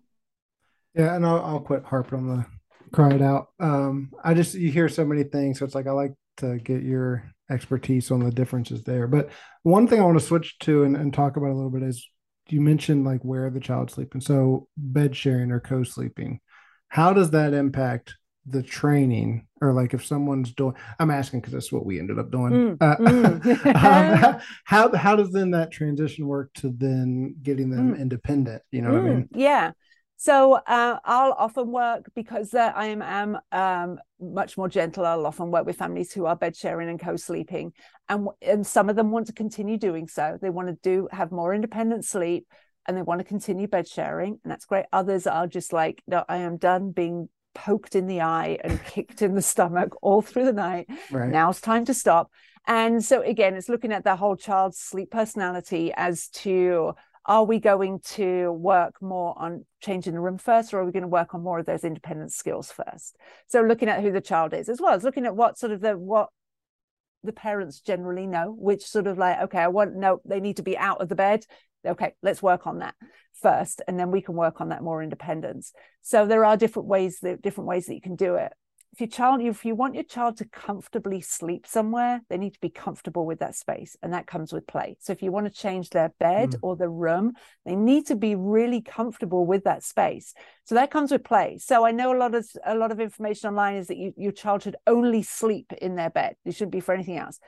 Yeah 0.96 1.16
and 1.16 1.26
i'll, 1.26 1.44
I'll 1.44 1.60
quit 1.62 1.86
harping 1.86 2.20
on 2.20 2.28
the 2.28 2.46
cry 2.92 3.14
it 3.14 3.22
out. 3.22 3.48
Um, 3.60 4.12
i 4.24 4.34
just 4.34 4.54
you 4.54 4.72
hear 4.72 4.90
so 4.90 5.06
many 5.06 5.24
things 5.24 5.60
so 5.60 5.66
it's 5.66 5.76
like 5.76 5.88
i 5.88 5.92
like 5.92 6.14
to 6.38 6.58
get 6.58 6.84
your 6.84 7.32
expertise 7.50 8.12
on 8.12 8.22
the 8.22 8.32
differences 8.32 8.84
there. 8.84 9.08
But 9.08 9.30
one 9.64 9.88
thing 9.88 10.00
I 10.00 10.06
want 10.06 10.20
to 10.20 10.26
switch 10.26 10.58
to 10.60 10.84
and, 10.84 10.96
and 10.96 11.14
talk 11.14 11.38
about 11.38 11.52
a 11.52 11.56
little 11.56 11.70
bit 11.70 11.84
is 11.84 12.08
you 12.50 12.62
mentioned 12.62 13.06
like 13.06 13.22
where 13.22 13.50
the 13.50 13.60
child's 13.60 13.94
sleeping. 13.94 14.22
So 14.22 14.68
bed 14.78 15.16
sharing 15.16 15.52
or 15.52 15.60
co-sleeping. 15.60 16.40
How 16.90 17.14
does 17.14 17.32
that 17.32 17.54
impact 17.54 18.16
the 18.48 18.64
training 18.64 19.48
or 19.62 19.72
like 19.72 19.94
if 19.94 20.04
someone's 20.04 20.52
doing 20.54 20.74
i'm 21.00 21.12
asking 21.12 21.40
because 21.40 21.54
that's 21.54 21.72
what 21.72 21.86
we 21.86 22.00
ended 22.00 22.18
up 22.18 22.32
doing 22.32 22.76
mm, 22.76 22.78
uh, 22.82 22.96
mm. 22.98 23.66
um, 24.34 24.42
how, 24.66 24.92
how 24.96 25.16
does 25.16 25.32
then 25.32 25.52
that 25.52 25.72
transition 25.72 26.26
work 26.26 26.52
to 26.54 26.74
then 26.76 27.36
getting 27.44 27.70
them 27.70 27.94
mm. 27.94 28.00
independent 28.00 28.64
you 28.72 28.82
know 28.82 28.92
what 28.92 29.02
i 29.02 29.04
mean 29.04 29.22
mm, 29.24 29.28
yeah 29.36 29.72
so 30.22 30.54
uh, 30.54 31.00
I'll 31.04 31.32
often 31.32 31.72
work 31.72 32.12
because 32.14 32.54
uh, 32.54 32.72
I 32.76 32.86
am, 32.86 33.40
um, 33.52 33.98
much 34.20 34.56
more 34.56 34.70
gentle. 34.70 35.04
I'll 35.04 35.26
often 35.26 35.50
work 35.50 35.66
with 35.66 35.78
families 35.78 36.14
who 36.14 36.28
are 36.28 36.36
bed 36.36 36.56
sharing 36.56 36.90
and 36.90 37.00
co-sleeping, 37.00 37.74
and 38.08 38.28
and 38.40 38.68
some 38.68 38.88
of 38.88 38.96
them 38.96 39.10
want 39.10 39.26
to 39.28 39.34
continue 39.34 39.80
doing 39.80 40.08
so. 40.08 40.38
They 40.40 40.52
want 40.52 40.68
to 40.68 40.78
do 40.84 41.08
have 41.12 41.32
more 41.32 41.56
independent 41.56 42.06
sleep, 42.06 42.46
and 42.88 42.96
they 42.96 43.02
want 43.02 43.18
to 43.18 43.26
continue 43.26 43.68
bed 43.68 43.88
sharing, 43.88 44.40
and 44.44 44.52
that's 44.52 44.66
great. 44.66 44.86
Others 44.94 45.26
are 45.26 45.48
just 45.48 45.74
like, 45.74 46.04
no, 46.06 46.24
I 46.30 46.38
am 46.38 46.58
done 46.58 46.92
being 46.92 47.28
poked 47.56 47.96
in 47.96 48.06
the 48.06 48.22
eye 48.22 48.60
and 48.64 48.84
kicked 48.86 49.24
in 49.24 49.34
the 49.34 49.42
stomach 49.42 49.96
all 50.04 50.22
through 50.22 50.46
the 50.46 50.54
night. 50.54 50.88
Right. 51.10 51.32
Now 51.32 51.50
it's 51.50 51.62
time 51.62 51.86
to 51.86 51.96
stop. 51.96 52.30
And 52.68 53.04
so 53.04 53.24
again, 53.24 53.56
it's 53.56 53.70
looking 53.70 53.92
at 53.92 54.04
the 54.04 54.16
whole 54.16 54.36
child's 54.36 54.78
sleep 54.78 55.10
personality 55.10 55.92
as 55.98 56.28
to 56.28 56.94
are 57.32 57.46
we 57.46 57.62
going 57.62 57.98
to 58.02 58.52
work 58.52 59.02
more 59.02 59.34
on 59.42 59.66
changing 59.80 60.14
the 60.14 60.20
room 60.20 60.38
first 60.38 60.74
or 60.74 60.82
are 60.82 60.86
we 60.86 60.92
going 60.92 61.02
to 61.02 61.08
work 61.08 61.34
on 61.34 61.42
more 61.42 61.60
of 61.60 61.66
those 61.66 61.86
independent 61.86 62.34
skills 62.34 62.74
first? 62.74 63.16
So 63.48 63.62
looking 63.62 63.88
at 63.88 64.02
who 64.02 64.12
the 64.12 64.20
child 64.20 64.54
is 64.54 64.68
as 64.68 64.82
well 64.82 64.94
as 64.94 65.06
looking 65.06 65.26
at 65.26 65.34
what 65.34 65.58
sort 65.58 65.72
of 65.72 65.80
the 65.80 65.98
what 65.98 66.28
the 67.24 67.32
parents 67.32 67.80
generally 67.80 68.28
know 68.28 68.54
which 68.60 68.84
sort 68.84 69.08
of 69.08 69.18
like 69.18 69.40
okay 69.40 69.60
i 69.60 69.68
want 69.68 69.96
no 69.96 70.20
they 70.26 70.40
need 70.42 70.58
to 70.58 70.64
be 70.64 70.78
out 70.78 71.00
of 71.00 71.08
the 71.08 71.16
bed. 71.16 71.46
Okay 71.88 72.12
let's 72.22 72.44
work 72.44 72.68
on 72.68 72.80
that 72.80 72.96
first 73.42 73.82
and 73.88 73.98
then 73.98 74.12
we 74.12 74.22
can 74.22 74.36
work 74.36 74.60
on 74.60 74.68
that 74.68 74.84
more 74.84 75.02
independence. 75.02 75.72
So 76.02 76.28
there 76.28 76.44
are 76.44 76.58
different 76.58 76.90
ways 76.90 77.20
that 77.22 77.42
different 77.42 77.70
ways 77.70 77.86
that 77.86 77.96
you 77.96 78.02
can 78.02 78.18
do 78.18 78.36
it 78.36 78.52
if 78.94 79.00
your 79.00 79.08
child 79.08 79.42
if 79.42 79.64
you 79.64 79.74
want 79.74 79.96
your 79.96 80.04
child 80.04 80.38
to 80.38 80.46
comfortably 80.46 81.22
sleep 81.22 81.66
somewhere 81.66 82.22
they 82.30 82.38
need 82.38 82.54
to 82.54 82.60
be 82.60 82.70
comfortable 82.70 83.26
with 83.26 83.40
that 83.40 83.56
space 83.56 83.96
and 84.02 84.14
that 84.14 84.28
comes 84.28 84.52
with 84.52 84.68
play. 84.68 84.98
So 85.00 85.14
if 85.14 85.22
you 85.22 85.32
want 85.32 85.48
to 85.48 85.52
change 85.52 85.90
their 85.90 86.14
bed 86.20 86.52
mm. 86.52 86.60
or 86.62 86.76
the 86.76 86.90
room 86.90 87.34
they 87.66 87.76
need 87.76 88.08
to 88.08 88.16
be 88.16 88.36
really 88.36 88.82
comfortable 88.82 89.46
with 89.46 89.64
that 89.64 89.84
space. 89.84 90.34
So 90.66 90.76
that 90.76 90.92
comes 90.92 91.12
with 91.12 91.24
play. 91.24 91.58
So 91.58 91.86
i 91.86 91.92
know 91.92 92.16
a 92.16 92.18
lot 92.18 92.36
of 92.36 92.46
a 92.66 92.76
lot 92.76 92.92
of 92.92 93.00
information 93.00 93.50
online 93.50 93.76
is 93.76 93.88
that 93.88 93.98
you, 93.98 94.14
your 94.18 94.32
child 94.32 94.64
should 94.64 94.76
only 94.88 95.24
sleep 95.24 95.72
in 95.82 95.96
their 95.96 96.10
bed. 96.10 96.36
They 96.44 96.52
shouldn't 96.52 96.72
be 96.72 96.82
for 96.82 96.94
anything 96.94 97.18
else. 97.18 97.40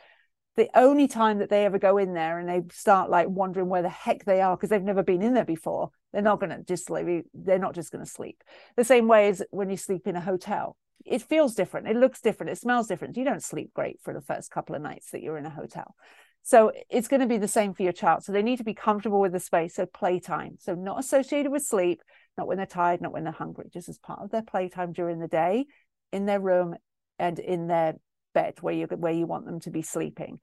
The 0.56 0.70
only 0.76 1.08
time 1.08 1.40
that 1.40 1.50
they 1.50 1.66
ever 1.66 1.80
go 1.80 1.98
in 1.98 2.14
there 2.14 2.38
and 2.38 2.48
they 2.48 2.62
start 2.72 3.10
like 3.10 3.28
wondering 3.28 3.70
where 3.70 3.82
the 3.82 3.90
heck 3.90 4.24
they 4.24 4.40
are 4.40 4.56
because 4.56 4.70
they've 4.70 4.82
never 4.82 5.02
been 5.02 5.24
in 5.24 5.34
there 5.34 5.46
before 5.46 5.90
they're 6.14 6.22
not 6.22 6.40
going 6.40 6.52
to 6.52 6.64
just 6.64 6.90
like 6.90 7.26
they're 7.34 7.60
not 7.60 7.76
just 7.76 7.92
going 7.92 8.06
to 8.06 8.10
sleep. 8.10 8.44
The 8.78 8.84
same 8.84 9.08
way 9.08 9.30
as 9.30 9.44
when 9.50 9.70
you 9.70 9.78
sleep 9.78 10.08
in 10.08 10.16
a 10.16 10.22
hotel 10.22 10.78
it 11.06 11.22
feels 11.22 11.56
different. 11.56 11.88
It 11.88 11.98
looks 11.98 12.22
different. 12.22 12.52
It 12.52 12.58
smells 12.58 12.88
different. 12.88 13.18
You 13.18 13.26
don't 13.26 13.44
sleep 13.44 13.72
great 13.74 14.00
for 14.02 14.14
the 14.14 14.22
first 14.22 14.52
couple 14.52 14.76
of 14.76 14.82
nights 14.82 15.12
that 15.12 15.22
you're 15.22 15.38
in 15.38 15.46
a 15.46 15.50
hotel. 15.50 15.96
So 16.44 16.72
it's 16.90 17.08
going 17.08 17.22
to 17.22 17.28
be 17.28 17.38
the 17.38 17.48
same 17.48 17.74
for 17.74 17.84
your 17.84 17.94
child. 17.94 18.24
So 18.24 18.32
they 18.32 18.44
need 18.44 18.58
to 18.58 18.66
be 18.66 18.74
comfortable 18.74 19.22
with 19.22 19.32
the 19.32 19.40
space 19.40 19.76
so 19.76 19.86
playtime. 19.86 20.58
So 20.60 20.76
not 20.76 21.00
associated 21.00 21.52
with 21.52 21.64
sleep 21.64 22.02
not 22.38 22.48
when 22.48 22.58
they're 22.58 22.66
tired 22.66 23.02
not 23.02 23.14
when 23.14 23.24
they're 23.24 23.34
hungry 23.34 23.70
just 23.72 23.90
as 23.90 23.98
part 23.98 24.20
of 24.22 24.32
their 24.32 24.42
playtime 24.42 24.92
during 24.92 25.20
the 25.20 25.28
day 25.28 25.66
in 26.12 26.26
their 26.26 26.40
room 26.40 26.76
and 27.20 27.40
in 27.40 27.68
their 27.68 27.96
bed 28.34 28.56
where 28.62 28.74
you 28.74 28.88
where 28.88 29.14
you 29.14 29.26
want 29.26 29.46
them 29.46 29.60
to 29.60 29.70
be 29.70 29.82
sleeping 29.82 30.40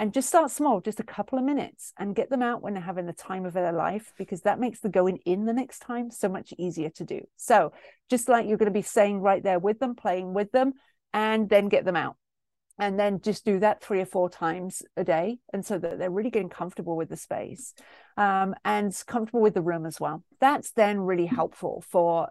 and 0.00 0.14
just 0.14 0.28
start 0.28 0.50
small, 0.50 0.80
just 0.80 0.98
a 0.98 1.04
couple 1.04 1.38
of 1.38 1.44
minutes, 1.44 1.92
and 1.98 2.16
get 2.16 2.30
them 2.30 2.40
out 2.40 2.62
when 2.62 2.72
they're 2.72 2.82
having 2.82 3.04
the 3.04 3.12
time 3.12 3.44
of 3.44 3.52
their 3.52 3.70
life, 3.70 4.14
because 4.16 4.40
that 4.40 4.58
makes 4.58 4.80
the 4.80 4.88
going 4.88 5.18
in 5.26 5.44
the 5.44 5.52
next 5.52 5.80
time 5.80 6.10
so 6.10 6.26
much 6.26 6.54
easier 6.56 6.88
to 6.88 7.04
do. 7.04 7.20
So, 7.36 7.74
just 8.08 8.26
like 8.26 8.48
you're 8.48 8.56
going 8.56 8.72
to 8.72 8.78
be 8.78 8.80
saying 8.80 9.20
right 9.20 9.42
there 9.42 9.58
with 9.58 9.78
them, 9.78 9.94
playing 9.94 10.32
with 10.32 10.52
them, 10.52 10.72
and 11.12 11.50
then 11.50 11.68
get 11.68 11.84
them 11.84 11.96
out. 11.96 12.16
And 12.78 12.98
then 12.98 13.20
just 13.20 13.44
do 13.44 13.58
that 13.58 13.84
three 13.84 14.00
or 14.00 14.06
four 14.06 14.30
times 14.30 14.82
a 14.96 15.04
day. 15.04 15.36
And 15.52 15.66
so 15.66 15.78
that 15.78 15.98
they're 15.98 16.10
really 16.10 16.30
getting 16.30 16.48
comfortable 16.48 16.96
with 16.96 17.10
the 17.10 17.16
space 17.18 17.74
um, 18.16 18.54
and 18.64 18.98
comfortable 19.06 19.42
with 19.42 19.52
the 19.52 19.60
room 19.60 19.84
as 19.84 20.00
well. 20.00 20.24
That's 20.40 20.72
then 20.72 21.00
really 21.00 21.26
helpful 21.26 21.84
for 21.86 22.30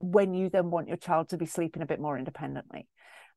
when 0.00 0.34
you 0.34 0.50
then 0.50 0.70
want 0.70 0.88
your 0.88 0.98
child 0.98 1.30
to 1.30 1.38
be 1.38 1.46
sleeping 1.46 1.80
a 1.80 1.86
bit 1.86 1.98
more 1.98 2.18
independently. 2.18 2.88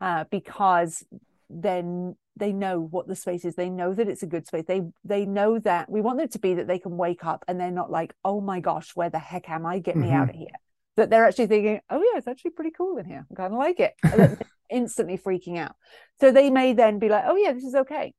Uh, 0.01 0.25
because 0.29 1.05
then 1.49 2.17
they 2.35 2.51
know 2.51 2.79
what 2.79 3.07
the 3.07 3.15
space 3.15 3.45
is. 3.45 3.55
They 3.55 3.69
know 3.69 3.93
that 3.93 4.07
it's 4.07 4.23
a 4.23 4.27
good 4.27 4.47
space. 4.47 4.65
They 4.67 4.81
they 5.03 5.25
know 5.25 5.59
that 5.59 5.89
we 5.89 6.01
want 6.01 6.21
it 6.21 6.31
to 6.31 6.39
be 6.39 6.55
that 6.55 6.67
they 6.67 6.79
can 6.79 6.97
wake 6.97 7.25
up 7.25 7.45
and 7.47 7.59
they're 7.59 7.71
not 7.71 7.91
like 7.91 8.13
oh 8.25 8.41
my 8.41 8.59
gosh 8.59 8.95
where 8.95 9.09
the 9.09 9.19
heck 9.19 9.49
am 9.49 9.65
i? 9.65 9.79
Get 9.79 9.95
me 9.95 10.07
mm-hmm. 10.07 10.15
out 10.15 10.29
of 10.29 10.35
here. 10.35 10.47
That 10.95 11.09
they're 11.09 11.25
actually 11.25 11.47
thinking 11.47 11.79
oh 11.89 12.01
yeah 12.01 12.17
it's 12.17 12.27
actually 12.27 12.51
pretty 12.51 12.71
cool 12.71 12.97
in 12.97 13.05
here. 13.05 13.25
I 13.31 13.35
kind 13.35 13.53
of 13.53 13.59
like 13.59 13.79
it. 13.79 13.93
Instantly 14.69 15.17
freaking 15.17 15.57
out. 15.57 15.75
So 16.19 16.31
they 16.31 16.49
may 16.49 16.73
then 16.73 16.99
be 16.99 17.09
like 17.09 17.25
oh 17.27 17.35
yeah 17.35 17.53
this 17.53 17.63
is 17.63 17.75
okay. 17.75 18.13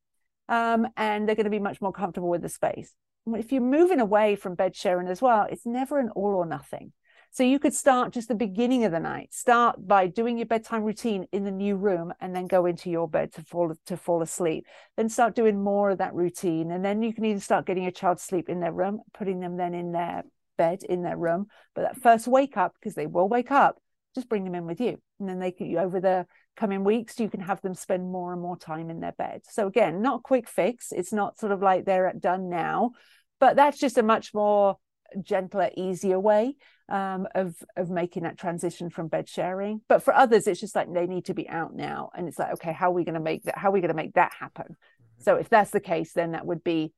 Um, 0.49 0.86
and 0.97 1.26
they're 1.26 1.36
going 1.36 1.45
to 1.45 1.51
be 1.51 1.59
much 1.59 1.80
more 1.80 1.93
comfortable 1.93 2.28
with 2.28 2.43
the 2.43 2.51
space. 2.51 2.93
If 3.26 3.51
you're 3.51 3.62
moving 3.62 3.99
away 3.99 4.36
from 4.36 4.55
bed 4.55 4.76
sharing 4.76 5.09
as 5.09 5.22
well 5.22 5.47
it's 5.51 5.66
never 5.66 5.99
an 5.99 6.11
all 6.11 6.34
or 6.34 6.47
nothing 6.47 6.93
so 7.35 7.43
you 7.43 7.59
could 7.59 7.74
start 7.74 8.12
just 8.12 8.28
the 8.28 8.35
beginning 8.37 8.85
of 8.85 8.93
the 8.93 9.01
night. 9.01 9.35
Start 9.35 9.89
by 9.89 10.07
doing 10.07 10.39
your 10.39 10.47
bedtime 10.47 10.85
routine 10.85 11.26
in 11.32 11.43
the 11.43 11.51
new 11.51 11.74
room 11.74 12.12
and 12.20 12.32
then 12.32 12.47
go 12.47 12.64
into 12.64 12.91
your 12.91 13.09
bed 13.09 13.32
to 13.32 13.43
fall 13.43 13.74
to 13.87 13.97
fall 13.97 14.22
asleep. 14.22 14.66
Then 14.97 15.09
start 15.09 15.35
doing 15.35 15.61
more 15.61 15.91
of 15.91 15.99
that 15.99 16.14
routine. 16.14 16.70
And 16.70 16.85
then 16.85 17.03
you 17.03 17.12
can 17.12 17.24
even 17.24 17.41
start 17.41 17.66
getting 17.66 17.82
your 17.82 17.91
child 17.91 18.20
sleep 18.20 18.49
in 18.49 18.61
their 18.61 18.70
room, 18.70 19.01
putting 19.12 19.41
them 19.41 19.57
then 19.57 19.74
in 19.74 19.91
their 19.91 20.22
bed 20.57 20.85
in 20.89 21.03
their 21.03 21.16
room. 21.16 21.49
But 21.74 21.82
that 21.82 22.01
first 22.01 22.28
wake 22.28 22.57
up, 22.57 22.72
because 22.78 22.95
they 22.95 23.09
will 23.09 23.28
wake 23.28 23.51
up, 23.51 23.78
just 24.14 24.28
bring 24.28 24.45
them 24.45 24.55
in 24.55 24.64
with 24.64 24.80
you 24.80 25.01
and 25.18 25.28
then 25.28 25.41
they 25.41 25.51
can 25.51 25.76
over 25.76 25.99
the 25.99 26.26
coming 26.57 26.85
weeks 26.85 27.18
you 27.18 27.28
can 27.28 27.41
have 27.41 27.61
them 27.62 27.74
spend 27.74 28.12
more 28.12 28.32
and 28.32 28.41
more 28.41 28.57
time 28.57 28.89
in 28.89 29.01
their 29.01 29.14
bed 29.18 29.41
so 29.43 29.66
again 29.66 30.01
not 30.01 30.20
a 30.20 30.22
quick 30.22 30.49
fix 30.49 30.93
it's 30.93 31.12
not 31.12 31.37
sort 31.37 31.51
of 31.51 31.61
like 31.61 31.85
they're 31.85 32.12
done 32.20 32.49
now 32.49 32.93
but 33.41 33.57
that's 33.57 33.78
just 33.78 33.99
a 33.99 34.05
much 34.05 34.32
more 34.32 34.76
gentler 35.20 35.70
easier 35.76 36.20
way 36.20 36.55
um, 36.89 37.26
of 37.35 37.55
of 37.76 37.91
making 37.91 38.24
that 38.24 38.39
transition 38.39 38.91
from 38.91 39.09
bed 39.09 39.28
sharing 39.28 39.80
but 39.89 40.03
for 40.03 40.14
others 40.14 40.47
it's 40.47 40.61
just 40.61 40.76
like 40.76 40.93
they 40.93 41.07
need 41.07 41.24
to 41.24 41.35
be 41.35 41.49
out 41.49 41.74
now 41.74 42.11
and 42.14 42.28
it's 42.28 42.39
like 42.39 42.53
okay 42.53 42.72
how 42.72 42.91
are 42.91 42.95
we 42.95 43.05
going 43.05 43.14
to 43.14 43.20
make 43.20 43.43
that 43.45 43.57
how 43.57 43.70
are 43.70 43.72
we 43.72 43.80
going 43.80 43.89
to 43.89 43.97
make 43.97 44.14
that 44.14 44.32
happen 44.39 44.66
mm-hmm. 44.68 45.22
so 45.22 45.37
if 45.37 45.49
that's 45.49 45.70
the 45.70 45.80
case 45.80 46.12
then 46.12 46.32
that 46.32 46.45
would 46.45 46.62
be 46.62 46.93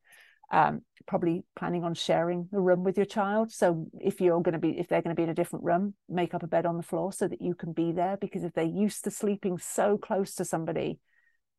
um, 0.50 0.82
probably 1.06 1.44
planning 1.54 1.84
on 1.84 1.94
sharing 1.94 2.48
the 2.50 2.60
room 2.60 2.84
with 2.84 2.96
your 2.96 3.06
child. 3.06 3.50
So 3.50 3.86
if 4.00 4.20
you're 4.20 4.40
going 4.42 4.54
to 4.54 4.58
be, 4.58 4.78
if 4.78 4.88
they're 4.88 5.02
going 5.02 5.14
to 5.14 5.18
be 5.18 5.24
in 5.24 5.28
a 5.28 5.34
different 5.34 5.64
room, 5.64 5.94
make 6.08 6.34
up 6.34 6.42
a 6.42 6.48
bed 6.48 6.66
on 6.66 6.76
the 6.76 6.82
floor 6.82 7.12
so 7.12 7.28
that 7.28 7.42
you 7.42 7.54
can 7.54 7.72
be 7.72 7.92
there. 7.92 8.16
Because 8.16 8.44
if 8.44 8.52
they're 8.52 8.64
used 8.64 9.04
to 9.04 9.10
sleeping 9.10 9.58
so 9.58 9.96
close 9.96 10.34
to 10.36 10.44
somebody 10.44 10.98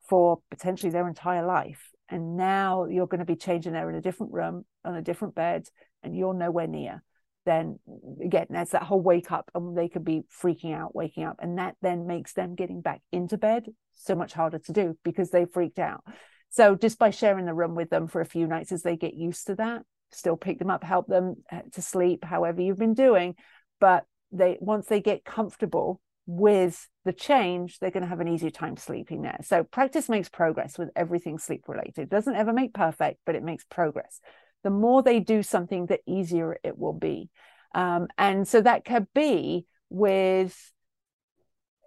for 0.07 0.39
potentially 0.49 0.91
their 0.91 1.07
entire 1.07 1.45
life, 1.45 1.91
and 2.09 2.37
now 2.37 2.85
you're 2.85 3.07
going 3.07 3.19
to 3.19 3.25
be 3.25 3.35
changing 3.35 3.73
there 3.73 3.89
in 3.89 3.95
a 3.95 4.01
different 4.01 4.33
room 4.33 4.65
on 4.85 4.95
a 4.95 5.01
different 5.01 5.35
bed, 5.35 5.67
and 6.03 6.15
you're 6.15 6.33
nowhere 6.33 6.67
near, 6.67 7.03
then 7.47 7.79
again, 8.23 8.47
that's 8.49 8.71
that 8.71 8.83
whole 8.83 9.01
wake 9.01 9.31
up, 9.31 9.49
and 9.55 9.75
they 9.75 9.87
could 9.87 10.03
be 10.03 10.23
freaking 10.43 10.75
out, 10.75 10.93
waking 10.93 11.23
up, 11.23 11.37
and 11.41 11.57
that 11.57 11.75
then 11.81 12.05
makes 12.05 12.33
them 12.33 12.55
getting 12.55 12.81
back 12.81 13.01
into 13.11 13.37
bed 13.37 13.67
so 13.95 14.13
much 14.13 14.33
harder 14.33 14.59
to 14.59 14.73
do 14.73 14.97
because 15.03 15.31
they 15.31 15.45
freaked 15.45 15.79
out. 15.79 16.03
So 16.49 16.75
just 16.75 16.99
by 16.99 17.09
sharing 17.09 17.45
the 17.45 17.53
room 17.53 17.73
with 17.73 17.89
them 17.89 18.07
for 18.07 18.21
a 18.21 18.25
few 18.25 18.47
nights 18.47 18.71
as 18.71 18.83
they 18.83 18.97
get 18.97 19.13
used 19.13 19.47
to 19.47 19.55
that, 19.55 19.83
still 20.11 20.37
pick 20.37 20.59
them 20.59 20.69
up, 20.69 20.83
help 20.83 21.07
them 21.07 21.37
uh, 21.51 21.61
to 21.73 21.81
sleep, 21.81 22.23
however 22.23 22.61
you've 22.61 22.77
been 22.77 22.93
doing. 22.93 23.35
But 23.79 24.05
they 24.31 24.57
once 24.59 24.87
they 24.87 25.01
get 25.01 25.23
comfortable 25.23 26.01
with 26.25 26.89
the 27.05 27.13
change, 27.13 27.79
they're 27.79 27.91
going 27.91 28.03
to 28.03 28.09
have 28.09 28.19
an 28.19 28.27
easier 28.27 28.49
time 28.49 28.75
sleeping 28.75 29.21
there. 29.21 29.39
So 29.43 29.63
practice 29.63 30.09
makes 30.09 30.27
progress 30.27 30.77
with 30.77 30.89
everything 30.95 31.39
sleep 31.39 31.63
related. 31.67 31.99
It 32.03 32.09
doesn't 32.09 32.35
ever 32.35 32.51
make 32.51 32.73
perfect, 32.73 33.21
but 33.25 33.35
it 33.35 33.43
makes 33.43 33.63
progress. 33.63 34.19
The 34.63 34.69
more 34.69 35.03
they 35.03 35.19
do 35.19 35.43
something, 35.43 35.85
the 35.85 35.99
easier 36.05 36.57
it 36.63 36.77
will 36.77 36.93
be. 36.93 37.29
Um, 37.73 38.07
and 38.17 38.47
so 38.47 38.61
that 38.61 38.85
could 38.85 39.07
be 39.13 39.65
with 39.89 40.73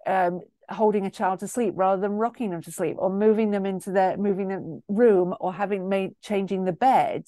um, 0.07 0.41
holding 0.69 1.05
a 1.05 1.11
child 1.11 1.41
to 1.41 1.49
sleep 1.49 1.75
rather 1.77 2.01
than 2.01 2.13
rocking 2.13 2.51
them 2.51 2.63
to 2.63 2.73
sleep 2.73 2.97
or 2.99 3.11
moving 3.11 3.51
them 3.51 3.67
into 3.67 3.91
their 3.91 4.17
moving 4.17 4.49
the 4.49 4.83
room 4.89 5.35
or 5.41 5.53
having 5.53 5.89
made 5.89 6.13
changing 6.23 6.65
the 6.65 6.73
bed. 6.73 7.25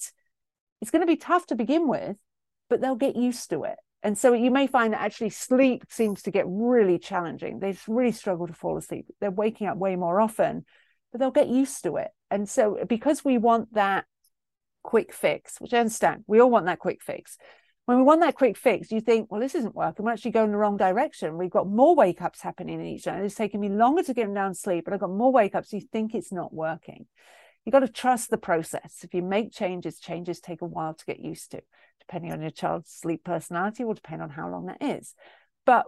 It's 0.81 0.91
going 0.91 1.01
to 1.01 1.07
be 1.07 1.17
tough 1.17 1.45
to 1.47 1.55
begin 1.55 1.87
with 1.87 2.17
but 2.69 2.81
they'll 2.81 2.95
get 2.95 3.15
used 3.15 3.49
to 3.51 3.65
it. 3.65 3.75
And 4.01 4.17
so 4.17 4.33
you 4.33 4.49
may 4.49 4.67
find 4.67 4.93
that 4.93 5.01
actually 5.01 5.29
sleep 5.29 5.83
seems 5.89 6.23
to 6.23 6.31
get 6.31 6.45
really 6.47 6.97
challenging. 6.97 7.59
They 7.59 7.77
really 7.87 8.11
struggle 8.11 8.47
to 8.47 8.53
fall 8.53 8.77
asleep. 8.77 9.05
They're 9.21 9.29
waking 9.29 9.67
up 9.67 9.77
way 9.77 9.95
more 9.95 10.19
often 10.19 10.65
but 11.11 11.19
they'll 11.19 11.31
get 11.31 11.47
used 11.47 11.83
to 11.83 11.97
it. 11.97 12.09
And 12.31 12.49
so 12.49 12.83
because 12.89 13.23
we 13.23 13.37
want 13.37 13.73
that 13.75 14.05
quick 14.83 15.13
fix 15.13 15.59
which 15.59 15.73
i 15.73 15.79
understand 15.79 16.23
we 16.27 16.39
all 16.39 16.51
want 16.51 16.65
that 16.65 16.79
quick 16.79 17.01
fix 17.01 17.37
when 17.85 17.97
we 17.97 18.03
want 18.03 18.21
that 18.21 18.35
quick 18.35 18.57
fix, 18.57 18.91
you 18.91 19.01
think, 19.01 19.29
well, 19.29 19.41
this 19.41 19.55
isn't 19.55 19.75
working. 19.75 20.05
We're 20.05 20.13
actually 20.13 20.31
going 20.31 20.51
the 20.51 20.57
wrong 20.57 20.77
direction. 20.77 21.37
We've 21.37 21.49
got 21.49 21.67
more 21.67 21.95
wake 21.95 22.21
ups 22.21 22.41
happening 22.41 22.79
in 22.79 22.85
each 22.85 23.05
night. 23.05 23.23
It's 23.23 23.35
taking 23.35 23.59
me 23.59 23.67
longer 23.67 24.03
to 24.03 24.13
get 24.13 24.23
them 24.25 24.33
down 24.33 24.51
to 24.51 24.57
sleep, 24.57 24.85
but 24.85 24.93
I've 24.93 25.01
got 25.01 25.11
more 25.11 25.33
wake 25.33 25.53
ups. 25.53 25.73
You 25.73 25.81
think 25.81 26.15
it's 26.15 26.31
not 26.31 26.53
working. 26.53 27.07
You've 27.65 27.73
got 27.73 27.79
to 27.79 27.89
trust 27.89 28.29
the 28.29 28.37
process. 28.37 29.01
If 29.03 29.13
you 29.13 29.21
make 29.21 29.51
changes, 29.51 29.99
changes 29.99 30.39
take 30.39 30.61
a 30.61 30.65
while 30.65 30.93
to 30.93 31.05
get 31.05 31.19
used 31.19 31.51
to, 31.51 31.61
depending 31.99 32.31
on 32.31 32.41
your 32.41 32.51
child's 32.51 32.89
sleep 32.89 33.25
personality 33.25 33.83
will 33.83 33.93
depend 33.95 34.21
on 34.21 34.29
how 34.29 34.49
long 34.49 34.67
that 34.67 34.81
is. 34.81 35.13
But 35.65 35.85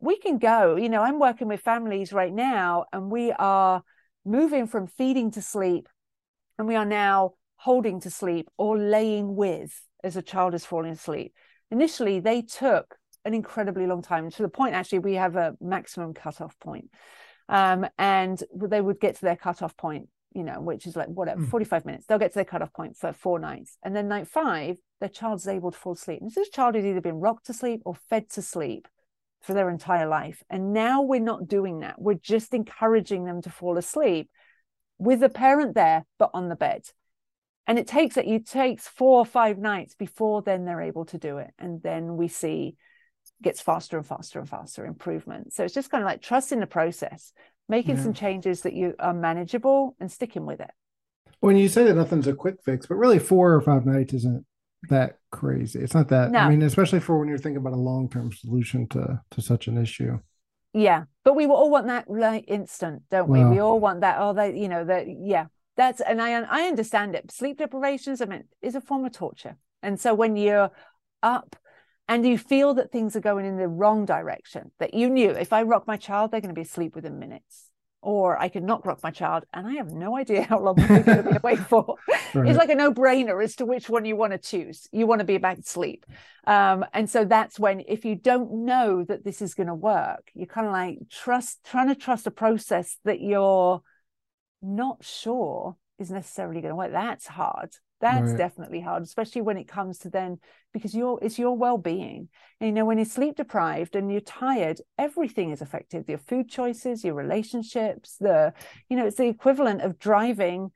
we 0.00 0.18
can 0.18 0.38
go, 0.38 0.76
you 0.76 0.88
know, 0.88 1.02
I'm 1.02 1.18
working 1.18 1.48
with 1.48 1.60
families 1.60 2.12
right 2.12 2.32
now, 2.32 2.86
and 2.90 3.10
we 3.10 3.32
are 3.32 3.82
moving 4.24 4.66
from 4.66 4.86
feeding 4.86 5.30
to 5.32 5.42
sleep, 5.42 5.88
and 6.58 6.66
we 6.66 6.74
are 6.74 6.86
now 6.86 7.32
holding 7.58 8.00
to 8.00 8.10
sleep 8.10 8.48
or 8.56 8.78
laying 8.78 9.36
with 9.36 9.80
as 10.02 10.16
a 10.16 10.22
child 10.22 10.54
is 10.54 10.64
falling 10.64 10.92
asleep. 10.92 11.34
Initially, 11.70 12.20
they 12.20 12.40
took 12.40 12.96
an 13.24 13.34
incredibly 13.34 13.86
long 13.86 14.00
time 14.00 14.30
to 14.30 14.42
the 14.42 14.48
point 14.48 14.74
actually 14.74 15.00
we 15.00 15.14
have 15.14 15.36
a 15.36 15.54
maximum 15.60 16.14
cutoff 16.14 16.58
point. 16.60 16.90
Um, 17.48 17.86
and 17.98 18.42
they 18.54 18.80
would 18.80 19.00
get 19.00 19.16
to 19.16 19.22
their 19.22 19.36
cutoff 19.36 19.76
point, 19.76 20.08
you 20.34 20.44
know, 20.44 20.60
which 20.60 20.86
is 20.86 20.96
like 20.96 21.08
whatever, 21.08 21.40
mm. 21.40 21.48
45 21.48 21.84
minutes. 21.84 22.06
They'll 22.06 22.18
get 22.18 22.32
to 22.32 22.36
their 22.36 22.44
cutoff 22.44 22.72
point 22.72 22.96
for 22.96 23.12
four 23.12 23.38
nights. 23.38 23.76
And 23.82 23.96
then 23.96 24.06
night 24.06 24.28
five, 24.28 24.76
their 25.00 25.08
child's 25.08 25.48
able 25.48 25.70
to 25.70 25.78
fall 25.78 25.94
asleep. 25.94 26.20
And 26.20 26.30
this 26.30 26.50
child 26.50 26.74
has 26.74 26.84
either 26.84 27.00
been 27.00 27.20
rocked 27.20 27.46
to 27.46 27.54
sleep 27.54 27.82
or 27.84 27.94
fed 27.94 28.28
to 28.30 28.42
sleep 28.42 28.86
for 29.40 29.54
their 29.54 29.70
entire 29.70 30.06
life. 30.06 30.42
And 30.50 30.72
now 30.72 31.02
we're 31.02 31.20
not 31.20 31.48
doing 31.48 31.80
that. 31.80 32.00
We're 32.00 32.14
just 32.14 32.54
encouraging 32.54 33.24
them 33.24 33.40
to 33.42 33.50
fall 33.50 33.78
asleep 33.78 34.30
with 34.98 35.20
the 35.20 35.28
parent 35.28 35.74
there, 35.74 36.04
but 36.18 36.30
on 36.34 36.48
the 36.48 36.56
bed 36.56 36.82
and 37.68 37.78
it 37.78 37.86
takes 37.86 38.16
it 38.16 38.26
you 38.26 38.40
takes 38.40 38.88
four 38.88 39.20
or 39.20 39.26
five 39.26 39.58
nights 39.58 39.94
before 39.94 40.42
then 40.42 40.64
they're 40.64 40.80
able 40.80 41.04
to 41.04 41.18
do 41.18 41.36
it. 41.36 41.52
And 41.58 41.80
then 41.82 42.16
we 42.16 42.26
see 42.26 42.76
gets 43.42 43.60
faster 43.60 43.98
and 43.98 44.06
faster 44.06 44.40
and 44.40 44.48
faster 44.48 44.86
improvement. 44.86 45.52
So 45.52 45.62
it's 45.62 45.74
just 45.74 45.90
kind 45.90 46.02
of 46.02 46.06
like 46.08 46.22
trusting 46.22 46.58
the 46.58 46.66
process 46.66 47.32
making 47.68 47.96
yeah. 47.96 48.02
some 48.02 48.14
changes 48.14 48.62
that 48.62 48.72
you 48.72 48.94
are 48.98 49.12
manageable 49.12 49.94
and 50.00 50.10
sticking 50.10 50.46
with 50.46 50.58
it. 50.58 50.70
When 51.40 51.58
you 51.58 51.68
say 51.68 51.84
that 51.84 51.94
nothing's 51.94 52.26
a 52.26 52.32
quick 52.32 52.56
fix 52.64 52.86
but 52.86 52.94
really 52.94 53.18
four 53.18 53.52
or 53.52 53.60
five 53.60 53.84
nights 53.84 54.14
isn't 54.14 54.46
that 54.88 55.18
crazy. 55.30 55.78
It's 55.80 55.94
not 55.94 56.08
that 56.08 56.30
no. 56.30 56.38
i 56.38 56.48
mean 56.48 56.62
especially 56.62 57.00
for 57.00 57.18
when 57.18 57.28
you're 57.28 57.36
thinking 57.36 57.58
about 57.58 57.74
a 57.74 57.76
long-term 57.76 58.32
solution 58.32 58.88
to 58.88 59.20
to 59.30 59.42
such 59.42 59.68
an 59.68 59.76
issue. 59.76 60.18
Yeah. 60.72 61.04
But 61.22 61.34
we 61.34 61.44
all 61.46 61.70
want 61.70 61.88
that 61.88 62.08
like 62.08 62.46
instant 62.48 63.02
don't 63.10 63.28
we? 63.28 63.40
Well, 63.40 63.50
we 63.50 63.58
all 63.58 63.78
want 63.78 64.00
that 64.00 64.16
oh 64.20 64.32
they 64.32 64.58
you 64.58 64.68
know 64.68 64.84
that 64.84 65.04
yeah 65.06 65.46
that's 65.78 66.00
and 66.00 66.20
I 66.20 66.32
I 66.42 66.64
understand 66.64 67.14
it. 67.14 67.30
Sleep 67.30 67.56
deprivations, 67.56 68.20
I 68.20 68.26
mean, 68.26 68.44
is 68.60 68.74
a 68.74 68.80
form 68.82 69.06
of 69.06 69.12
torture. 69.12 69.56
And 69.82 69.98
so 69.98 70.12
when 70.12 70.36
you're 70.36 70.70
up 71.22 71.56
and 72.08 72.26
you 72.26 72.36
feel 72.36 72.74
that 72.74 72.90
things 72.90 73.14
are 73.14 73.20
going 73.20 73.46
in 73.46 73.56
the 73.56 73.68
wrong 73.68 74.04
direction, 74.04 74.72
that 74.80 74.92
you 74.92 75.08
knew 75.08 75.30
if 75.30 75.52
I 75.52 75.62
rock 75.62 75.86
my 75.86 75.96
child, 75.96 76.32
they're 76.32 76.40
going 76.40 76.54
to 76.54 76.58
be 76.58 76.66
asleep 76.66 76.96
within 76.96 77.18
minutes. 77.18 77.66
Or 78.00 78.40
I 78.40 78.48
could 78.48 78.62
not 78.62 78.86
rock 78.86 79.00
my 79.02 79.10
child, 79.10 79.44
and 79.52 79.66
I 79.66 79.72
have 79.74 79.90
no 79.90 80.16
idea 80.16 80.44
how 80.44 80.60
long 80.60 80.76
they're 80.76 81.02
going 81.02 81.24
to 81.24 81.30
be 81.30 81.36
awake 81.42 81.58
for. 81.58 81.96
Right. 82.32 82.48
It's 82.48 82.58
like 82.58 82.70
a 82.70 82.76
no-brainer 82.76 83.42
as 83.42 83.56
to 83.56 83.66
which 83.66 83.88
one 83.88 84.04
you 84.04 84.14
want 84.14 84.32
to 84.32 84.38
choose. 84.38 84.86
You 84.92 85.08
want 85.08 85.18
to 85.18 85.24
be 85.24 85.38
back 85.38 85.56
to 85.56 85.62
sleep, 85.64 86.06
um, 86.46 86.84
and 86.92 87.10
so 87.10 87.24
that's 87.24 87.58
when, 87.58 87.82
if 87.88 88.04
you 88.04 88.14
don't 88.14 88.64
know 88.64 89.02
that 89.02 89.24
this 89.24 89.42
is 89.42 89.54
going 89.54 89.66
to 89.66 89.74
work, 89.74 90.30
you're 90.32 90.46
kind 90.46 90.68
of 90.68 90.72
like 90.72 90.98
trust, 91.10 91.64
trying 91.64 91.88
to 91.88 91.96
trust 91.96 92.28
a 92.28 92.30
process 92.30 92.98
that 93.04 93.20
you're 93.20 93.82
not 94.62 95.04
sure 95.04 95.76
is 95.98 96.10
necessarily 96.10 96.60
going 96.60 96.70
to 96.70 96.76
work. 96.76 96.92
That's 96.92 97.26
hard. 97.26 97.70
That's 98.00 98.30
right. 98.30 98.38
definitely 98.38 98.80
hard, 98.80 99.02
especially 99.02 99.42
when 99.42 99.56
it 99.56 99.66
comes 99.66 99.98
to 99.98 100.10
then 100.10 100.38
because 100.72 100.94
your 100.94 101.18
it's 101.20 101.38
your 101.38 101.56
well-being. 101.56 102.28
And, 102.60 102.68
you 102.68 102.72
know, 102.72 102.84
when 102.84 102.98
you're 102.98 103.04
sleep 103.04 103.36
deprived 103.36 103.96
and 103.96 104.10
you're 104.10 104.20
tired, 104.20 104.80
everything 104.96 105.50
is 105.50 105.60
affected. 105.60 106.08
Your 106.08 106.18
food 106.18 106.48
choices, 106.48 107.04
your 107.04 107.14
relationships, 107.14 108.16
the 108.20 108.52
you 108.88 108.96
know, 108.96 109.06
it's 109.06 109.16
the 109.16 109.26
equivalent 109.26 109.82
of 109.82 109.98
driving 109.98 110.70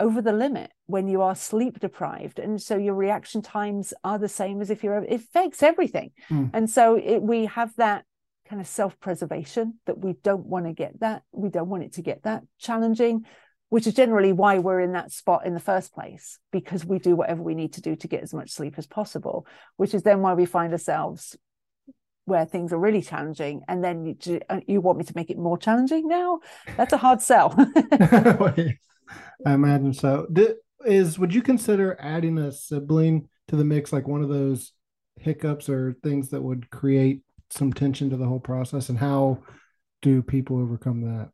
over 0.00 0.20
the 0.20 0.32
limit 0.32 0.70
when 0.86 1.06
you 1.06 1.22
are 1.22 1.34
sleep 1.34 1.78
deprived 1.78 2.40
and 2.40 2.60
so 2.60 2.76
your 2.76 2.94
reaction 2.94 3.40
times 3.40 3.94
are 4.02 4.18
the 4.18 4.28
same 4.28 4.60
as 4.60 4.68
if 4.68 4.82
you're 4.82 5.04
it 5.04 5.12
affects 5.12 5.62
everything 5.62 6.10
mm. 6.28 6.50
and 6.52 6.68
so 6.68 6.96
it, 6.96 7.22
we 7.22 7.46
have 7.46 7.72
that 7.76 8.04
kind 8.52 8.60
of 8.60 8.68
self-preservation 8.68 9.78
that 9.86 9.96
we 9.96 10.12
don't 10.22 10.44
want 10.44 10.66
to 10.66 10.74
get 10.74 11.00
that 11.00 11.22
we 11.32 11.48
don't 11.48 11.70
want 11.70 11.82
it 11.82 11.94
to 11.94 12.02
get 12.02 12.22
that 12.24 12.42
challenging 12.58 13.24
which 13.70 13.86
is 13.86 13.94
generally 13.94 14.30
why 14.30 14.58
we're 14.58 14.82
in 14.82 14.92
that 14.92 15.10
spot 15.10 15.46
in 15.46 15.54
the 15.54 15.60
first 15.60 15.94
place 15.94 16.38
because 16.50 16.84
we 16.84 16.98
do 16.98 17.16
whatever 17.16 17.42
we 17.42 17.54
need 17.54 17.72
to 17.72 17.80
do 17.80 17.96
to 17.96 18.06
get 18.06 18.22
as 18.22 18.34
much 18.34 18.50
sleep 18.50 18.74
as 18.76 18.86
possible 18.86 19.46
which 19.78 19.94
is 19.94 20.02
then 20.02 20.20
why 20.20 20.34
we 20.34 20.44
find 20.44 20.70
ourselves 20.70 21.34
where 22.26 22.44
things 22.44 22.74
are 22.74 22.78
really 22.78 23.00
challenging 23.00 23.62
and 23.68 23.82
then 23.82 24.04
you, 24.04 24.40
uh, 24.50 24.60
you 24.66 24.82
want 24.82 24.98
me 24.98 25.04
to 25.04 25.14
make 25.16 25.30
it 25.30 25.38
more 25.38 25.56
challenging 25.56 26.06
now? 26.06 26.40
That's 26.76 26.92
a 26.92 26.98
hard 26.98 27.22
sell. 27.22 27.54
I 27.92 28.74
imagine 29.46 29.94
so. 29.94 30.26
Is 30.84 31.18
would 31.18 31.34
you 31.34 31.40
consider 31.40 31.96
adding 31.98 32.36
a 32.36 32.52
sibling 32.52 33.28
to 33.48 33.56
the 33.56 33.64
mix 33.64 33.94
like 33.94 34.06
one 34.06 34.22
of 34.22 34.28
those 34.28 34.72
hiccups 35.18 35.70
or 35.70 35.96
things 36.02 36.28
that 36.30 36.42
would 36.42 36.68
create 36.70 37.22
some 37.52 37.72
tension 37.72 38.10
to 38.10 38.16
the 38.16 38.26
whole 38.26 38.40
process 38.40 38.88
and 38.88 38.98
how 38.98 39.38
do 40.00 40.22
people 40.22 40.58
overcome 40.58 41.02
that 41.02 41.30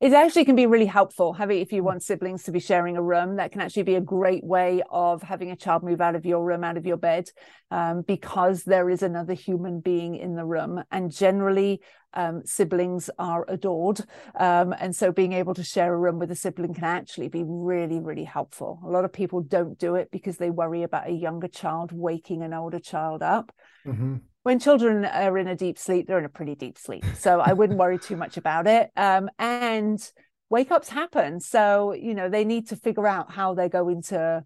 it 0.00 0.12
actually 0.12 0.44
can 0.44 0.56
be 0.56 0.66
really 0.66 0.86
helpful 0.86 1.32
having 1.32 1.60
if 1.60 1.72
you 1.72 1.82
want 1.82 2.02
siblings 2.02 2.42
to 2.42 2.52
be 2.52 2.60
sharing 2.60 2.96
a 2.96 3.02
room 3.02 3.36
that 3.36 3.52
can 3.52 3.60
actually 3.60 3.84
be 3.84 3.94
a 3.94 4.00
great 4.00 4.44
way 4.44 4.82
of 4.90 5.22
having 5.22 5.50
a 5.50 5.56
child 5.56 5.82
move 5.82 6.00
out 6.00 6.14
of 6.14 6.26
your 6.26 6.44
room 6.44 6.64
out 6.64 6.76
of 6.76 6.84
your 6.84 6.96
bed 6.96 7.30
um, 7.70 8.02
because 8.02 8.64
there 8.64 8.90
is 8.90 9.02
another 9.02 9.34
human 9.34 9.80
being 9.80 10.16
in 10.16 10.34
the 10.34 10.44
room 10.44 10.82
and 10.90 11.10
generally 11.10 11.80
um, 12.12 12.42
siblings 12.44 13.10
are 13.18 13.44
adored. 13.48 14.00
Um, 14.38 14.74
and 14.78 14.94
so 14.94 15.10
being 15.10 15.32
able 15.32 15.54
to 15.54 15.64
share 15.64 15.92
a 15.92 15.98
room 15.98 16.18
with 16.18 16.30
a 16.30 16.36
sibling 16.36 16.74
can 16.74 16.84
actually 16.84 17.28
be 17.28 17.42
really, 17.44 17.98
really 17.98 18.24
helpful. 18.24 18.80
A 18.84 18.88
lot 18.88 19.04
of 19.04 19.12
people 19.12 19.40
don't 19.40 19.78
do 19.78 19.96
it 19.96 20.10
because 20.10 20.36
they 20.36 20.50
worry 20.50 20.82
about 20.82 21.08
a 21.08 21.12
younger 21.12 21.48
child 21.48 21.92
waking 21.92 22.42
an 22.42 22.54
older 22.54 22.78
child 22.78 23.22
up. 23.22 23.52
Mm-hmm. 23.86 24.16
When 24.44 24.58
children 24.58 25.04
are 25.06 25.36
in 25.38 25.48
a 25.48 25.56
deep 25.56 25.78
sleep, 25.78 26.06
they're 26.06 26.18
in 26.18 26.24
a 26.24 26.28
pretty 26.28 26.54
deep 26.54 26.78
sleep. 26.78 27.04
So 27.18 27.40
I 27.40 27.54
wouldn't 27.54 27.78
worry 27.78 27.98
too 27.98 28.16
much 28.16 28.36
about 28.36 28.66
it. 28.66 28.90
Um, 28.94 29.30
and 29.38 29.98
wake 30.50 30.70
ups 30.70 30.90
happen. 30.90 31.40
So, 31.40 31.94
you 31.94 32.14
know, 32.14 32.28
they 32.28 32.44
need 32.44 32.68
to 32.68 32.76
figure 32.76 33.06
out 33.06 33.32
how 33.32 33.54
they're 33.54 33.70
going 33.70 34.02
to 34.02 34.44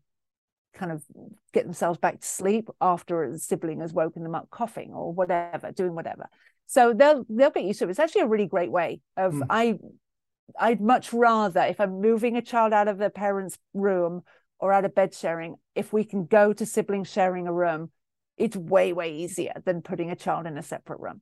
kind 0.73 0.93
of 0.93 1.05
get 1.53 1.65
themselves 1.65 1.99
back 1.99 2.21
to 2.21 2.27
sleep 2.27 2.69
after 2.81 3.25
a 3.25 3.39
sibling 3.39 3.81
has 3.81 3.93
woken 3.93 4.23
them 4.23 4.37
up 4.37 4.49
coughing 4.51 4.93
or 4.93 5.13
whatever, 5.13 5.73
doing 5.73 5.95
whatever. 5.95 6.29
So 6.67 6.93
they'll 6.93 7.25
they'll 7.29 7.51
get 7.51 7.65
used 7.65 7.81
to 7.81 7.87
it. 7.87 7.91
It's 7.91 7.99
actually 7.99 8.23
a 8.23 8.29
really 8.29 8.47
great 8.47 8.71
way 8.71 9.01
of 9.17 9.33
mm. 9.33 9.47
I 9.51 9.79
I'd 10.59 10.81
much 10.81 11.13
rather 11.13 11.63
if 11.63 11.81
I'm 11.81 12.01
moving 12.01 12.37
a 12.37 12.43
child 12.43 12.73
out 12.73 12.87
of 12.89 12.99
their 12.99 13.11
parents' 13.11 13.59
room 13.75 14.23
or 14.61 14.73
out 14.73 14.85
of 14.85 14.95
bed 14.95 15.15
sharing, 15.15 15.57
if 15.75 15.93
we 15.93 16.05
can 16.05 16.27
go 16.27 16.53
to 16.53 16.65
siblings 16.65 17.11
sharing 17.11 17.47
a 17.47 17.53
room, 17.53 17.91
it's 18.39 18.57
way, 18.57 18.93
way 18.93 19.15
easier 19.15 19.55
than 19.65 19.83
putting 19.83 20.11
a 20.11 20.17
child 20.17 20.47
in 20.47 20.57
a 20.57 20.63
separate 20.63 21.01
room. 21.01 21.21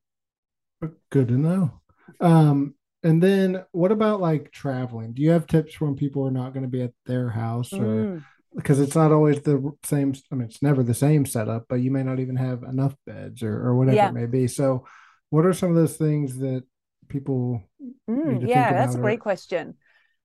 Good 1.11 1.29
to 1.29 1.35
know. 1.35 1.81
Um, 2.21 2.75
and 3.03 3.23
then 3.23 3.65
what 3.73 3.93
about 3.93 4.21
like 4.21 4.53
traveling? 4.53 5.13
Do 5.13 5.23
you 5.23 5.31
have 5.31 5.47
tips 5.47 5.81
when 5.81 5.97
people 5.97 6.27
are 6.27 6.31
not 6.31 6.53
going 6.53 6.65
to 6.65 6.69
be 6.69 6.83
at 6.83 6.93
their 7.07 7.31
house 7.31 7.73
or 7.73 7.79
mm. 7.79 8.25
because 8.55 8.81
it's 8.81 8.95
not 8.95 9.13
always 9.13 9.41
the 9.41 9.73
same 9.85 10.15
I 10.31 10.35
mean 10.35 10.49
it's 10.49 10.63
never 10.63 10.83
the 10.83 10.95
same 10.95 11.25
setup, 11.25 11.67
but 11.69 11.77
you 11.77 11.91
may 11.91 12.03
not 12.03 12.21
even 12.21 12.37
have 12.37 12.63
enough 12.63 12.95
beds 13.07 13.43
or, 13.43 13.55
or 13.55 13.77
whatever 13.77 13.97
yeah. 13.97 14.09
it 14.09 14.15
may 14.15 14.27
be. 14.27 14.49
So 14.49 14.87
what 15.31 15.47
are 15.47 15.53
some 15.53 15.71
of 15.71 15.77
those 15.77 15.97
things 15.97 16.39
that 16.39 16.65
people 17.09 17.63
mm, 18.09 18.49
yeah 18.49 18.73
that's 18.73 18.95
a 18.95 18.99
great 18.99 19.21
question 19.21 19.75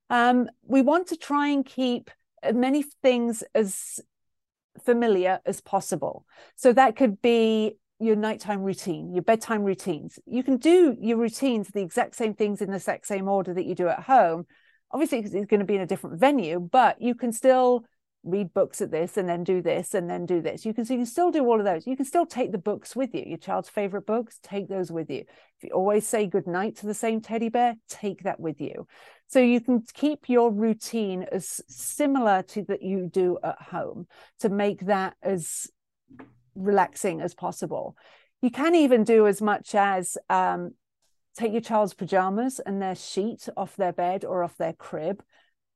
um, 0.09 0.49
we 0.63 0.81
want 0.81 1.07
to 1.07 1.15
try 1.15 1.47
and 1.47 1.65
keep 1.65 2.11
as 2.43 2.53
many 2.53 2.83
things 3.01 3.43
as 3.55 3.99
familiar 4.83 5.39
as 5.45 5.61
possible 5.61 6.25
so 6.55 6.71
that 6.73 6.95
could 6.95 7.21
be 7.21 7.73
your 7.99 8.15
nighttime 8.15 8.61
routine 8.61 9.13
your 9.13 9.23
bedtime 9.23 9.63
routines 9.63 10.17
you 10.25 10.43
can 10.43 10.57
do 10.57 10.95
your 10.99 11.17
routines 11.17 11.67
the 11.69 11.81
exact 11.81 12.15
same 12.15 12.33
things 12.33 12.61
in 12.61 12.69
the 12.69 12.77
exact 12.77 13.05
same 13.05 13.27
order 13.27 13.53
that 13.53 13.65
you 13.65 13.75
do 13.75 13.87
at 13.87 13.99
home 14.01 14.45
obviously 14.91 15.19
it's 15.19 15.31
going 15.31 15.59
to 15.59 15.65
be 15.65 15.75
in 15.75 15.81
a 15.81 15.85
different 15.85 16.19
venue 16.19 16.59
but 16.59 17.01
you 17.01 17.13
can 17.13 17.31
still 17.31 17.83
read 18.23 18.53
books 18.53 18.81
at 18.81 18.91
this 18.91 19.17
and 19.17 19.27
then 19.27 19.43
do 19.43 19.61
this 19.61 19.93
and 19.93 20.09
then 20.09 20.25
do 20.25 20.41
this. 20.41 20.65
You 20.65 20.73
can 20.73 20.85
so 20.85 20.93
you 20.93 20.99
can 20.99 21.05
still 21.05 21.31
do 21.31 21.45
all 21.45 21.59
of 21.59 21.65
those. 21.65 21.87
You 21.87 21.95
can 21.95 22.05
still 22.05 22.25
take 22.25 22.51
the 22.51 22.57
books 22.57 22.95
with 22.95 23.13
you. 23.13 23.23
Your 23.25 23.37
child's 23.37 23.69
favorite 23.69 24.05
books, 24.05 24.39
take 24.43 24.67
those 24.67 24.91
with 24.91 25.09
you. 25.09 25.21
If 25.21 25.63
you 25.63 25.69
always 25.71 26.07
say 26.07 26.27
good 26.27 26.47
night 26.47 26.77
to 26.77 26.85
the 26.85 26.93
same 26.93 27.21
teddy 27.21 27.49
bear, 27.49 27.75
take 27.89 28.23
that 28.23 28.39
with 28.39 28.61
you. 28.61 28.87
So 29.31 29.39
you 29.39 29.61
can 29.61 29.83
keep 29.93 30.27
your 30.27 30.51
routine 30.51 31.25
as 31.31 31.61
similar 31.69 32.43
to 32.49 32.63
that 32.63 32.81
you 32.81 33.09
do 33.11 33.37
at 33.41 33.61
home 33.61 34.07
to 34.39 34.49
make 34.49 34.87
that 34.87 35.15
as 35.23 35.67
relaxing 36.53 37.21
as 37.21 37.33
possible. 37.33 37.95
You 38.41 38.51
can 38.51 38.75
even 38.75 39.05
do 39.05 39.27
as 39.27 39.41
much 39.41 39.73
as 39.73 40.17
um, 40.29 40.73
take 41.37 41.53
your 41.53 41.61
child's 41.61 41.93
pajamas 41.93 42.59
and 42.59 42.81
their 42.81 42.95
sheet 42.95 43.47
off 43.55 43.77
their 43.77 43.93
bed 43.93 44.25
or 44.25 44.43
off 44.43 44.57
their 44.57 44.73
crib, 44.73 45.23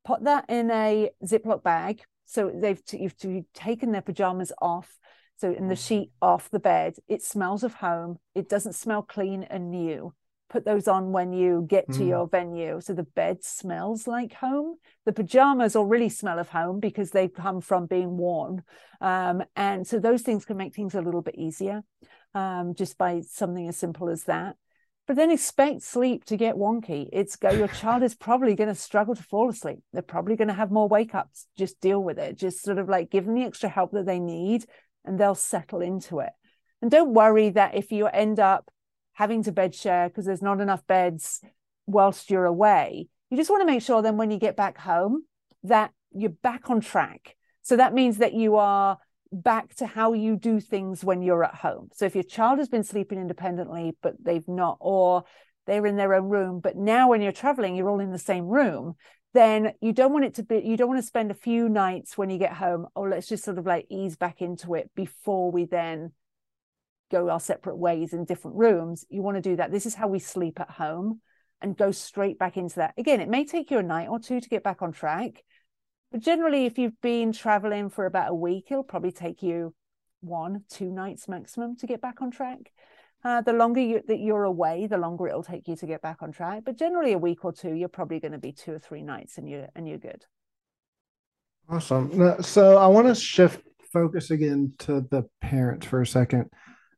put 0.03 0.25
that 0.25 0.49
in 0.49 0.69
a 0.69 1.11
Ziploc 1.23 1.63
bag, 1.63 2.01
so 2.25 2.51
they've 2.53 2.81
you've, 2.91 3.15
you've 3.23 3.53
taken 3.53 3.93
their 3.93 4.01
pajamas 4.01 4.51
off. 4.61 4.97
So 5.37 5.53
in 5.53 5.69
the 5.69 5.75
mm. 5.75 5.87
sheet 5.87 6.11
off 6.21 6.49
the 6.49 6.59
bed, 6.59 6.95
it 7.07 7.23
smells 7.23 7.63
of 7.63 7.75
home. 7.75 8.17
It 8.33 8.49
doesn't 8.49 8.73
smell 8.73 9.01
clean 9.01 9.43
and 9.43 9.71
new. 9.71 10.13
Put 10.55 10.63
those 10.63 10.87
on 10.87 11.11
when 11.11 11.33
you 11.33 11.65
get 11.67 11.85
to 11.91 11.99
mm. 11.99 12.07
your 12.07 12.29
venue. 12.29 12.79
So 12.79 12.93
the 12.93 13.03
bed 13.03 13.43
smells 13.43 14.07
like 14.07 14.31
home. 14.35 14.77
The 15.05 15.11
pajamas 15.11 15.75
already 15.75 16.07
smell 16.07 16.39
of 16.39 16.47
home 16.47 16.79
because 16.79 17.11
they 17.11 17.27
come 17.27 17.59
from 17.59 17.87
being 17.87 18.15
worn. 18.15 18.63
Um, 19.01 19.43
and 19.57 19.85
so 19.85 19.99
those 19.99 20.21
things 20.21 20.45
can 20.45 20.55
make 20.55 20.73
things 20.73 20.95
a 20.95 21.01
little 21.01 21.21
bit 21.21 21.35
easier 21.35 21.83
um, 22.33 22.73
just 22.73 22.97
by 22.97 23.19
something 23.19 23.67
as 23.67 23.75
simple 23.75 24.07
as 24.07 24.23
that 24.23 24.55
but 25.07 25.17
then 25.17 25.29
expect 25.29 25.83
sleep 25.83 26.25
to 26.25 26.37
get 26.37 26.55
wonky. 26.55 27.09
It's 27.13 27.35
go, 27.35 27.51
your 27.51 27.67
child 27.67 28.01
is 28.01 28.15
probably 28.15 28.55
going 28.55 28.69
to 28.69 28.75
struggle 28.75 29.13
to 29.13 29.21
fall 29.21 29.49
asleep. 29.49 29.79
They're 29.93 30.01
probably 30.01 30.35
going 30.35 30.47
to 30.47 30.53
have 30.55 30.71
more 30.71 30.87
wake 30.87 31.13
ups. 31.13 31.45
Just 31.57 31.79
deal 31.79 32.01
with 32.01 32.17
it. 32.17 32.37
Just 32.39 32.63
sort 32.63 32.79
of 32.79 32.89
like 32.89 33.11
give 33.11 33.25
them 33.25 33.35
the 33.35 33.43
extra 33.43 33.69
help 33.69 33.91
that 33.91 34.07
they 34.07 34.19
need 34.19 34.65
and 35.03 35.19
they'll 35.19 35.35
settle 35.35 35.81
into 35.81 36.21
it. 36.21 36.31
And 36.81 36.89
don't 36.89 37.13
worry 37.13 37.49
that 37.51 37.75
if 37.75 37.91
you 37.91 38.07
end 38.07 38.39
up 38.39 38.69
having 39.15 39.43
to 39.43 39.51
bed 39.51 39.73
share 39.73 40.07
because 40.07 40.25
there's 40.25 40.41
not 40.41 40.61
enough 40.61 40.85
beds 40.87 41.41
whilst 41.87 42.29
you're 42.29 42.45
away, 42.45 43.07
you 43.29 43.37
just 43.37 43.49
want 43.49 43.61
to 43.61 43.65
make 43.65 43.81
sure 43.81 44.01
then 44.01 44.17
when 44.17 44.29
you 44.29 44.37
get 44.37 44.55
back 44.55 44.77
home 44.77 45.23
that 45.63 45.91
you're 46.11 46.29
back 46.29 46.69
on 46.69 46.81
track. 46.81 47.35
So 47.63 47.77
that 47.77 47.93
means 47.93 48.19
that 48.19 48.33
you 48.33 48.57
are 48.57 48.97
back 49.31 49.73
to 49.75 49.87
how 49.87 50.13
you 50.13 50.35
do 50.35 50.59
things 50.59 51.03
when 51.03 51.21
you're 51.21 51.43
at 51.43 51.55
home. 51.55 51.89
So 51.93 52.05
if 52.05 52.13
your 52.13 52.23
child 52.23 52.59
has 52.59 52.69
been 52.69 52.83
sleeping 52.83 53.19
independently, 53.19 53.97
but 54.01 54.13
they've 54.23 54.47
not, 54.47 54.77
or 54.79 55.23
they're 55.65 55.85
in 55.85 55.97
their 55.97 56.13
own 56.13 56.29
room, 56.29 56.59
but 56.59 56.75
now 56.75 57.09
when 57.09 57.21
you're 57.21 57.31
traveling, 57.31 57.75
you're 57.75 57.89
all 57.89 57.99
in 57.99 58.11
the 58.11 58.19
same 58.19 58.45
room, 58.45 58.95
then 59.33 59.73
you 59.81 59.93
don't 59.93 60.13
want 60.13 60.25
it 60.25 60.35
to 60.35 60.43
be, 60.43 60.61
you 60.63 60.77
don't 60.77 60.87
want 60.87 61.01
to 61.01 61.07
spend 61.07 61.31
a 61.31 61.35
few 61.35 61.67
nights 61.67 62.17
when 62.17 62.29
you 62.29 62.37
get 62.37 62.53
home, 62.53 62.85
oh, 62.95 63.01
let's 63.01 63.27
just 63.27 63.43
sort 63.43 63.57
of 63.57 63.65
like 63.65 63.87
ease 63.89 64.15
back 64.15 64.41
into 64.41 64.75
it 64.75 64.89
before 64.95 65.51
we 65.51 65.65
then 65.65 66.11
go 67.11 67.29
our 67.29 67.39
separate 67.39 67.77
ways 67.77 68.13
in 68.13 68.25
different 68.25 68.57
rooms. 68.57 69.05
You 69.09 69.21
want 69.21 69.37
to 69.37 69.41
do 69.41 69.55
that. 69.57 69.71
This 69.71 69.85
is 69.85 69.95
how 69.95 70.07
we 70.07 70.19
sleep 70.19 70.59
at 70.59 70.71
home 70.71 71.21
and 71.61 71.77
go 71.77 71.91
straight 71.91 72.37
back 72.37 72.57
into 72.57 72.75
that. 72.77 72.93
Again, 72.97 73.21
it 73.21 73.29
may 73.29 73.45
take 73.45 73.71
you 73.71 73.77
a 73.77 73.83
night 73.83 74.09
or 74.09 74.19
two 74.19 74.39
to 74.39 74.49
get 74.49 74.63
back 74.63 74.81
on 74.81 74.91
track 74.91 75.43
but 76.15 76.21
generally, 76.21 76.65
if 76.65 76.77
you've 76.77 77.01
been 77.01 77.33
traveling 77.33 77.89
for 77.89 78.05
about 78.05 78.31
a 78.31 78.33
week, 78.33 78.67
it'll 78.71 78.83
probably 78.83 79.11
take 79.11 79.43
you 79.43 79.75
one, 80.21 80.63
two 80.69 80.89
nights 80.89 81.27
maximum 81.27 81.75
to 81.75 81.87
get 81.87 82.01
back 82.01 82.21
on 82.21 82.31
track. 82.31 82.71
Uh, 83.23 83.41
the 83.41 83.51
longer 83.51 83.81
you, 83.81 84.01
that 84.07 84.19
you're 84.19 84.45
away, 84.45 84.87
the 84.87 84.97
longer 84.97 85.27
it'll 85.27 85.43
take 85.43 85.67
you 85.67 85.75
to 85.75 85.85
get 85.85 86.01
back 86.01 86.21
on 86.21 86.31
track. 86.31 86.61
But 86.63 86.77
generally, 86.77 87.11
a 87.11 87.17
week 87.17 87.43
or 87.43 87.51
two, 87.51 87.73
you're 87.73 87.89
probably 87.89 88.21
going 88.21 88.31
to 88.31 88.37
be 88.37 88.53
two 88.53 88.71
or 88.71 88.79
three 88.79 89.01
nights, 89.01 89.37
and 89.37 89.49
you're 89.49 89.67
and 89.75 89.89
you're 89.89 89.97
good. 89.97 90.23
Awesome. 91.67 92.41
So 92.41 92.77
I 92.77 92.87
want 92.87 93.07
to 93.07 93.15
shift 93.15 93.61
focus 93.91 94.31
again 94.31 94.73
to 94.79 95.01
the 95.11 95.23
parents 95.41 95.85
for 95.85 96.01
a 96.01 96.07
second, 96.07 96.49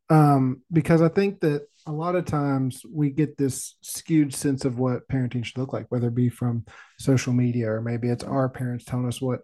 um, 0.09 0.61
because 0.71 1.01
I 1.01 1.09
think 1.09 1.41
that 1.41 1.67
a 1.85 1.91
lot 1.91 2.15
of 2.15 2.25
times 2.25 2.83
we 2.89 3.09
get 3.09 3.37
this 3.37 3.75
skewed 3.81 4.33
sense 4.33 4.65
of 4.65 4.77
what 4.77 5.07
parenting 5.07 5.43
should 5.43 5.57
look 5.57 5.71
like, 5.71 5.85
whether 5.89 6.09
it 6.09 6.15
be 6.15 6.29
from 6.29 6.65
social 6.99 7.31
media 7.31 7.71
or 7.71 7.81
maybe 7.81 8.09
it's 8.09 8.25
our 8.25 8.49
parents 8.49 8.83
telling 8.83 9.07
us 9.07 9.21
what 9.21 9.39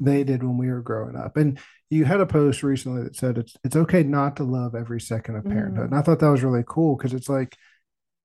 they 0.00 0.22
did 0.22 0.42
when 0.42 0.56
we 0.56 0.68
were 0.68 0.80
growing 0.80 1.16
up. 1.16 1.36
And 1.36 1.58
you 1.90 2.04
had 2.04 2.20
a 2.20 2.26
post 2.26 2.62
recently 2.62 3.02
that 3.02 3.16
said 3.16 3.38
it's 3.38 3.56
it's 3.64 3.74
okay 3.74 4.04
not 4.04 4.36
to 4.36 4.44
love 4.44 4.74
every 4.74 5.00
second 5.00 5.36
of 5.36 5.44
parenthood. 5.44 5.86
Mm. 5.86 5.92
And 5.92 5.94
I 5.96 6.02
thought 6.02 6.20
that 6.20 6.30
was 6.30 6.44
really 6.44 6.64
cool 6.66 6.96
because 6.96 7.14
it's 7.14 7.28
like 7.28 7.56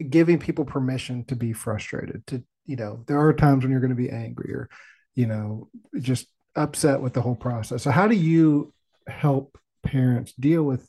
giving 0.10 0.38
people 0.38 0.66
permission 0.66 1.26
to 1.26 1.36
be 1.36 1.54
frustrated. 1.54 2.28
To 2.28 2.44
you 2.66 2.76
know, 2.76 3.04
there 3.08 3.20
are 3.20 3.34
times 3.34 3.64
when 3.64 3.72
you're 3.72 3.82
going 3.82 3.89
to 3.89 3.96
be 3.96 4.10
angry 4.10 4.54
or 4.54 4.70
you 5.16 5.26
know 5.26 5.70
just 6.00 6.28
upset 6.56 7.02
with 7.02 7.14
the 7.14 7.22
whole 7.22 7.36
process. 7.36 7.82
So 7.84 7.89
how 7.89 8.08
do 8.08 8.16
you 8.16 8.74
help 9.08 9.58
parents 9.84 10.34
deal 10.34 10.64
with 10.64 10.88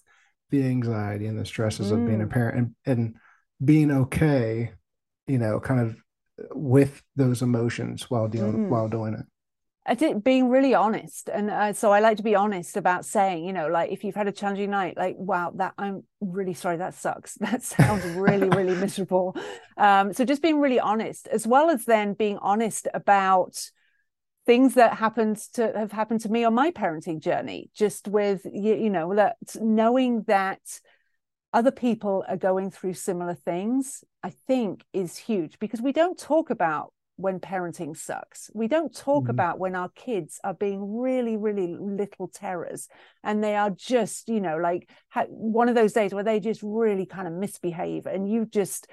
the 0.61 0.69
anxiety 0.69 1.27
and 1.27 1.39
the 1.39 1.45
stresses 1.45 1.91
mm. 1.91 1.95
of 1.95 2.07
being 2.07 2.23
a 2.23 2.27
mm. 2.27 2.31
parent 2.31 2.57
and, 2.59 2.75
and 2.87 3.15
being 3.65 3.91
okay, 3.91 4.73
you 5.27 5.39
know, 5.39 5.61
kind 5.61 5.81
of 5.81 5.97
with 6.55 7.03
those 7.17 7.43
emotions 7.43 8.11
while 8.11 8.29
dealing 8.29 8.67
mm. 8.67 8.69
while 8.69 8.89
doing 8.89 9.15
it. 9.15 9.27
I 9.87 9.95
think 9.95 10.25
being 10.25 10.49
really 10.49 10.75
honest, 10.75 11.29
and 11.29 11.51
uh, 11.51 11.75
so 11.75 11.93
I 11.93 12.01
like 12.01 12.17
to 12.17 12.23
be 12.23 12.35
honest 12.35 12.79
about 12.79 13.05
saying, 13.05 13.45
you 13.45 13.53
know, 13.53 13.69
like 13.69 13.93
if 13.93 14.03
you've 14.03 14.15
had 14.15 14.27
a 14.27 14.33
challenging 14.33 14.71
night, 14.71 14.97
like 14.97 15.15
wow, 15.19 15.53
that 15.57 15.75
I'm 15.77 16.05
really 16.23 16.55
sorry, 16.55 16.79
that 16.79 16.95
sucks. 16.95 17.37
That 17.41 17.63
sounds 17.63 18.03
really, 18.17 18.49
really 18.49 18.75
miserable. 18.75 19.37
Um, 19.77 20.15
so 20.15 20.25
just 20.25 20.41
being 20.41 20.59
really 20.59 20.81
honest, 20.81 21.29
as 21.29 21.47
well 21.47 21.69
as 21.69 21.85
then 21.85 22.15
being 22.15 22.39
honest 22.39 22.89
about 22.95 23.59
things 24.47 24.75
that 24.75 24.99
happened 24.99 25.39
to 25.55 25.73
have 25.75 25.93
happened 25.93 26.21
to 26.21 26.29
me 26.29 26.45
on 26.45 26.55
my 26.55 26.71
parenting 26.71 27.21
journey 27.21 27.71
just 27.75 28.09
with 28.09 28.45
you, 28.45 28.75
you 28.75 28.91
know 28.91 29.15
that 29.15 29.37
knowing 29.61 30.23
that 30.25 30.61
other 31.53 31.71
people 31.71 32.25
are 32.29 32.37
going 32.37 32.71
through 32.71 32.95
similar 32.95 33.35
things 33.35 34.05
i 34.23 34.33
think 34.47 34.85
is 34.93 35.17
huge 35.17 35.59
because 35.59 35.81
we 35.81 35.93
don't 35.93 36.19
talk 36.19 36.51
about 36.51 36.93
when 37.17 37.39
parenting 37.39 37.97
sucks. 37.97 38.51
We 38.55 38.67
don't 38.67 38.95
talk 38.95 39.25
mm-hmm. 39.25 39.31
about 39.31 39.59
when 39.59 39.77
our 39.77 39.89
kids 39.91 40.41
are 40.43 40.55
being 40.55 40.99
really 40.99 41.37
really 41.37 41.69
little 41.69 42.29
terrors 42.29 42.89
and 43.23 43.43
they 43.43 43.55
are 43.55 43.71
just 43.71 44.29
you 44.29 44.41
know 44.41 44.57
like 44.57 44.91
one 45.29 45.69
of 45.69 45.75
those 45.75 45.93
days 45.93 46.13
where 46.13 46.25
they 46.25 46.41
just 46.41 46.61
really 46.63 47.07
kind 47.07 47.29
of 47.29 47.35
misbehave 47.35 48.07
and 48.07 48.31
you 48.31 48.47
just 48.47 48.89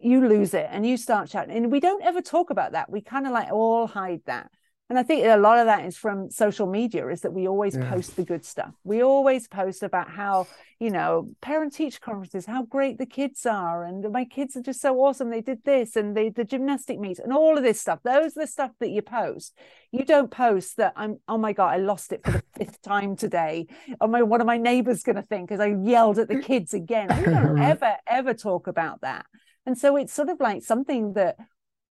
you 0.00 0.26
lose 0.26 0.54
it 0.54 0.68
and 0.70 0.86
you 0.86 0.96
start 0.96 1.30
shouting. 1.30 1.56
And 1.56 1.72
we 1.72 1.80
don't 1.80 2.04
ever 2.04 2.20
talk 2.20 2.50
about 2.50 2.72
that. 2.72 2.90
We 2.90 3.00
kind 3.00 3.26
of 3.26 3.32
like 3.32 3.50
all 3.50 3.86
hide 3.86 4.20
that 4.26 4.50
and 4.90 4.98
i 4.98 5.02
think 5.02 5.24
a 5.24 5.36
lot 5.36 5.58
of 5.58 5.66
that 5.66 5.84
is 5.84 5.96
from 5.96 6.30
social 6.30 6.66
media 6.66 7.08
is 7.08 7.22
that 7.22 7.32
we 7.32 7.48
always 7.48 7.76
yeah. 7.76 7.90
post 7.90 8.16
the 8.16 8.24
good 8.24 8.44
stuff. 8.44 8.72
We 8.84 9.02
always 9.02 9.48
post 9.48 9.82
about 9.82 10.10
how 10.10 10.46
you 10.80 10.90
know 10.90 11.30
parent 11.40 11.72
teach 11.72 12.00
conferences 12.00 12.46
how 12.46 12.64
great 12.64 12.98
the 12.98 13.06
kids 13.06 13.46
are 13.46 13.84
and 13.84 14.10
my 14.12 14.24
kids 14.24 14.56
are 14.56 14.62
just 14.62 14.80
so 14.80 14.96
awesome. 15.00 15.30
They 15.30 15.40
did 15.40 15.64
this 15.64 15.96
and 15.96 16.16
they 16.16 16.28
the 16.28 16.44
gymnastic 16.44 16.98
meets 16.98 17.20
and 17.20 17.32
all 17.32 17.56
of 17.56 17.64
this 17.64 17.80
stuff. 17.80 18.00
Those 18.02 18.36
are 18.36 18.42
the 18.42 18.46
stuff 18.46 18.72
that 18.80 18.90
you 18.90 19.02
post. 19.02 19.56
You 19.92 20.04
don't 20.04 20.30
post 20.30 20.76
that 20.76 20.92
i'm 20.96 21.18
oh 21.28 21.38
my 21.38 21.52
god 21.52 21.68
i 21.68 21.76
lost 21.76 22.12
it 22.12 22.24
for 22.24 22.32
the 22.32 22.42
fifth 22.58 22.82
time 22.82 23.16
today. 23.16 23.66
Oh 24.00 24.06
my 24.06 24.22
what 24.22 24.40
are 24.40 24.44
my 24.44 24.58
neighbors 24.58 25.02
going 25.02 25.16
to 25.16 25.22
think 25.22 25.48
because 25.48 25.60
i 25.60 25.68
yelled 25.68 26.18
at 26.18 26.28
the 26.28 26.40
kids 26.50 26.74
again. 26.74 27.08
We 27.18 27.24
don't 27.32 27.58
ever 27.58 27.96
ever 28.06 28.34
talk 28.34 28.66
about 28.66 29.00
that. 29.00 29.26
And 29.66 29.78
so 29.78 29.96
it's 29.96 30.12
sort 30.12 30.28
of 30.28 30.40
like 30.40 30.62
something 30.62 31.14
that 31.14 31.36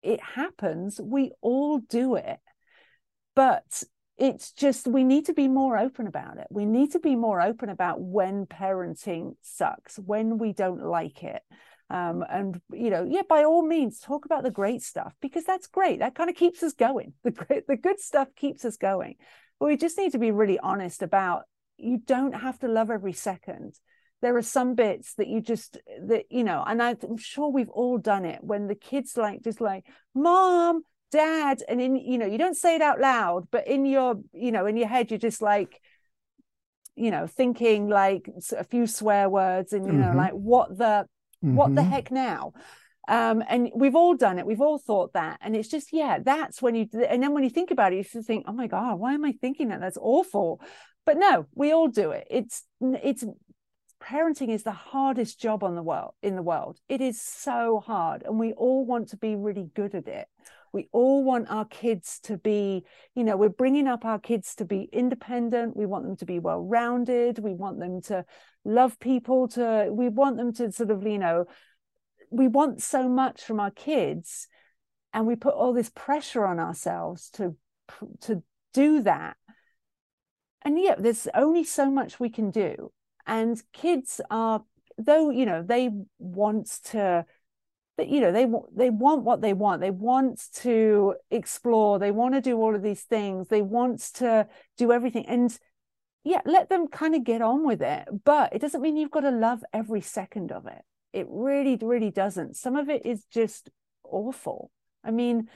it 0.02 0.20
happens. 0.20 1.00
We 1.00 1.32
all 1.40 1.78
do 1.78 2.16
it 2.16 2.38
but 3.34 3.82
it's 4.18 4.52
just 4.52 4.86
we 4.86 5.04
need 5.04 5.26
to 5.26 5.34
be 5.34 5.48
more 5.48 5.78
open 5.78 6.06
about 6.06 6.38
it. 6.38 6.46
We 6.50 6.64
need 6.64 6.92
to 6.92 7.00
be 7.00 7.16
more 7.16 7.40
open 7.40 7.68
about 7.68 8.00
when 8.00 8.46
parenting 8.46 9.34
sucks 9.42 9.96
when 9.96 10.38
we 10.38 10.52
don't 10.52 10.84
like 10.84 11.24
it. 11.24 11.42
Um, 11.90 12.24
and 12.30 12.58
you 12.72 12.88
know 12.88 13.04
yeah 13.06 13.20
by 13.28 13.44
all 13.44 13.66
means 13.66 14.00
talk 14.00 14.24
about 14.24 14.44
the 14.44 14.50
great 14.50 14.82
stuff 14.82 15.14
because 15.20 15.44
that's 15.44 15.66
great. 15.66 15.98
That 15.98 16.14
kind 16.14 16.30
of 16.30 16.36
keeps 16.36 16.62
us 16.62 16.72
going. 16.72 17.14
The 17.24 17.62
the 17.66 17.76
good 17.76 18.00
stuff 18.00 18.28
keeps 18.36 18.64
us 18.64 18.76
going. 18.76 19.16
But 19.58 19.66
we 19.66 19.76
just 19.76 19.98
need 19.98 20.12
to 20.12 20.18
be 20.18 20.30
really 20.30 20.58
honest 20.58 21.02
about 21.02 21.42
you 21.76 21.98
don't 21.98 22.32
have 22.32 22.58
to 22.60 22.68
love 22.68 22.90
every 22.90 23.12
second. 23.12 23.74
There 24.20 24.36
are 24.36 24.42
some 24.42 24.74
bits 24.76 25.14
that 25.14 25.26
you 25.26 25.40
just 25.40 25.78
that 26.06 26.26
you 26.30 26.44
know 26.44 26.62
and 26.64 26.80
i'm 26.80 27.16
sure 27.16 27.50
we've 27.50 27.68
all 27.68 27.98
done 27.98 28.24
it 28.24 28.38
when 28.40 28.68
the 28.68 28.76
kids 28.76 29.16
like 29.16 29.42
just 29.42 29.60
like 29.60 29.84
mom 30.14 30.84
dad 31.12 31.62
and 31.68 31.80
in 31.80 31.94
you 31.94 32.18
know 32.18 32.26
you 32.26 32.38
don't 32.38 32.56
say 32.56 32.74
it 32.74 32.82
out 32.82 32.98
loud 32.98 33.46
but 33.52 33.68
in 33.68 33.84
your 33.84 34.16
you 34.32 34.50
know 34.50 34.66
in 34.66 34.76
your 34.76 34.88
head 34.88 35.10
you're 35.10 35.18
just 35.18 35.42
like 35.42 35.80
you 36.96 37.10
know 37.10 37.26
thinking 37.26 37.88
like 37.88 38.28
a 38.56 38.64
few 38.64 38.86
swear 38.86 39.28
words 39.28 39.72
and 39.72 39.86
you 39.86 39.92
know 39.92 40.08
mm-hmm. 40.08 40.18
like 40.18 40.32
what 40.32 40.76
the 40.76 41.06
mm-hmm. 41.44 41.54
what 41.54 41.74
the 41.74 41.82
mm-hmm. 41.82 41.90
heck 41.90 42.10
now 42.10 42.52
um 43.08 43.42
and 43.48 43.70
we've 43.74 43.94
all 43.94 44.16
done 44.16 44.38
it 44.38 44.46
we've 44.46 44.60
all 44.60 44.78
thought 44.78 45.12
that 45.12 45.38
and 45.42 45.54
it's 45.54 45.68
just 45.68 45.92
yeah 45.92 46.18
that's 46.18 46.62
when 46.62 46.74
you 46.74 46.88
and 47.08 47.22
then 47.22 47.32
when 47.32 47.44
you 47.44 47.50
think 47.50 47.70
about 47.70 47.92
it 47.92 47.96
you 47.96 48.22
think 48.22 48.44
oh 48.48 48.52
my 48.52 48.66
god 48.66 48.98
why 48.98 49.12
am 49.12 49.24
i 49.24 49.32
thinking 49.32 49.68
that 49.68 49.80
that's 49.80 49.98
awful 50.00 50.60
but 51.04 51.18
no 51.18 51.46
we 51.54 51.72
all 51.72 51.88
do 51.88 52.10
it 52.12 52.26
it's 52.30 52.64
it's 52.80 53.24
parenting 54.02 54.48
is 54.48 54.62
the 54.62 54.72
hardest 54.72 55.40
job 55.40 55.62
on 55.62 55.74
the 55.74 55.82
world 55.82 56.14
in 56.22 56.36
the 56.36 56.42
world. 56.42 56.78
It 56.88 57.00
is 57.00 57.20
so 57.20 57.82
hard 57.84 58.22
and 58.24 58.38
we 58.38 58.52
all 58.52 58.84
want 58.84 59.08
to 59.08 59.16
be 59.16 59.36
really 59.36 59.68
good 59.74 59.94
at 59.94 60.08
it. 60.08 60.28
We 60.72 60.88
all 60.90 61.22
want 61.22 61.50
our 61.50 61.66
kids 61.66 62.18
to 62.24 62.36
be 62.38 62.84
you 63.14 63.24
know 63.24 63.36
we're 63.36 63.48
bringing 63.48 63.86
up 63.86 64.04
our 64.04 64.18
kids 64.18 64.54
to 64.56 64.64
be 64.64 64.88
independent. 64.92 65.76
We 65.76 65.86
want 65.86 66.04
them 66.04 66.16
to 66.16 66.24
be 66.24 66.38
well 66.38 66.62
rounded 66.62 67.38
we 67.38 67.54
want 67.54 67.78
them 67.78 68.00
to 68.02 68.24
love 68.64 68.98
people 68.98 69.48
to 69.48 69.88
we 69.90 70.08
want 70.08 70.36
them 70.36 70.52
to 70.54 70.72
sort 70.72 70.90
of 70.90 71.06
you 71.06 71.18
know 71.18 71.46
we 72.30 72.48
want 72.48 72.82
so 72.82 73.08
much 73.08 73.42
from 73.42 73.60
our 73.60 73.70
kids 73.70 74.48
and 75.12 75.26
we 75.26 75.36
put 75.36 75.54
all 75.54 75.72
this 75.72 75.90
pressure 75.94 76.46
on 76.46 76.58
ourselves 76.58 77.30
to 77.30 77.54
to 78.22 78.42
do 78.72 79.02
that. 79.02 79.36
And 80.62 80.78
yet 80.78 81.02
there's 81.02 81.28
only 81.34 81.64
so 81.64 81.90
much 81.90 82.20
we 82.20 82.30
can 82.30 82.50
do 82.50 82.92
and 83.26 83.62
kids 83.72 84.20
are 84.30 84.64
though 84.98 85.30
you 85.30 85.46
know 85.46 85.62
they 85.62 85.90
want 86.18 86.66
to 86.84 87.24
you 87.98 88.20
know 88.20 88.32
they 88.32 88.46
they 88.74 88.90
want 88.90 89.22
what 89.22 89.40
they 89.42 89.52
want. 89.52 89.80
They 89.80 89.90
want 89.90 90.42
to 90.54 91.14
explore. 91.30 91.98
They 91.98 92.10
want 92.10 92.34
to 92.34 92.40
do 92.40 92.56
all 92.56 92.74
of 92.74 92.82
these 92.82 93.02
things. 93.02 93.48
They 93.48 93.62
want 93.62 94.00
to 94.14 94.46
do 94.76 94.92
everything. 94.92 95.26
And 95.26 95.56
yeah 96.24 96.40
let 96.44 96.68
them 96.68 96.86
kind 96.86 97.14
of 97.14 97.24
get 97.24 97.42
on 97.42 97.66
with 97.66 97.82
it. 97.82 98.08
But 98.24 98.54
it 98.54 98.60
doesn't 98.60 98.80
mean 98.80 98.96
you've 98.96 99.10
got 99.10 99.20
to 99.20 99.30
love 99.30 99.62
every 99.72 100.00
second 100.00 100.52
of 100.52 100.66
it. 100.66 100.82
It 101.12 101.26
really 101.28 101.78
really 101.80 102.10
doesn't. 102.10 102.56
Some 102.56 102.76
of 102.76 102.88
it 102.88 103.04
is 103.04 103.24
just 103.24 103.70
awful. 104.04 104.70
I 105.04 105.10
mean 105.10 105.48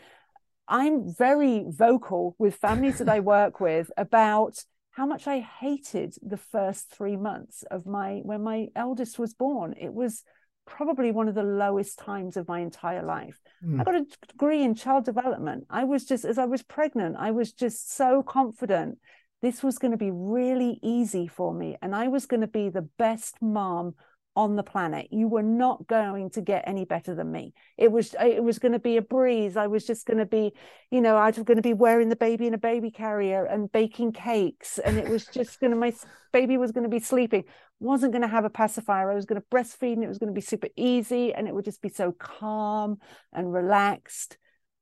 i'm 0.69 1.14
very 1.14 1.64
vocal 1.69 2.35
with 2.39 2.57
families 2.57 2.99
that 2.99 3.09
i 3.09 3.21
work 3.21 3.61
with 3.61 3.89
about 3.97 4.64
how 4.97 5.07
much 5.07 5.26
i 5.26 5.40
hated 5.40 6.14
the 6.22 6.36
first 6.36 6.90
3 6.90 7.16
months 7.16 7.62
of 7.70 7.86
my 7.86 8.20
when 8.24 8.42
my 8.42 8.68
eldest 8.74 9.18
was 9.18 9.34
born 9.34 9.74
it 9.78 9.92
was 9.92 10.24
probably 10.66 11.12
one 11.12 11.28
of 11.28 11.34
the 11.34 11.42
lowest 11.42 11.99
times 11.99 12.36
of 12.36 12.49
my 12.49 12.61
entire 12.61 13.03
life. 13.03 13.40
Mm. 13.64 13.80
I 13.80 13.84
got 13.84 13.94
a 13.94 14.07
degree 14.28 14.62
in 14.62 14.74
child 14.74 15.05
development. 15.05 15.64
I 15.70 15.84
was 15.84 16.05
just, 16.05 16.24
as 16.24 16.38
I 16.38 16.44
was 16.44 16.62
pregnant, 16.62 17.16
I 17.18 17.30
was 17.30 17.53
just 17.53 17.94
so 17.94 18.22
confident 18.22 18.99
this 19.42 19.62
was 19.62 19.78
going 19.78 19.92
to 19.92 19.97
be 19.97 20.11
really 20.11 20.78
easy 20.82 21.28
for 21.28 21.55
me. 21.55 21.76
And 21.80 21.94
I 21.94 22.09
was 22.09 22.26
going 22.26 22.40
to 22.40 22.47
be 22.47 22.68
the 22.68 22.88
best 22.99 23.36
mom 23.40 23.94
on 24.37 24.55
the 24.55 24.62
planet. 24.62 25.09
You 25.11 25.28
were 25.28 25.43
not 25.43 25.87
going 25.87 26.28
to 26.30 26.43
get 26.43 26.64
any 26.66 26.84
better 26.84 27.14
than 27.14 27.32
me. 27.32 27.55
It 27.78 27.91
was 27.91 28.14
it 28.20 28.45
was 28.45 28.59
going 28.59 28.72
to 28.72 28.78
be 28.78 28.99
a 28.99 29.03
breeze. 29.03 29.57
I 29.57 29.66
was 29.66 29.87
just 29.87 30.07
going 30.07 30.18
to 30.18 30.26
be, 30.26 30.53
you 30.91 31.01
know, 31.01 31.16
I 31.16 31.30
was 31.30 31.39
going 31.39 31.57
to 31.57 31.62
be 31.62 31.72
wearing 31.72 32.11
the 32.11 32.16
baby 32.16 32.47
in 32.47 32.53
a 32.53 32.59
baby 32.59 32.91
carrier 32.91 33.45
and 33.47 33.72
baking 33.72 34.12
cakes, 34.12 34.78
and 34.78 34.99
it 34.99 35.09
was 35.09 35.26
just 35.26 35.59
going 35.59 35.70
to 35.70 35.76
my 35.76 35.95
baby 36.32 36.59
was 36.59 36.70
going 36.70 36.84
to 36.84 36.91
be 36.91 37.01
sleeping. 37.01 37.45
wasn't 37.80 38.12
going 38.12 38.22
to 38.22 38.28
have 38.28 38.45
a 38.45 38.51
pacifier. 38.51 39.11
I 39.11 39.14
was 39.14 39.24
going 39.24 39.41
to 39.41 39.47
breastfeed, 39.49 39.95
and 39.95 40.05
it 40.05 40.09
was 40.09 40.18
going 40.18 40.32
to 40.32 40.39
be 40.39 40.43
super 40.43 40.68
easy, 40.76 41.32
and 41.32 41.49
it 41.49 41.55
would 41.55 41.64
just 41.64 41.80
be 41.80 41.89
so 41.89 42.12
calm 42.12 42.99
and 43.32 43.53
relaxed, 43.53 44.37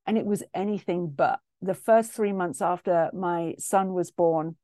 and 0.04 0.18
it 0.18 0.26
was 0.26 0.42
anything 0.52 1.12
but. 1.14 1.38
The 1.62 1.74
first 1.74 2.12
three 2.12 2.32
months 2.32 2.60
after 2.60 3.08
my 3.14 3.54
son 3.58 3.94
was 3.94 4.10
born 4.10 4.56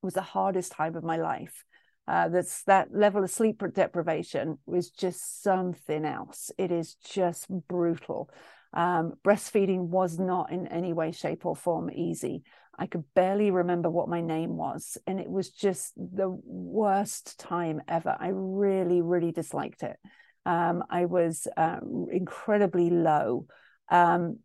was 0.00 0.14
the 0.14 0.22
hardest 0.22 0.72
time 0.72 0.94
of 0.94 1.04
my 1.04 1.16
life 1.16 1.64
uh, 2.08 2.28
that's 2.28 2.64
that 2.64 2.88
level 2.90 3.22
of 3.22 3.30
sleep 3.30 3.62
deprivation 3.74 4.58
was 4.64 4.88
just 4.88 5.42
something 5.42 6.06
else. 6.06 6.50
It 6.56 6.72
is 6.72 6.94
just 6.94 7.46
brutal. 7.68 8.30
Um, 8.72 9.14
breastfeeding 9.22 9.88
was 9.88 10.18
not 10.18 10.50
in 10.50 10.66
any 10.68 10.94
way, 10.94 11.12
shape, 11.12 11.44
or 11.44 11.54
form 11.54 11.90
easy. 11.90 12.44
I 12.78 12.86
could 12.86 13.04
barely 13.14 13.50
remember 13.50 13.90
what 13.90 14.08
my 14.08 14.22
name 14.22 14.56
was, 14.56 14.96
and 15.06 15.20
it 15.20 15.28
was 15.28 15.50
just 15.50 15.92
the 15.96 16.30
worst 16.44 17.38
time 17.38 17.82
ever. 17.88 18.16
I 18.18 18.28
really, 18.32 19.02
really 19.02 19.32
disliked 19.32 19.82
it. 19.82 19.96
Um, 20.46 20.84
I 20.88 21.04
was 21.04 21.46
uh, 21.58 21.80
incredibly 22.10 22.88
low. 22.88 23.46
Um, 23.90 24.38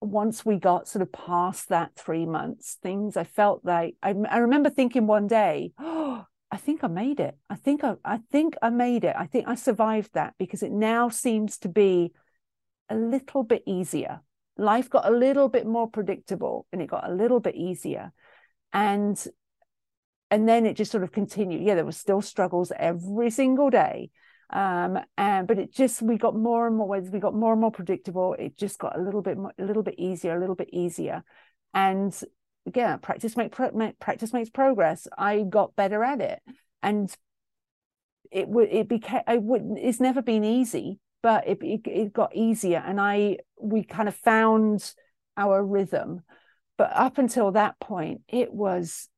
once 0.00 0.46
we 0.46 0.58
got 0.58 0.88
sort 0.88 1.02
of 1.02 1.12
past 1.12 1.68
that 1.68 1.94
three 1.94 2.24
months, 2.24 2.78
things 2.82 3.18
I 3.18 3.24
felt 3.24 3.62
like 3.64 3.96
I, 4.02 4.14
I 4.30 4.38
remember 4.38 4.70
thinking 4.70 5.06
one 5.06 5.26
day, 5.26 5.72
oh, 5.78 6.24
I 6.50 6.56
think 6.56 6.84
I 6.84 6.88
made 6.88 7.20
it. 7.20 7.36
I 7.50 7.56
think 7.56 7.82
I, 7.82 7.96
I 8.04 8.18
think 8.30 8.54
I 8.62 8.70
made 8.70 9.04
it. 9.04 9.16
I 9.18 9.26
think 9.26 9.48
I 9.48 9.56
survived 9.56 10.10
that 10.14 10.34
because 10.38 10.62
it 10.62 10.72
now 10.72 11.08
seems 11.08 11.58
to 11.58 11.68
be 11.68 12.12
a 12.88 12.94
little 12.94 13.42
bit 13.42 13.62
easier. 13.66 14.20
Life 14.56 14.88
got 14.88 15.06
a 15.06 15.10
little 15.10 15.48
bit 15.48 15.66
more 15.66 15.90
predictable 15.90 16.66
and 16.72 16.80
it 16.80 16.88
got 16.88 17.08
a 17.08 17.12
little 17.12 17.40
bit 17.40 17.56
easier. 17.56 18.12
And 18.72 19.22
and 20.30 20.48
then 20.48 20.66
it 20.66 20.76
just 20.76 20.90
sort 20.90 21.04
of 21.04 21.12
continued. 21.12 21.62
Yeah, 21.62 21.74
there 21.74 21.84
were 21.84 21.92
still 21.92 22.20
struggles 22.20 22.72
every 22.76 23.30
single 23.30 23.70
day. 23.70 24.10
Um, 24.50 24.98
and 25.18 25.48
but 25.48 25.58
it 25.58 25.72
just 25.72 26.02
we 26.02 26.16
got 26.18 26.36
more 26.36 26.68
and 26.68 26.76
more 26.76 27.00
we 27.00 27.18
got 27.18 27.34
more 27.34 27.52
and 27.52 27.60
more 27.60 27.72
predictable. 27.72 28.34
It 28.38 28.56
just 28.56 28.78
got 28.78 28.96
a 28.96 29.02
little 29.02 29.22
bit 29.22 29.36
more, 29.36 29.52
a 29.58 29.64
little 29.64 29.82
bit 29.82 29.96
easier, 29.98 30.36
a 30.36 30.40
little 30.40 30.54
bit 30.54 30.70
easier. 30.72 31.24
And 31.74 32.18
again 32.66 32.98
practice 32.98 33.36
make 33.36 33.56
practice 34.00 34.32
makes 34.32 34.50
progress. 34.50 35.06
I 35.16 35.42
got 35.42 35.76
better 35.76 36.02
at 36.02 36.20
it. 36.20 36.40
And 36.82 37.14
it 38.30 38.48
would 38.48 38.68
it 38.70 38.88
became 38.88 39.22
i 39.26 39.36
would 39.36 39.62
it's 39.76 40.00
never 40.00 40.20
been 40.20 40.44
easy 40.44 40.98
but 41.22 41.46
it, 41.48 41.58
it, 41.62 41.80
it 41.86 42.12
got 42.12 42.34
easier. 42.36 42.82
And 42.86 43.00
i 43.00 43.38
we 43.60 43.82
kind 43.82 44.08
of 44.08 44.14
found 44.14 44.94
our 45.36 45.64
rhythm. 45.64 46.22
But 46.78 46.92
up 46.94 47.18
until 47.18 47.52
that 47.52 47.80
point 47.80 48.20
it 48.28 48.52
was 48.52 49.08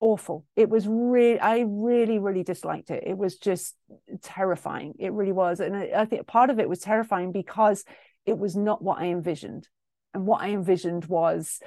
awful. 0.00 0.44
It 0.56 0.68
was 0.68 0.86
really 0.86 1.40
i 1.40 1.60
really 1.66 2.18
really 2.18 2.42
disliked 2.42 2.90
it. 2.90 3.04
It 3.06 3.16
was 3.16 3.38
just 3.38 3.76
terrifying. 4.22 4.94
It 4.98 5.12
really 5.12 5.32
was. 5.32 5.60
And 5.60 5.76
I, 5.76 5.90
I 5.96 6.04
think 6.04 6.26
part 6.26 6.50
of 6.50 6.58
it 6.58 6.68
was 6.68 6.80
terrifying 6.80 7.32
because 7.32 7.84
it 8.26 8.36
was 8.36 8.54
not 8.56 8.82
what 8.82 8.98
i 8.98 9.06
envisioned. 9.06 9.68
And 10.14 10.26
what 10.26 10.42
i 10.42 10.50
envisioned 10.50 11.06
was 11.06 11.60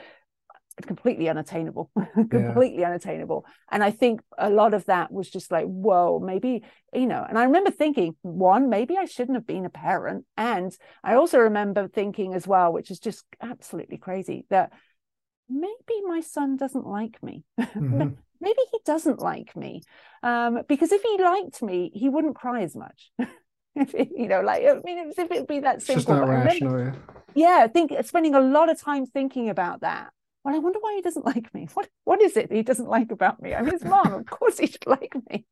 completely 0.86 1.30
unattainable 1.30 1.90
completely 2.14 2.80
yeah. 2.80 2.88
unattainable 2.88 3.46
and 3.72 3.84
i 3.84 3.92
think 3.92 4.22
a 4.38 4.50
lot 4.50 4.74
of 4.74 4.86
that 4.86 5.12
was 5.12 5.30
just 5.30 5.52
like 5.52 5.66
whoa 5.66 6.20
maybe 6.24 6.64
you 6.94 7.06
know 7.06 7.26
and 7.28 7.38
i 7.38 7.44
remember 7.44 7.72
thinking 7.72 8.16
one 8.22 8.70
maybe 8.70 8.98
i 8.98 9.06
shouldn't 9.06 9.36
have 9.36 9.48
been 9.48 9.66
a 9.66 9.70
parent 9.70 10.26
and 10.38 10.76
i 11.04 11.16
also 11.16 11.40
remember 11.40 11.88
thinking 11.88 12.34
as 12.34 12.48
well 12.48 12.72
which 12.72 12.92
is 12.92 13.00
just 13.00 13.26
absolutely 13.42 13.98
crazy 13.98 14.46
that 14.50 14.72
maybe 15.50 16.02
my 16.06 16.22
son 16.22 16.56
doesn't 16.58 16.88
like 16.88 17.22
me 17.22 17.44
mm-hmm. 17.60 18.10
maybe 18.40 18.62
he 18.72 18.80
doesn't 18.86 19.20
like 19.20 19.56
me 19.56 19.82
um, 20.24 20.62
because 20.68 20.92
if 20.92 21.02
he 21.02 21.22
liked 21.22 21.62
me 21.62 21.92
he 21.94 22.10
wouldn't 22.10 22.36
cry 22.36 22.62
as 22.62 22.76
much 22.76 23.12
you 23.76 24.28
know 24.28 24.42
like 24.42 24.64
i 24.64 24.74
mean 24.84 25.12
if 25.16 25.32
it'd 25.32 25.48
be 25.48 25.60
that 25.60 25.82
simple 25.82 25.96
just 25.96 26.10
not 26.10 26.28
rational, 26.28 26.74
remember, 26.74 26.98
yeah. 27.36 27.58
yeah 27.58 27.64
i 27.64 27.68
think 27.68 27.92
spending 28.06 28.36
a 28.36 28.42
lot 28.42 28.70
of 28.70 28.80
time 28.80 29.06
thinking 29.06 29.50
about 29.50 29.82
that 29.82 30.12
well, 30.44 30.56
I 30.56 30.60
wonder 30.60 30.80
why 30.80 30.96
he 30.96 31.02
doesn't 31.02 31.26
like 31.26 31.54
me. 31.54 31.68
What 31.74 31.90
what 32.04 32.22
is 32.22 32.36
it 32.38 32.52
he 32.52 32.64
doesn't 32.64 32.90
like 32.90 33.12
about 33.12 33.42
me? 33.42 33.54
I'm 33.54 33.70
his 33.70 33.84
mom. 33.84 34.14
Of 34.14 34.26
course 34.26 34.58
he 34.58 34.68
should 34.68 34.88
like 34.88 35.14
me. 35.30 35.46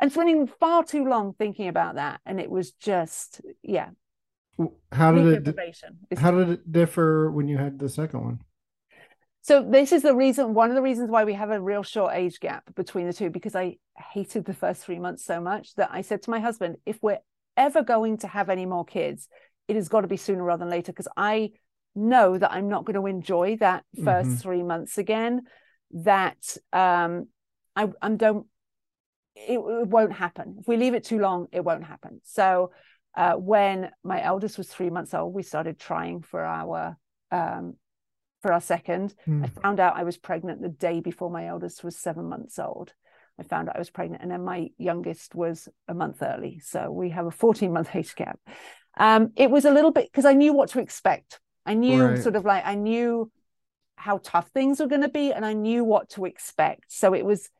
And 0.00 0.10
spending 0.10 0.46
far 0.46 0.84
too 0.84 1.04
long 1.04 1.34
thinking 1.34 1.68
about 1.68 1.96
that. 1.96 2.20
And 2.24 2.40
it 2.40 2.50
was 2.50 2.72
just, 2.72 3.40
yeah. 3.62 3.90
How 4.90 5.12
did 5.12 5.46
it 5.48 6.18
how 6.18 6.30
did 6.30 6.48
it 6.50 6.72
differ 6.72 7.30
when 7.30 7.48
you 7.48 7.58
had 7.58 7.78
the 7.78 7.88
second 7.88 8.20
one? 8.20 8.40
So 9.44 9.60
this 9.68 9.90
is 9.90 10.02
the 10.02 10.14
reason, 10.14 10.54
one 10.54 10.70
of 10.70 10.76
the 10.76 10.82
reasons 10.82 11.10
why 11.10 11.24
we 11.24 11.34
have 11.34 11.50
a 11.50 11.60
real 11.60 11.82
short 11.82 12.14
age 12.14 12.38
gap 12.38 12.62
between 12.76 13.08
the 13.08 13.12
two, 13.12 13.28
because 13.28 13.56
I 13.56 13.78
hated 13.96 14.44
the 14.44 14.54
first 14.54 14.84
three 14.84 15.00
months 15.00 15.24
so 15.24 15.40
much 15.40 15.74
that 15.74 15.90
I 15.92 16.02
said 16.02 16.22
to 16.22 16.30
my 16.30 16.38
husband, 16.38 16.76
if 16.86 17.02
we're 17.02 17.18
ever 17.56 17.82
going 17.82 18.18
to 18.18 18.28
have 18.28 18.50
any 18.50 18.66
more 18.66 18.84
kids, 18.84 19.28
it 19.66 19.74
has 19.74 19.88
got 19.88 20.02
to 20.02 20.06
be 20.06 20.16
sooner 20.16 20.44
rather 20.44 20.60
than 20.60 20.70
later, 20.70 20.92
because 20.92 21.08
I 21.16 21.52
know 21.94 22.36
that 22.36 22.52
I'm 22.52 22.68
not 22.68 22.84
going 22.84 23.00
to 23.00 23.06
enjoy 23.06 23.56
that 23.56 23.84
1st 23.96 24.04
mm-hmm. 24.04 24.34
three 24.34 24.62
months 24.62 24.98
again. 24.98 25.42
That 25.92 26.56
um, 26.72 27.28
I, 27.76 27.88
I 28.00 28.08
don't. 28.10 28.46
It, 29.34 29.58
it, 29.58 29.88
won't 29.88 30.12
happen 30.12 30.56
if 30.60 30.68
we 30.68 30.76
leave 30.76 30.94
it 30.94 31.04
too 31.04 31.18
long. 31.18 31.46
It 31.52 31.64
won't 31.64 31.84
happen. 31.84 32.20
So 32.24 32.72
uh, 33.16 33.34
when 33.34 33.90
my 34.02 34.22
eldest 34.22 34.58
was 34.58 34.68
three 34.68 34.90
months 34.90 35.14
old, 35.14 35.34
we 35.34 35.42
started 35.42 35.78
trying 35.78 36.22
for 36.22 36.42
our 36.42 36.96
um, 37.30 37.74
for 38.40 38.52
our 38.52 38.60
second. 38.60 39.14
Mm. 39.26 39.44
I 39.44 39.60
found 39.60 39.80
out 39.80 39.96
I 39.96 40.04
was 40.04 40.18
pregnant 40.18 40.60
the 40.60 40.68
day 40.68 41.00
before 41.00 41.30
my 41.30 41.46
eldest 41.46 41.84
was 41.84 41.96
seven 41.96 42.28
months 42.28 42.58
old. 42.58 42.92
I 43.38 43.42
found 43.42 43.68
out 43.68 43.76
I 43.76 43.78
was 43.78 43.90
pregnant, 43.90 44.22
and 44.22 44.30
then 44.30 44.44
my 44.44 44.68
youngest 44.78 45.34
was 45.34 45.68
a 45.88 45.94
month 45.94 46.22
early. 46.22 46.60
So 46.62 46.90
we 46.90 47.10
have 47.10 47.26
a 47.26 47.30
14 47.30 47.72
month 47.72 47.90
age 47.94 48.14
gap. 48.14 48.38
Um, 48.98 49.32
it 49.36 49.50
was 49.50 49.64
a 49.64 49.70
little 49.70 49.90
bit 49.90 50.10
because 50.10 50.26
I 50.26 50.34
knew 50.34 50.52
what 50.52 50.70
to 50.70 50.80
expect 50.80 51.40
I 51.64 51.74
knew 51.74 52.04
right. 52.04 52.22
sort 52.22 52.36
of 52.36 52.44
like 52.44 52.64
I 52.66 52.74
knew 52.74 53.30
how 53.96 54.18
tough 54.22 54.48
things 54.48 54.80
were 54.80 54.88
going 54.88 55.02
to 55.02 55.08
be 55.08 55.32
and 55.32 55.44
I 55.46 55.52
knew 55.52 55.84
what 55.84 56.10
to 56.10 56.24
expect. 56.24 56.86
So 56.88 57.14
it 57.14 57.24
was 57.24 57.50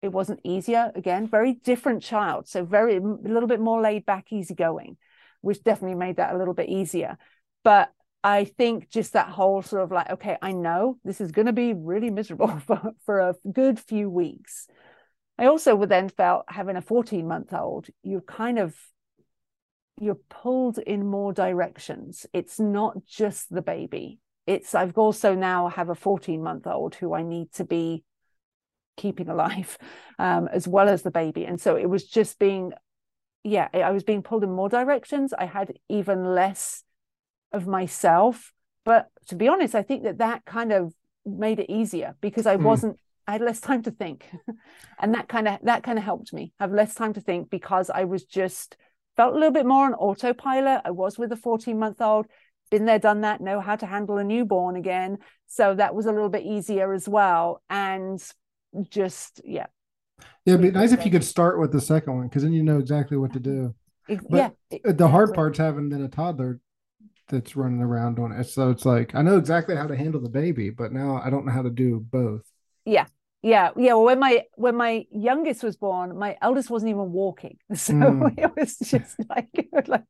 it 0.00 0.12
wasn't 0.12 0.40
easier 0.42 0.90
again, 0.94 1.28
very 1.28 1.54
different 1.54 2.02
child. 2.02 2.48
So 2.48 2.64
very 2.64 2.96
a 2.96 3.00
little 3.00 3.46
bit 3.46 3.60
more 3.60 3.80
laid 3.80 4.04
back, 4.04 4.32
easygoing, 4.32 4.96
which 5.40 5.62
definitely 5.62 5.96
made 5.96 6.16
that 6.16 6.34
a 6.34 6.38
little 6.38 6.54
bit 6.54 6.68
easier. 6.68 7.18
But 7.62 7.92
I 8.24 8.44
think 8.44 8.88
just 8.88 9.12
that 9.12 9.28
whole 9.28 9.62
sort 9.62 9.82
of 9.82 9.92
like, 9.92 10.10
okay, 10.10 10.36
I 10.40 10.52
know 10.52 10.98
this 11.04 11.20
is 11.20 11.32
going 11.32 11.46
to 11.46 11.52
be 11.52 11.72
really 11.72 12.10
miserable 12.10 12.58
for, 12.66 12.92
for 13.04 13.20
a 13.20 13.34
good 13.50 13.78
few 13.78 14.08
weeks. 14.08 14.66
I 15.38 15.46
also 15.46 15.74
would 15.74 15.88
then 15.88 16.08
felt 16.08 16.44
having 16.48 16.76
a 16.76 16.82
14 16.82 17.26
month 17.26 17.52
old, 17.52 17.88
you 18.02 18.20
kind 18.20 18.58
of 18.58 18.74
you're 20.02 20.18
pulled 20.28 20.78
in 20.78 21.06
more 21.06 21.32
directions. 21.32 22.26
It's 22.32 22.58
not 22.58 23.06
just 23.06 23.54
the 23.54 23.62
baby. 23.62 24.18
It's 24.48 24.74
I've 24.74 24.98
also 24.98 25.36
now 25.36 25.68
have 25.68 25.90
a 25.90 25.94
14 25.94 26.42
month 26.42 26.66
old 26.66 26.96
who 26.96 27.14
I 27.14 27.22
need 27.22 27.52
to 27.54 27.64
be 27.64 28.02
keeping 28.96 29.28
alive 29.28 29.78
um, 30.18 30.48
as 30.52 30.66
well 30.66 30.88
as 30.88 31.02
the 31.02 31.12
baby. 31.12 31.44
And 31.44 31.60
so 31.60 31.76
it 31.76 31.86
was 31.86 32.04
just 32.04 32.40
being, 32.40 32.72
yeah, 33.44 33.68
I 33.72 33.92
was 33.92 34.02
being 34.02 34.24
pulled 34.24 34.42
in 34.42 34.50
more 34.50 34.68
directions. 34.68 35.32
I 35.32 35.44
had 35.44 35.74
even 35.88 36.34
less 36.34 36.82
of 37.52 37.68
myself. 37.68 38.52
But 38.84 39.06
to 39.28 39.36
be 39.36 39.46
honest, 39.46 39.76
I 39.76 39.82
think 39.82 40.02
that 40.02 40.18
that 40.18 40.44
kind 40.44 40.72
of 40.72 40.92
made 41.24 41.60
it 41.60 41.70
easier 41.70 42.16
because 42.20 42.46
I 42.46 42.56
mm. 42.56 42.62
wasn't 42.62 42.98
I 43.28 43.32
had 43.32 43.40
less 43.40 43.60
time 43.60 43.84
to 43.84 43.92
think. 43.92 44.26
and 44.98 45.14
that 45.14 45.28
kind 45.28 45.46
of 45.46 45.60
that 45.62 45.84
kind 45.84 45.96
of 45.96 46.04
helped 46.04 46.32
me 46.32 46.52
have 46.58 46.72
less 46.72 46.96
time 46.96 47.12
to 47.12 47.20
think 47.20 47.50
because 47.50 47.88
I 47.88 48.02
was 48.02 48.24
just 48.24 48.76
felt 49.16 49.34
a 49.34 49.36
little 49.36 49.52
bit 49.52 49.66
more 49.66 49.86
on 49.86 49.94
autopilot. 49.94 50.82
I 50.84 50.90
was 50.90 51.18
with 51.18 51.32
a 51.32 51.36
14 51.36 51.78
month 51.78 52.00
old, 52.00 52.26
been 52.70 52.84
there, 52.84 52.98
done 52.98 53.22
that, 53.22 53.40
know 53.40 53.60
how 53.60 53.76
to 53.76 53.86
handle 53.86 54.18
a 54.18 54.24
newborn 54.24 54.76
again. 54.76 55.18
So 55.46 55.74
that 55.74 55.94
was 55.94 56.06
a 56.06 56.12
little 56.12 56.28
bit 56.28 56.44
easier 56.44 56.92
as 56.92 57.08
well. 57.08 57.62
And 57.68 58.22
just, 58.88 59.40
yeah. 59.44 59.66
Yeah, 60.44 60.54
it'd 60.54 60.62
be 60.62 60.70
nice 60.70 60.92
if 60.92 61.04
you 61.04 61.10
could 61.10 61.24
start 61.24 61.60
with 61.60 61.72
the 61.72 61.80
second 61.80 62.16
one 62.16 62.28
because 62.28 62.42
then 62.42 62.52
you 62.52 62.62
know 62.62 62.78
exactly 62.78 63.16
what 63.16 63.32
to 63.32 63.40
do. 63.40 63.74
But 64.08 64.54
yeah. 64.70 64.78
The 64.84 65.08
hard 65.08 65.34
part's 65.34 65.58
having 65.58 65.88
then 65.88 66.02
a 66.02 66.08
toddler 66.08 66.60
that's 67.28 67.56
running 67.56 67.80
around 67.80 68.18
on 68.18 68.32
it. 68.32 68.44
So 68.44 68.70
it's 68.70 68.84
like, 68.84 69.14
I 69.14 69.22
know 69.22 69.36
exactly 69.36 69.76
how 69.76 69.86
to 69.86 69.96
handle 69.96 70.20
the 70.20 70.28
baby, 70.28 70.70
but 70.70 70.92
now 70.92 71.20
I 71.24 71.30
don't 71.30 71.46
know 71.46 71.52
how 71.52 71.62
to 71.62 71.70
do 71.70 72.00
both. 72.00 72.42
Yeah 72.84 73.06
yeah 73.42 73.70
yeah 73.76 73.94
well 73.94 74.04
when 74.04 74.18
my 74.18 74.42
when 74.54 74.76
my 74.76 75.04
youngest 75.10 75.62
was 75.62 75.76
born 75.76 76.16
my 76.18 76.36
eldest 76.40 76.70
wasn't 76.70 76.90
even 76.90 77.12
walking. 77.12 77.58
So 77.74 77.94
mm. 77.94 78.38
it 78.38 78.52
was 78.56 78.76
just 78.78 79.16
like 79.28 79.48
like 79.86 80.04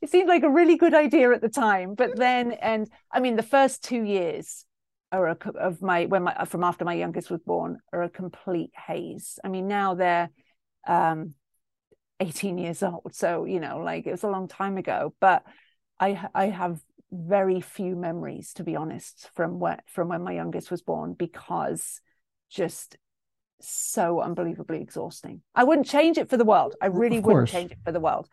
it 0.00 0.10
seemed 0.10 0.28
like 0.28 0.42
a 0.42 0.50
really 0.50 0.76
good 0.76 0.94
idea 0.94 1.30
at 1.32 1.40
the 1.40 1.48
time 1.48 1.94
but 1.94 2.16
then 2.16 2.52
and 2.52 2.88
i 3.12 3.20
mean 3.20 3.36
the 3.36 3.42
first 3.42 3.84
two 3.84 4.02
years 4.02 4.64
are 5.12 5.28
a, 5.28 5.36
of 5.60 5.82
my 5.82 6.06
when 6.06 6.24
my 6.24 6.44
from 6.46 6.64
after 6.64 6.84
my 6.84 6.94
youngest 6.94 7.30
was 7.30 7.40
born 7.40 7.78
are 7.92 8.02
a 8.02 8.08
complete 8.08 8.72
haze. 8.74 9.38
I 9.44 9.48
mean 9.48 9.68
now 9.68 9.94
they're 9.94 10.30
um 10.88 11.34
18 12.18 12.58
years 12.58 12.82
old 12.82 13.14
so 13.14 13.44
you 13.44 13.60
know 13.60 13.78
like 13.78 14.06
it 14.06 14.10
was 14.12 14.22
a 14.22 14.28
long 14.28 14.46
time 14.48 14.76
ago 14.78 15.12
but 15.20 15.42
i 15.98 16.28
i 16.34 16.46
have 16.46 16.80
very 17.12 17.60
few 17.60 17.94
memories, 17.94 18.54
to 18.54 18.64
be 18.64 18.74
honest, 18.74 19.28
from 19.34 19.58
what 19.58 19.80
from 19.86 20.08
when 20.08 20.22
my 20.22 20.32
youngest 20.32 20.70
was 20.70 20.82
born, 20.82 21.14
because 21.14 22.00
just 22.50 22.96
so 23.60 24.20
unbelievably 24.20 24.80
exhausting. 24.80 25.42
I 25.54 25.64
wouldn't 25.64 25.86
change 25.86 26.18
it 26.18 26.28
for 26.28 26.36
the 26.36 26.44
world. 26.44 26.74
I 26.80 26.86
really 26.86 27.20
wouldn't 27.20 27.48
change 27.48 27.70
it 27.70 27.78
for 27.84 27.92
the 27.92 28.00
world. 28.00 28.28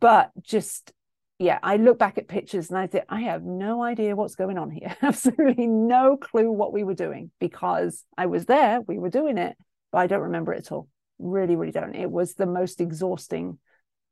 But 0.00 0.30
just 0.40 0.92
yeah, 1.38 1.58
I 1.62 1.76
look 1.76 1.98
back 1.98 2.18
at 2.18 2.28
pictures 2.28 2.68
and 2.70 2.78
I 2.78 2.86
think 2.86 3.04
I 3.08 3.22
have 3.22 3.42
no 3.42 3.82
idea 3.82 4.14
what's 4.14 4.36
going 4.36 4.58
on 4.58 4.70
here. 4.70 4.96
Absolutely 5.02 5.66
no 5.66 6.16
clue 6.16 6.52
what 6.52 6.72
we 6.72 6.84
were 6.84 6.94
doing 6.94 7.30
because 7.40 8.04
I 8.16 8.26
was 8.26 8.46
there, 8.46 8.80
we 8.82 8.98
were 8.98 9.10
doing 9.10 9.38
it, 9.38 9.56
but 9.90 9.98
I 9.98 10.06
don't 10.06 10.20
remember 10.20 10.52
it 10.52 10.66
at 10.66 10.72
all. 10.72 10.88
Really, 11.18 11.56
really 11.56 11.72
don't. 11.72 11.96
It 11.96 12.10
was 12.10 12.34
the 12.34 12.46
most 12.46 12.80
exhausting 12.80 13.58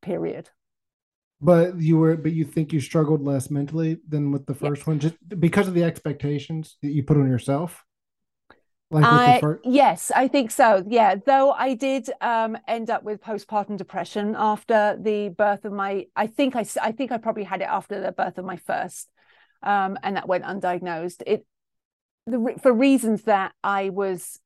period 0.03 0.51
but 1.41 1.81
you 1.81 1.97
were 1.97 2.17
but 2.17 2.33
you 2.33 2.45
think 2.45 2.73
you 2.73 2.81
struggled 2.81 3.23
less 3.23 3.51
mentally 3.51 3.99
than 4.09 4.31
with 4.31 4.47
the 4.47 4.55
first 4.55 4.81
yes. 4.81 4.87
one 4.87 4.99
just 4.99 5.17
because 5.41 5.69
of 5.69 5.75
the 5.75 5.85
expectations 5.85 6.77
that 6.83 6.91
you 6.91 7.03
put 7.03 7.17
on 7.17 7.29
yourself? 7.29 7.85
Like 8.91 9.05
I, 9.05 9.41
first... 9.41 9.65
yes 9.65 10.11
i 10.15 10.27
think 10.27 10.51
so. 10.51 10.85
Yeah 10.87 11.15
though 11.25 11.53
i 11.53 11.75
did 11.75 12.11
um, 12.21 12.59
end 12.67 12.91
up 12.91 13.05
with 13.05 13.23
postpartum 13.23 13.77
depression 13.77 14.35
after 14.37 14.99
the 15.01 15.29
birth 15.29 15.65
of 15.65 15.73
my 15.73 16.07
i 16.17 16.27
think 16.27 16.57
i 16.57 16.67
i 16.83 16.93
think 16.93 17.13
i 17.13 17.19
probably 17.19 17.45
had 17.45 17.63
it 17.63 17.69
after 17.69 18.01
the 18.01 18.13
birth 18.13 18.37
of 18.37 18.45
my 18.45 18.57
first 18.57 19.09
um, 19.63 19.99
and 20.03 20.17
that 20.17 20.27
went 20.27 20.45
undiagnosed. 20.45 21.23
It 21.27 21.47
the, 22.27 22.55
for 22.63 22.73
reasons 22.73 23.23
that 23.23 23.53
i 23.63 23.91
was 23.91 24.41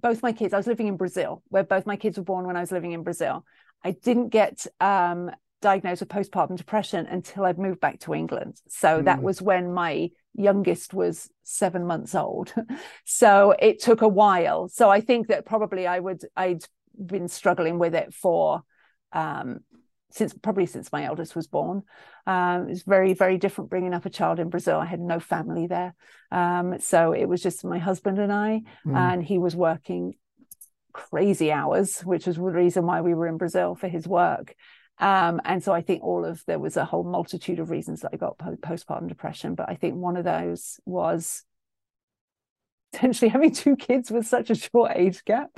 both 0.00 0.22
my 0.22 0.32
kids 0.32 0.52
i 0.52 0.56
was 0.56 0.66
living 0.66 0.86
in 0.88 0.96
brazil 0.96 1.42
where 1.48 1.64
both 1.64 1.86
my 1.86 1.96
kids 1.96 2.18
were 2.18 2.24
born 2.24 2.46
when 2.46 2.56
i 2.56 2.60
was 2.60 2.72
living 2.72 2.92
in 2.92 3.02
brazil. 3.02 3.44
I 3.84 3.92
didn't 3.92 4.30
get 4.30 4.66
um, 4.80 5.30
diagnosed 5.66 6.00
with 6.00 6.08
postpartum 6.08 6.56
depression 6.56 7.06
until 7.06 7.44
I'd 7.44 7.58
moved 7.58 7.80
back 7.80 7.98
to 8.00 8.14
England. 8.14 8.54
So 8.68 9.00
mm. 9.00 9.04
that 9.06 9.20
was 9.20 9.42
when 9.42 9.74
my 9.74 10.10
youngest 10.32 10.94
was 10.94 11.28
seven 11.42 11.84
months 11.88 12.14
old. 12.14 12.54
so 13.04 13.52
it 13.58 13.82
took 13.82 14.00
a 14.00 14.06
while. 14.22 14.68
So 14.68 14.88
I 14.88 15.00
think 15.00 15.26
that 15.26 15.44
probably 15.44 15.84
I 15.88 15.98
would 15.98 16.22
I'd 16.36 16.62
been 16.94 17.26
struggling 17.26 17.80
with 17.80 17.96
it 17.96 18.14
for 18.14 18.62
um, 19.10 19.58
since 20.10 20.32
probably 20.34 20.66
since 20.66 20.92
my 20.92 21.04
eldest 21.04 21.34
was 21.34 21.48
born. 21.48 21.82
Um, 22.28 22.68
it's 22.68 22.84
very 22.84 23.12
very 23.14 23.36
different 23.36 23.68
bringing 23.68 23.92
up 23.92 24.06
a 24.06 24.10
child 24.10 24.38
in 24.38 24.50
Brazil. 24.50 24.78
I 24.78 24.86
had 24.86 25.00
no 25.00 25.18
family 25.18 25.66
there, 25.66 25.96
um, 26.30 26.78
so 26.78 27.10
it 27.10 27.24
was 27.24 27.42
just 27.42 27.64
my 27.64 27.78
husband 27.78 28.20
and 28.20 28.32
I, 28.32 28.62
mm. 28.86 28.96
and 28.96 29.20
he 29.20 29.38
was 29.38 29.56
working 29.56 30.14
crazy 30.92 31.50
hours, 31.50 32.00
which 32.02 32.26
was 32.26 32.36
the 32.36 32.42
reason 32.42 32.86
why 32.86 33.00
we 33.00 33.14
were 33.14 33.26
in 33.26 33.36
Brazil 33.36 33.74
for 33.74 33.88
his 33.88 34.06
work. 34.06 34.54
Um, 34.98 35.40
and 35.44 35.62
so 35.62 35.72
I 35.72 35.82
think 35.82 36.02
all 36.02 36.24
of 36.24 36.42
there 36.46 36.58
was 36.58 36.76
a 36.76 36.84
whole 36.84 37.04
multitude 37.04 37.58
of 37.58 37.70
reasons 37.70 38.00
that 38.00 38.10
I 38.12 38.16
got 38.16 38.38
postpartum 38.38 39.08
depression, 39.08 39.54
but 39.54 39.68
I 39.68 39.74
think 39.74 39.94
one 39.94 40.16
of 40.16 40.24
those 40.24 40.80
was 40.86 41.44
potentially 42.92 43.28
having 43.36 43.52
two 43.52 43.76
kids 43.76 44.10
with 44.10 44.26
such 44.26 44.50
a 44.50 44.54
short 44.54 44.92
age 44.94 45.24
gap 45.24 45.50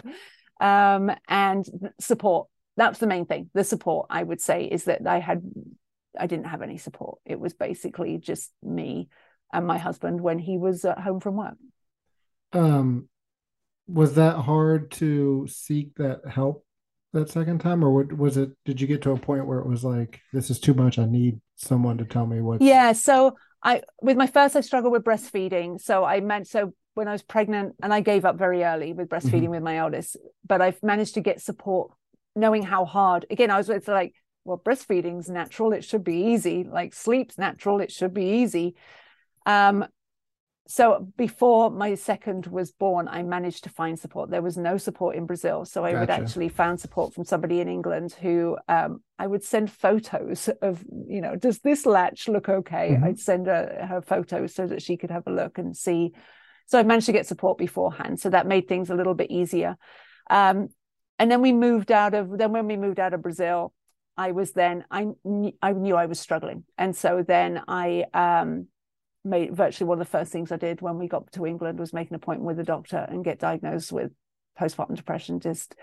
um, 0.60 1.10
and 1.28 1.66
support. 2.00 2.48
That's 2.76 2.98
the 2.98 3.06
main 3.06 3.26
thing. 3.26 3.50
The 3.54 3.64
support 3.64 4.06
I 4.10 4.22
would 4.22 4.40
say 4.40 4.64
is 4.64 4.84
that 4.84 5.06
I 5.06 5.18
had 5.18 5.42
I 6.18 6.26
didn't 6.26 6.46
have 6.46 6.62
any 6.62 6.78
support. 6.78 7.18
It 7.24 7.38
was 7.38 7.54
basically 7.54 8.18
just 8.18 8.52
me 8.62 9.08
and 9.52 9.66
my 9.66 9.78
husband 9.78 10.20
when 10.20 10.38
he 10.38 10.58
was 10.58 10.84
at 10.84 10.98
home 10.98 11.20
from 11.20 11.36
work. 11.36 11.56
Um, 12.52 13.08
was 13.86 14.14
that 14.14 14.36
hard 14.36 14.90
to 14.92 15.46
seek 15.48 15.94
that 15.96 16.20
help 16.28 16.64
that 17.18 17.30
second 17.30 17.60
time, 17.60 17.84
or 17.84 17.90
what 17.90 18.16
was 18.16 18.36
it? 18.36 18.50
Did 18.64 18.80
you 18.80 18.86
get 18.86 19.02
to 19.02 19.12
a 19.12 19.18
point 19.18 19.46
where 19.46 19.58
it 19.58 19.66
was 19.66 19.84
like, 19.84 20.20
this 20.32 20.50
is 20.50 20.60
too 20.60 20.74
much? 20.74 20.98
I 20.98 21.06
need 21.06 21.40
someone 21.56 21.98
to 21.98 22.04
tell 22.04 22.26
me 22.26 22.40
what? 22.40 22.62
Yeah. 22.62 22.92
So 22.92 23.36
I, 23.62 23.82
with 24.00 24.16
my 24.16 24.26
first, 24.26 24.56
I 24.56 24.60
struggled 24.60 24.92
with 24.92 25.04
breastfeeding. 25.04 25.80
So 25.80 26.04
I 26.04 26.20
meant 26.20 26.48
so 26.48 26.74
when 26.94 27.08
I 27.08 27.12
was 27.12 27.22
pregnant, 27.22 27.76
and 27.82 27.94
I 27.94 28.00
gave 28.00 28.24
up 28.24 28.36
very 28.36 28.64
early 28.64 28.92
with 28.92 29.08
breastfeeding 29.08 29.42
mm-hmm. 29.42 29.50
with 29.50 29.62
my 29.62 29.78
eldest, 29.78 30.16
but 30.46 30.60
I've 30.60 30.82
managed 30.82 31.14
to 31.14 31.20
get 31.20 31.40
support, 31.40 31.92
knowing 32.34 32.62
how 32.62 32.84
hard. 32.84 33.24
Again, 33.30 33.50
I 33.50 33.58
was 33.58 33.68
it's 33.70 33.86
like, 33.86 34.14
well, 34.44 34.58
breastfeeding's 34.58 35.28
natural; 35.28 35.72
it 35.72 35.84
should 35.84 36.02
be 36.02 36.32
easy. 36.32 36.64
Like 36.64 36.94
sleep's 36.94 37.38
natural; 37.38 37.80
it 37.80 37.92
should 37.92 38.14
be 38.14 38.40
easy. 38.42 38.74
Um, 39.46 39.86
so 40.70 41.08
before 41.16 41.70
my 41.70 41.94
second 41.94 42.44
was 42.46 42.72
born, 42.72 43.08
I 43.08 43.22
managed 43.22 43.64
to 43.64 43.70
find 43.70 43.98
support. 43.98 44.28
There 44.28 44.42
was 44.42 44.58
no 44.58 44.76
support 44.76 45.16
in 45.16 45.24
Brazil, 45.24 45.64
so 45.64 45.82
I 45.82 45.98
would 45.98 46.10
actually 46.10 46.50
found 46.50 46.78
support 46.78 47.14
from 47.14 47.24
somebody 47.24 47.60
in 47.60 47.68
England 47.68 48.12
who 48.12 48.58
um, 48.68 49.02
I 49.18 49.26
would 49.26 49.42
send 49.42 49.72
photos 49.72 50.50
of. 50.60 50.84
You 51.08 51.22
know, 51.22 51.36
does 51.36 51.60
this 51.60 51.86
latch 51.86 52.28
look 52.28 52.50
okay? 52.50 52.90
Mhm. 52.90 53.02
I'd 53.02 53.18
send 53.18 53.46
her 53.46 53.86
her 53.88 54.02
photos 54.02 54.54
so 54.54 54.66
that 54.66 54.82
she 54.82 54.98
could 54.98 55.10
have 55.10 55.26
a 55.26 55.32
look 55.32 55.56
and 55.56 55.74
see. 55.74 56.12
So 56.66 56.78
I 56.78 56.82
managed 56.82 57.06
to 57.06 57.12
get 57.12 57.26
support 57.26 57.56
beforehand, 57.56 58.20
so 58.20 58.28
that 58.28 58.46
made 58.46 58.68
things 58.68 58.90
a 58.90 58.94
little 58.94 59.14
bit 59.14 59.30
easier. 59.30 59.78
Um, 60.28 60.68
and 61.18 61.30
then 61.30 61.40
we 61.40 61.52
moved 61.52 61.90
out 61.90 62.12
of. 62.12 62.36
Then 62.36 62.52
when 62.52 62.66
we 62.66 62.76
moved 62.76 63.00
out 63.00 63.14
of 63.14 63.22
Brazil, 63.22 63.72
I 64.18 64.32
was 64.32 64.52
then 64.52 64.84
I 64.90 65.06
I 65.62 65.72
knew 65.72 65.96
I 65.96 66.04
was 66.04 66.20
struggling, 66.20 66.64
and 66.76 66.94
so 66.94 67.24
then 67.26 67.62
I 67.66 68.04
um, 68.12 68.66
made 69.24 69.54
virtually 69.54 69.88
one 69.88 70.00
of 70.00 70.06
the 70.06 70.10
first 70.10 70.32
things 70.32 70.52
I 70.52 70.56
did 70.56 70.80
when 70.80 70.98
we 70.98 71.08
got 71.08 71.30
to 71.32 71.46
England 71.46 71.78
was 71.78 71.92
make 71.92 72.08
an 72.10 72.16
appointment 72.16 72.46
with 72.46 72.58
a 72.60 72.64
doctor 72.64 72.98
and 73.08 73.24
get 73.24 73.38
diagnosed 73.38 73.92
with 73.92 74.12
postpartum 74.58 74.96
depression. 74.96 75.40
Just 75.40 75.74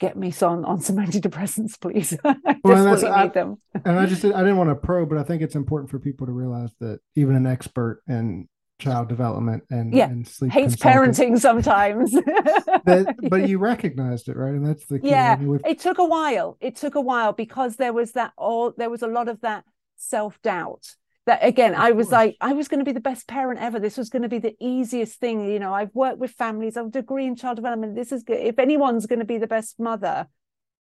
get 0.00 0.16
me 0.16 0.32
on 0.42 0.64
on 0.64 0.80
some 0.80 0.96
antidepressants, 1.04 1.80
please. 1.80 2.16
I 2.24 2.36
Well, 2.62 2.84
desperately 2.84 3.08
I- 3.08 3.24
need 3.24 3.34
them. 3.34 3.56
and 3.84 3.98
I 3.98 4.06
just 4.06 4.24
I 4.24 4.28
didn't 4.28 4.56
want 4.58 4.70
to 4.70 4.76
probe, 4.76 5.08
but 5.08 5.18
I 5.18 5.22
think 5.24 5.42
it's 5.42 5.56
important 5.56 5.90
for 5.90 5.98
people 5.98 6.26
to 6.26 6.32
realize 6.32 6.70
that 6.80 7.00
even 7.16 7.34
an 7.36 7.46
expert 7.46 8.02
in 8.08 8.48
child 8.78 9.08
development 9.08 9.64
and, 9.70 9.92
Yeah. 9.92 10.08
and 10.08 10.24
sleep 10.28 10.52
Hates 10.52 10.76
parenting 10.76 11.36
sometimes. 11.40 12.12
that, 12.12 13.14
but 13.28 13.48
you 13.48 13.58
recognized 13.58 14.28
it, 14.28 14.36
right? 14.36 14.54
And 14.54 14.64
that's 14.64 14.86
the 14.86 15.00
key. 15.00 15.08
Yeah, 15.10 15.36
I 15.36 15.42
mean, 15.42 15.58
it 15.66 15.80
took 15.80 15.98
a 15.98 16.04
while. 16.04 16.56
It 16.60 16.76
took 16.76 16.94
a 16.94 17.00
while 17.00 17.32
because 17.32 17.74
there 17.76 17.92
was 17.92 18.12
that 18.12 18.32
all 18.36 18.72
there 18.76 18.88
was 18.90 19.02
a 19.02 19.08
lot 19.08 19.26
of 19.28 19.40
that 19.40 19.64
self 19.96 20.40
doubt. 20.42 20.94
That 21.28 21.44
again, 21.44 21.74
I 21.74 21.90
was 21.90 22.10
like, 22.10 22.38
I 22.40 22.54
was 22.54 22.68
going 22.68 22.78
to 22.78 22.86
be 22.86 22.92
the 22.92 23.00
best 23.00 23.28
parent 23.28 23.60
ever. 23.60 23.78
This 23.78 23.98
was 23.98 24.08
going 24.08 24.22
to 24.22 24.30
be 24.30 24.38
the 24.38 24.56
easiest 24.58 25.20
thing. 25.20 25.46
You 25.46 25.58
know, 25.58 25.74
I've 25.74 25.94
worked 25.94 26.18
with 26.18 26.30
families. 26.30 26.78
I've 26.78 26.86
a 26.86 26.90
degree 26.90 27.26
in 27.26 27.36
child 27.36 27.56
development. 27.56 27.96
This 27.96 28.12
is 28.12 28.22
good. 28.22 28.38
If 28.38 28.58
anyone's 28.58 29.04
going 29.04 29.18
to 29.18 29.26
be 29.26 29.36
the 29.36 29.46
best 29.46 29.78
mother, 29.78 30.26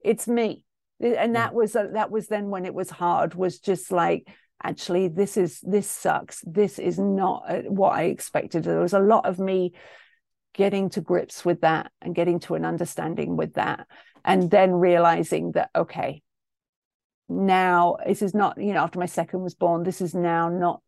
it's 0.03 0.27
me. 0.27 0.65
And 0.99 1.37
that 1.37 1.53
was 1.53 1.77
uh, 1.77 1.87
that 1.93 2.11
was 2.11 2.27
then 2.27 2.49
when 2.49 2.65
it 2.65 2.73
was 2.73 2.89
hard. 2.89 3.35
Was 3.35 3.59
just 3.59 3.89
like 3.89 4.27
actually 4.61 5.07
this 5.07 5.37
is 5.37 5.61
this 5.61 5.89
sucks. 5.89 6.43
This 6.45 6.77
is 6.77 6.99
not 6.99 7.45
uh, 7.47 7.61
what 7.61 7.93
I 7.93 8.03
expected. 8.03 8.65
There 8.65 8.81
was 8.81 8.91
a 8.91 8.99
lot 8.99 9.25
of 9.25 9.39
me 9.39 9.71
getting 10.53 10.89
to 10.89 10.99
grips 10.99 11.45
with 11.45 11.61
that 11.61 11.89
and 12.01 12.13
getting 12.13 12.39
to 12.41 12.55
an 12.55 12.65
understanding 12.65 13.37
with 13.37 13.53
that 13.53 13.87
and 14.25 14.51
then 14.51 14.71
realizing 14.71 15.53
that 15.53 15.69
okay 15.73 16.21
now 17.29 17.97
this 18.05 18.21
is 18.21 18.33
not 18.33 18.61
you 18.61 18.73
know 18.73 18.81
after 18.81 18.99
my 18.99 19.05
second 19.05 19.41
was 19.41 19.55
born 19.55 19.83
this 19.83 20.01
is 20.01 20.13
now 20.13 20.49
not 20.49 20.81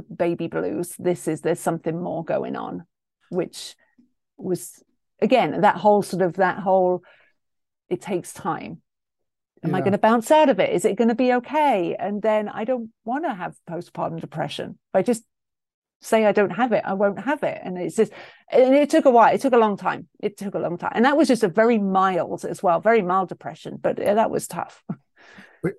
baby 0.00 0.48
blues. 0.48 0.94
This 0.98 1.28
is 1.28 1.40
there's 1.40 1.60
something 1.60 2.00
more 2.00 2.24
going 2.24 2.56
on 2.56 2.84
which 3.30 3.76
was 4.36 4.82
again 5.20 5.60
that 5.60 5.76
whole 5.76 6.02
sort 6.02 6.22
of 6.22 6.34
that 6.34 6.58
whole 6.58 7.02
it 7.88 8.00
takes 8.00 8.32
time. 8.32 8.82
Am 9.64 9.74
i 9.74 9.80
going 9.80 9.92
to 9.92 9.98
bounce 9.98 10.30
out 10.30 10.48
of 10.48 10.60
it? 10.60 10.70
Is 10.70 10.84
it 10.84 10.96
going 10.96 11.08
to 11.08 11.14
be 11.14 11.32
okay? 11.34 11.96
And 11.98 12.22
then 12.22 12.48
i 12.48 12.64
don't 12.64 12.90
want 13.04 13.24
to 13.24 13.34
have 13.34 13.56
postpartum 13.68 14.20
depression. 14.20 14.78
If 14.94 14.98
i 14.98 15.02
just 15.02 15.24
say 16.00 16.24
i 16.24 16.32
don't 16.32 16.50
have 16.50 16.72
it 16.72 16.84
i 16.86 16.94
won't 16.94 17.20
have 17.20 17.42
it. 17.42 17.60
And 17.62 17.76
it's 17.76 17.96
just 17.96 18.12
and 18.50 18.74
it 18.74 18.90
took 18.90 19.04
a 19.04 19.10
while 19.10 19.34
it 19.34 19.40
took 19.40 19.52
a 19.52 19.58
long 19.58 19.76
time. 19.76 20.08
It 20.20 20.36
took 20.36 20.54
a 20.54 20.60
long 20.60 20.78
time. 20.78 20.92
And 20.94 21.04
that 21.04 21.16
was 21.16 21.28
just 21.28 21.42
a 21.42 21.48
very 21.48 21.78
mild 21.78 22.44
as 22.44 22.62
well 22.62 22.80
very 22.80 23.02
mild 23.02 23.28
depression 23.28 23.78
but 23.80 23.96
that 23.96 24.30
was 24.30 24.46
tough 24.46 24.82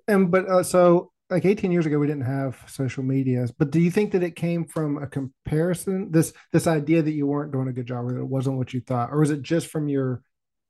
And 0.08 0.30
but 0.30 0.48
uh, 0.48 0.62
so 0.62 1.12
like 1.30 1.44
18 1.44 1.70
years 1.70 1.86
ago 1.86 1.98
we 1.98 2.06
didn't 2.06 2.24
have 2.24 2.62
social 2.66 3.02
media. 3.02 3.46
But 3.58 3.70
do 3.70 3.80
you 3.80 3.90
think 3.90 4.12
that 4.12 4.22
it 4.22 4.36
came 4.36 4.64
from 4.64 4.98
a 4.98 5.06
comparison? 5.06 6.10
This 6.10 6.32
this 6.52 6.66
idea 6.66 7.02
that 7.02 7.12
you 7.12 7.26
weren't 7.26 7.52
doing 7.52 7.68
a 7.68 7.72
good 7.72 7.86
job 7.86 8.06
or 8.06 8.12
that 8.12 8.20
it 8.20 8.26
wasn't 8.26 8.58
what 8.58 8.74
you 8.74 8.80
thought, 8.80 9.10
or 9.12 9.20
was 9.20 9.30
it 9.30 9.42
just 9.42 9.68
from 9.68 9.88
your 9.88 10.22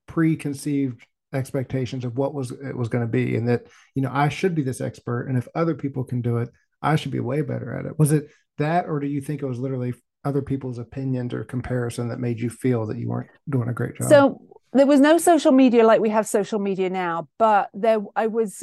preconceived 0.07 1.07
expectations 1.33 2.05
of 2.05 2.19
what 2.19 2.35
was 2.35 2.51
it 2.51 2.77
was 2.77 2.89
going 2.89 3.05
to 3.05 3.11
be, 3.11 3.37
and 3.37 3.49
that 3.49 3.67
you 3.95 4.03
know 4.03 4.11
I 4.13 4.29
should 4.29 4.55
be 4.55 4.63
this 4.63 4.81
expert, 4.81 5.27
and 5.29 5.39
if 5.39 5.49
other 5.55 5.75
people 5.75 6.05
can 6.05 6.21
do 6.21 6.39
it, 6.39 6.51
I 6.83 6.97
should 6.97 7.13
be 7.13 7.21
way 7.21 7.43
better 7.43 7.75
at 7.75 7.87
it. 7.87 7.99
Was 7.99 8.13
it 8.13 8.29
that, 8.59 8.87
or 8.87 9.01
do 9.01 9.07
you 9.07 9.21
think 9.21 9.43
it 9.43 9.47
was 9.47 9.59
literally 9.59 9.95
other 10.25 10.43
people's 10.43 10.79
opinions 10.79 11.33
or 11.33 11.45
comparison 11.45 12.09
that 12.09 12.21
made 12.21 12.39
you 12.39 12.51
feel 12.51 12.87
that 12.87 12.99
you 12.99 13.09
weren't 13.09 13.31
doing 13.49 13.69
a 13.69 13.73
great 13.73 13.97
job? 13.97 14.09
So 14.09 14.43
there 14.73 14.87
was 14.87 15.01
no 15.01 15.19
social 15.19 15.53
media 15.53 15.85
like 15.85 16.01
we 16.01 16.11
have 16.11 16.27
social 16.27 16.59
media 16.59 16.91
now, 16.91 17.29
but 17.39 17.71
there 17.73 18.01
I 18.15 18.27
was 18.27 18.63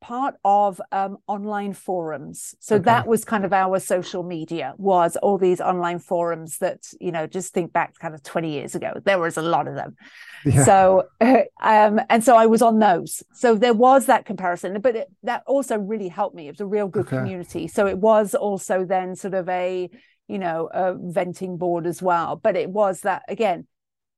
part 0.00 0.36
of 0.44 0.80
um, 0.92 1.18
online 1.26 1.72
forums. 1.72 2.54
So 2.60 2.78
Okay. 2.78 2.80
that 2.80 3.06
was 3.06 3.24
kind 3.24 3.44
of 3.44 3.52
our 3.52 3.80
social 3.80 4.22
media 4.22 4.74
was 4.78 5.16
all 5.16 5.38
these 5.38 5.60
online 5.60 5.98
forums 5.98 6.58
that 6.58 6.84
you 7.00 7.10
know 7.12 7.26
just 7.26 7.52
think 7.52 7.72
back 7.72 7.98
kind 7.98 8.14
of 8.14 8.22
20 8.22 8.52
years 8.52 8.74
ago. 8.74 8.92
There 9.04 9.18
was 9.18 9.36
a 9.36 9.42
lot 9.42 9.66
of 9.68 9.74
them. 9.74 9.96
yeah. 10.44 10.64
So 10.64 11.04
um 11.20 12.00
and 12.10 12.22
so 12.24 12.36
I 12.36 12.46
was 12.46 12.62
on 12.62 12.78
those. 12.78 13.22
So 13.32 13.54
there 13.54 13.74
was 13.74 14.06
that 14.06 14.24
comparison, 14.24 14.80
but 14.80 14.96
it, 14.96 15.08
that 15.22 15.42
also 15.46 15.76
really 15.78 16.08
helped 16.08 16.36
me. 16.36 16.48
It 16.48 16.52
was 16.52 16.60
a 16.60 16.66
real 16.66 16.88
good 16.88 17.06
Okay. 17.06 17.08
community. 17.10 17.68
So 17.68 17.86
it 17.86 17.98
was 17.98 18.34
also 18.34 18.84
then 18.84 19.14
sort 19.16 19.34
of 19.34 19.48
a 19.48 19.90
you 20.28 20.38
know 20.38 20.68
a 20.72 20.94
venting 20.94 21.56
board 21.56 21.86
as 21.86 22.02
well. 22.02 22.36
But 22.36 22.56
it 22.56 22.70
was 22.70 23.00
that 23.02 23.22
again, 23.28 23.66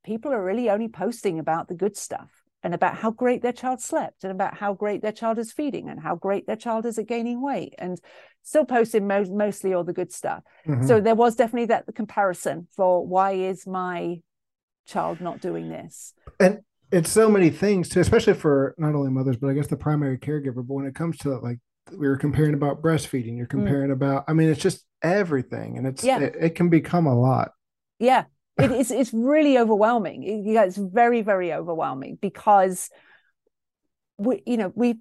people 0.05 0.33
are 0.33 0.43
really 0.45 0.70
only 0.70 0.89
posting 0.89 1.39
about 1.39 1.68
the 1.68 1.74
good 1.74 1.97
stuff 1.97 2.39
and 2.63 2.75
about 2.75 2.97
how 2.97 3.11
great 3.11 3.43
their 3.43 3.53
child 3.53 3.81
slept 3.81 4.23
and 4.25 4.33
about 4.33 4.57
how 4.59 4.75
great 4.75 5.03
their 5.03 5.13
child 5.13 5.39
is 5.39 5.53
feeding 5.53 5.89
and 5.89 6.01
how 6.01 6.15
great 6.15 6.47
their 6.47 6.57
child 6.57 6.85
is 6.87 6.99
at 6.99 7.07
gaining 7.07 7.41
weight 7.43 7.75
and 7.79 7.99
still 8.43 8.65
posting 8.65 9.07
mo- 9.07 9.25
mostly 9.25 9.73
all 9.73 9.85
the 9.85 9.93
good 9.93 10.13
stuff. 10.13 10.43
Mhm. 10.67 10.87
So 10.87 11.01
there 11.01 11.15
was 11.15 11.37
definitely 11.37 11.67
that 11.67 11.87
comparison 11.95 12.69
for 12.77 13.07
why 13.07 13.33
is 13.33 13.67
my 13.67 14.21
child 14.87 15.21
not 15.21 15.41
doing 15.41 15.69
this? 15.69 16.15
And 16.39 16.61
it's 16.93 17.11
so 17.11 17.31
many 17.31 17.51
things 17.51 17.89
too, 17.89 18.01
especially 18.01 18.35
for 18.35 18.75
not 18.77 18.95
only 18.95 19.11
mothers, 19.11 19.37
but 19.37 19.49
I 19.49 19.55
guess 19.55 19.69
the 19.69 19.77
primary 19.77 20.19
caregiver. 20.19 20.57
But 20.67 20.75
when 20.75 20.87
it 20.87 20.95
comes 20.95 21.17
to 21.19 21.39
like 21.39 21.59
we 21.93 22.09
were 22.09 22.17
comparing 22.17 22.55
about 22.55 22.83
breastfeeding, 22.83 23.37
you're 23.37 23.47
comparing 23.47 23.91
about. 23.91 24.25
I 24.29 24.33
mean, 24.33 24.49
it's 24.49 24.61
just 24.61 24.85
everything, 25.03 25.79
and 25.79 25.87
it's 25.87 26.05
Yeah. 26.05 26.21
it, 26.21 26.37
it 26.39 26.55
can 26.55 26.69
become 26.69 27.07
a 27.07 27.19
lot. 27.19 27.53
Yeah, 27.99 28.25
it 28.63 28.71
is. 28.73 28.91
It's 28.91 29.13
really 29.13 29.59
overwhelming. 29.59 30.23
It- 30.23 30.51
yeah, 30.53 30.65
it's 30.65 30.77
very, 30.77 31.23
very 31.23 31.53
overwhelming 31.53 32.19
because 32.21 32.91
we, 34.19 34.43
you 34.47 34.57
know, 34.57 34.73
we 34.75 34.99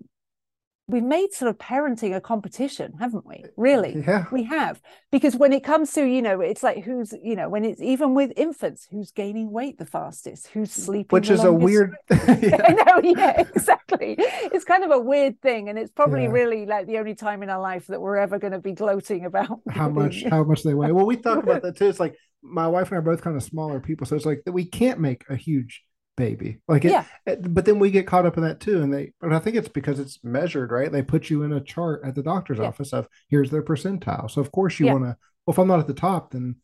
we've 0.87 1.03
made 1.03 1.31
sort 1.31 1.49
of 1.49 1.57
parenting 1.59 2.15
a 2.15 2.21
competition, 2.21 2.93
haven't 2.99 3.23
we? 3.23 3.45
Really, 3.57 4.03
Yeah, 4.07 4.25
we 4.31 4.43
have 4.45 4.81
because 5.11 5.35
when 5.35 5.53
it 5.53 5.63
comes 5.63 5.93
to 5.93 6.03
you 6.03 6.21
know, 6.21 6.41
it's 6.41 6.63
like 6.63 6.83
who's 6.83 7.13
you 7.23 7.35
know, 7.35 7.47
when 7.47 7.63
it's 7.63 7.81
even 7.81 8.15
with 8.15 8.31
infants, 8.35 8.87
who's 8.89 9.11
gaining 9.11 9.51
weight 9.51 9.77
the 9.77 9.85
fastest, 9.85 10.47
who's 10.47 10.71
sleeping, 10.71 11.15
which 11.15 11.29
is 11.29 11.43
a 11.43 11.53
weird. 11.53 11.95
I 12.11 12.75
know, 12.85 13.01
yeah, 13.03 13.41
exactly. 13.41 14.15
It's 14.17 14.65
kind 14.65 14.83
of 14.83 14.91
a 14.91 14.99
weird 14.99 15.41
thing, 15.41 15.69
and 15.69 15.77
it's 15.77 15.91
probably 15.91 16.23
Yeah. 16.23 16.31
really 16.31 16.65
like 16.65 16.87
the 16.87 16.97
only 16.97 17.13
time 17.15 17.43
in 17.43 17.49
our 17.49 17.61
life 17.61 17.87
that 17.87 18.01
we're 18.01 18.17
ever 18.17 18.39
going 18.39 18.53
to 18.53 18.59
be 18.59 18.71
gloating 18.71 19.25
about 19.25 19.59
How 19.69 19.89
much? 19.89 20.23
How 20.23 20.43
much 20.43 20.63
they 20.63 20.73
weigh? 20.73 20.91
Well, 20.91 21.05
we 21.05 21.17
talk 21.17 21.43
about 21.43 21.61
that 21.61 21.77
too. 21.77 21.87
It's 21.89 21.99
like 21.99 22.15
my 22.41 22.67
wife 22.67 22.87
and 22.89 22.95
I 22.95 22.99
are 22.99 23.01
both 23.01 23.21
kind 23.21 23.35
of 23.35 23.43
smaller 23.43 23.79
people, 23.79 24.07
so 24.07 24.15
it's 24.15 24.25
like 24.25 24.43
that 24.45 24.51
we 24.51 24.65
can't 24.65 24.99
make 24.99 25.25
a 25.29 25.35
huge 25.35 25.83
baby. 26.17 26.59
Like 26.67 26.83
it, 26.85 26.91
Yeah. 26.91 27.05
it- 27.25 27.53
but 27.53 27.65
then 27.65 27.79
we 27.79 27.91
get 27.91 28.05
caught 28.07 28.25
up 28.25 28.35
in 28.37 28.43
that 28.43 28.59
too. 28.59 28.81
And 28.81 28.93
they, 28.93 29.13
but 29.21 29.31
I 29.31 29.39
think 29.39 29.55
it's 29.55 29.69
because 29.69 29.99
it's 29.99 30.19
measured, 30.23 30.71
right? 30.71 30.91
They 30.91 31.01
put 31.01 31.29
you 31.29 31.43
in 31.43 31.53
a 31.53 31.61
chart 31.61 32.01
at 32.03 32.15
the 32.15 32.23
doctor's 32.23 32.57
Yeah. 32.59 32.65
office 32.65 32.91
of 32.93 33.07
here's 33.29 33.51
their 33.51 33.63
percentile. 33.63 34.29
So 34.29 34.41
of 34.41 34.51
course 34.51 34.79
you 34.79 34.87
Yeah. 34.87 34.93
want 34.93 35.05
to. 35.05 35.17
Well, 35.45 35.53
if 35.53 35.57
I'm 35.57 35.67
not 35.67 35.79
at 35.79 35.87
the 35.87 35.93
top, 35.93 36.31
then 36.31 36.55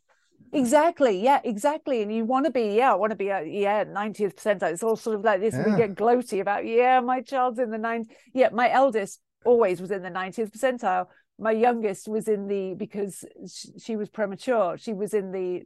Exactly. 0.54 1.22
Yeah, 1.22 1.42
exactly. 1.44 2.02
And 2.02 2.14
you 2.14 2.24
want 2.24 2.46
to 2.46 2.52
be, 2.52 2.76
yeah, 2.78 2.92
I 2.94 2.96
want 2.96 3.10
to 3.12 3.18
be, 3.18 3.30
uh, 3.30 3.42
yeah, 3.42 3.84
90th 3.84 4.36
percentile. 4.38 4.72
It's 4.72 4.84
all 4.84 4.96
sort 4.96 5.18
of 5.18 5.24
like 5.26 5.42
this. 5.42 5.54
We 5.56 5.76
get 5.76 5.96
gloaty 5.96 6.40
about, 6.40 6.66
yeah, 6.66 7.02
my 7.02 7.20
child's 7.22 7.60
in 7.60 7.72
the 7.72 7.78
nine. 7.78 8.06
Yeah, 8.34 8.50
my 8.54 8.72
eldest 8.72 9.20
always 9.44 9.82
was 9.82 9.92
in 9.92 10.02
the 10.02 10.10
90th 10.10 10.52
percentile. 10.52 11.08
My 11.38 11.52
youngest 11.52 12.08
was 12.08 12.28
in 12.28 12.48
the, 12.48 12.76
because 12.76 13.26
she, 13.54 13.68
she 13.78 13.96
was 13.98 14.10
premature, 14.10 14.78
she 14.78 14.94
was 14.94 15.14
in 15.14 15.32
the 15.32 15.64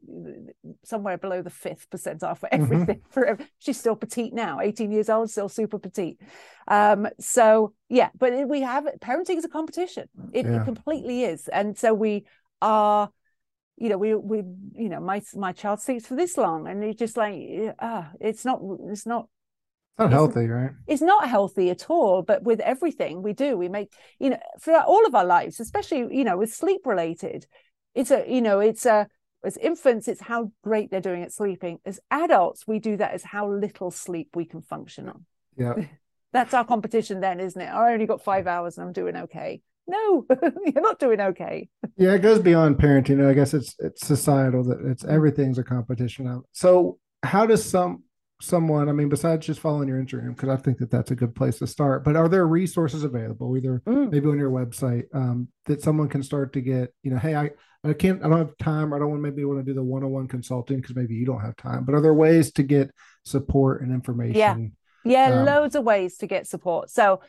somewhere 0.84 1.18
below 1.18 1.42
the 1.44 1.50
fifth 1.50 1.90
percentile 1.92 2.38
for 2.38 2.50
Mhm. 2.54 2.62
everything. 2.64 3.02
For 3.10 3.26
ev- 3.26 3.48
She's 3.60 3.80
still 3.80 3.96
petite 3.96 4.34
now, 4.34 4.60
18 4.62 4.92
years 4.92 5.10
old, 5.10 5.30
still 5.30 5.50
super 5.50 5.78
petite. 5.78 6.20
Um, 6.68 7.08
so, 7.20 7.74
yeah, 7.88 8.10
but 8.18 8.48
we 8.48 8.62
have, 8.62 8.86
parenting 9.00 9.38
is 9.38 9.46
a 9.46 9.50
competition. 9.50 10.10
It, 10.34 10.46
Yeah. 10.46 10.62
it 10.62 10.66
completely 10.66 11.24
is. 11.24 11.48
And 11.48 11.78
so 11.78 11.94
we 11.94 12.26
are, 12.62 13.10
you 13.78 13.90
know, 13.90 13.98
we 13.98 14.14
we 14.16 14.38
you 14.76 14.90
know, 14.90 15.00
my 15.00 15.22
my 15.36 15.52
child 15.54 15.80
sleeps 15.82 16.06
for 16.08 16.16
this 16.16 16.36
long, 16.36 16.68
and 16.68 16.84
you 16.84 16.94
just 16.94 17.16
like, 17.16 17.36
ah, 17.80 18.12
it's 18.20 18.44
not 18.44 18.60
it's 18.92 19.06
not 19.06 19.28
it's 20.00 20.12
not 20.12 20.12
healthy, 20.12 20.48
right? 20.48 20.72
it's 20.88 21.02
not 21.02 21.28
healthy 21.28 21.70
at 21.70 21.90
all. 21.90 22.22
But 22.22 22.44
with 22.44 22.60
everything 22.60 23.22
we 23.22 23.34
do, 23.34 23.58
we 23.58 23.70
make 23.70 23.94
you 24.20 24.32
know 24.32 24.40
throughout 24.62 24.88
all 24.88 25.06
of 25.06 25.16
our 25.16 25.26
lives, 25.26 25.60
especially 25.60 26.16
you 26.16 26.24
know 26.24 26.38
with 26.38 26.54
sleep 26.54 26.82
related, 26.86 27.46
it's 27.96 28.12
a 28.12 28.26
you 28.28 28.42
know 28.42 28.60
it's 28.60 28.86
a 28.86 29.08
as 29.44 29.58
infants, 29.58 30.08
it's 30.08 30.22
how 30.22 30.52
great 30.64 30.92
they're 30.92 31.02
doing 31.02 31.24
at 31.24 31.32
sleeping. 31.32 31.80
As 31.86 32.00
adults, 32.12 32.68
we 32.68 32.80
do 32.80 32.98
that 32.98 33.14
as 33.14 33.24
how 33.24 33.50
little 33.50 33.92
sleep 33.92 34.30
we 34.36 34.46
can 34.46 34.62
function 34.62 35.10
on. 35.10 35.26
Yeah. 35.58 35.76
That's 36.32 36.54
our 36.54 36.66
competition, 36.66 37.22
then, 37.22 37.40
isn't 37.40 37.60
it? 37.60 37.68
I 37.68 37.94
only 37.94 38.06
got 38.06 38.24
five 38.24 38.46
hours 38.46 38.78
and 38.78 38.86
I'm 38.86 38.94
doing 38.94 39.16
okay. 39.16 39.62
no, 39.88 40.26
you're 40.66 40.84
not 40.84 41.00
doing 41.00 41.20
okay. 41.20 41.70
Yeah, 41.98 42.14
it 42.14 42.20
goes 42.20 42.40
beyond 42.40 42.78
parenting. 42.78 43.28
I 43.28 43.34
guess 43.34 43.54
it's 43.54 43.76
it's 43.80 44.06
societal 44.06 44.64
that 44.66 44.80
it's 44.86 45.04
mm. 45.04 45.10
everything's 45.10 45.58
a 45.58 45.64
competition 45.64 46.26
now. 46.26 46.44
So 46.52 47.00
how 47.24 47.48
does 47.48 47.68
some 47.68 48.04
someone 48.42 48.88
i 48.88 48.94
mean 48.94 49.10
besides 49.10 49.46
just 49.46 49.60
following 49.60 49.90
your 49.90 50.02
instagram 50.02 50.30
because 50.30 50.48
i 50.48 50.56
think 50.56 50.78
that 50.78 50.90
that's 50.90 51.12
a 51.12 51.16
good 51.16 51.36
place 51.36 51.60
to 51.60 51.68
start. 51.68 52.06
But 52.06 52.16
are 52.16 52.30
there 52.30 52.48
resources 52.48 53.04
available 53.04 53.58
either 53.58 53.82
mm. 53.86 54.10
maybe 54.10 54.28
on 54.28 54.40
your 54.40 54.50
website 54.50 55.14
um, 55.14 55.50
that 55.66 55.82
someone 55.82 56.08
can 56.08 56.24
start 56.24 56.54
to 56.54 56.62
get 56.62 56.94
you 57.04 57.12
know 57.12 57.18
hey 57.18 57.36
i 57.36 57.50
i 57.84 57.92
can't 57.92 58.24
i 58.24 58.30
don't 58.30 58.38
have 58.38 58.58
time. 58.58 58.94
Or 58.94 58.96
i 58.96 59.00
don't 59.00 59.10
want 59.10 59.22
maybe 59.22 59.44
want 59.44 59.60
to 59.60 59.66
do 59.66 59.74
the 59.74 59.84
one-on-one 59.84 60.30
consulting 60.30 60.78
because 60.78 60.96
maybe 60.96 61.16
you 61.16 61.26
don't 61.26 61.42
have 61.42 61.58
time. 61.58 61.84
But 61.84 61.96
are 61.96 62.02
there 62.02 62.14
ways 62.14 62.54
to 62.54 62.64
get 62.64 62.92
support 63.26 63.82
and 63.82 63.92
information 63.92 64.78
yeah 65.04 65.30
yeah 65.30 65.40
um, 65.40 65.46
loads 65.46 65.76
of 65.76 65.84
ways 65.84 66.16
to 66.18 66.28
get 66.28 66.48
support. 66.48 66.90
So 66.90 67.20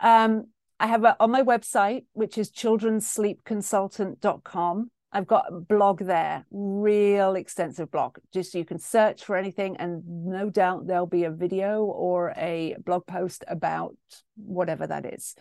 um 0.00 0.48
i 0.78 0.88
have 0.88 1.04
a, 1.04 1.16
on 1.20 1.30
my 1.30 1.42
website 1.42 2.04
which 2.12 2.36
is 2.38 2.50
childrenssleepconsultant.com 2.50 4.90
I've 5.16 5.26
got 5.26 5.46
a 5.48 5.60
blog 5.60 6.00
there, 6.00 6.44
real 6.50 7.36
extensive 7.36 7.90
blog. 7.90 8.18
Just 8.34 8.54
you 8.54 8.66
can 8.66 8.78
search 8.78 9.24
for 9.24 9.34
anything, 9.34 9.78
and 9.78 10.02
no 10.06 10.50
doubt 10.50 10.86
there'll 10.86 11.06
be 11.06 11.24
a 11.24 11.30
video 11.30 11.84
or 11.84 12.34
a 12.36 12.76
blog 12.84 13.06
post 13.06 13.42
about 13.48 13.96
whatever 14.36 14.86
that 14.86 15.06
is. 15.06 15.34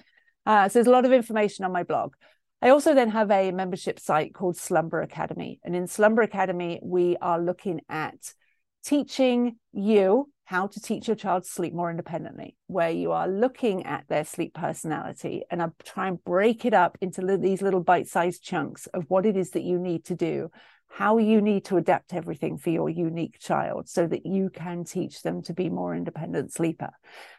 Uh, 0.45 0.69
so 0.69 0.80
there's 0.80 0.88
a 0.88 0.91
lot 0.91 1.03
of 1.03 1.11
information 1.11 1.65
on 1.65 1.73
my 1.73 1.84
blog. 1.84 2.13
I 2.61 2.69
also 2.69 2.93
then 2.93 3.09
have 3.09 3.30
a 3.30 3.51
membership 3.51 3.99
site 3.99 4.34
called 4.34 4.55
Slumber 4.55 5.01
Academy. 5.01 5.59
And 5.61 5.76
in 5.76 5.88
Slumber 5.88 6.21
Academy, 6.21 6.80
we 6.82 7.17
are 7.17 7.41
looking 7.41 7.82
at 7.89 8.34
teaching 8.86 9.57
you 9.73 10.32
how 10.45 10.67
to 10.67 10.79
teach 10.79 11.07
your 11.07 11.15
child 11.15 11.43
to 11.43 11.49
sleep 11.49 11.73
more 11.73 11.89
independently, 11.89 12.55
where 12.67 12.91
you 12.91 13.11
are 13.11 13.27
looking 13.27 13.85
at 13.85 14.07
their 14.07 14.23
sleep 14.23 14.53
personality 14.53 15.43
and 15.49 15.61
I 15.61 15.69
try 15.83 16.07
and 16.07 16.23
break 16.23 16.65
it 16.65 16.73
up 16.73 16.97
into 17.01 17.37
these 17.37 17.63
little 17.63 17.83
bite 17.83 18.07
sized 18.07 18.43
chunks 18.43 18.85
of 18.87 19.05
what 19.07 19.25
it 19.25 19.35
is 19.35 19.51
that 19.51 19.63
you 19.63 19.79
need 19.79 20.05
to 20.05 20.15
do, 20.15 20.51
how 20.87 21.17
you 21.17 21.41
need 21.41 21.65
to 21.65 21.77
adapt 21.77 22.13
everything 22.13 22.57
for 22.57 22.69
your 22.69 22.89
unique 22.89 23.39
child 23.39 23.89
so 23.89 24.05
that 24.07 24.25
you 24.25 24.49
can 24.49 24.83
teach 24.83 25.23
them 25.23 25.41
to 25.41 25.53
be 25.53 25.67
more 25.67 25.95
independent 25.95 26.53
sleeper. 26.53 26.91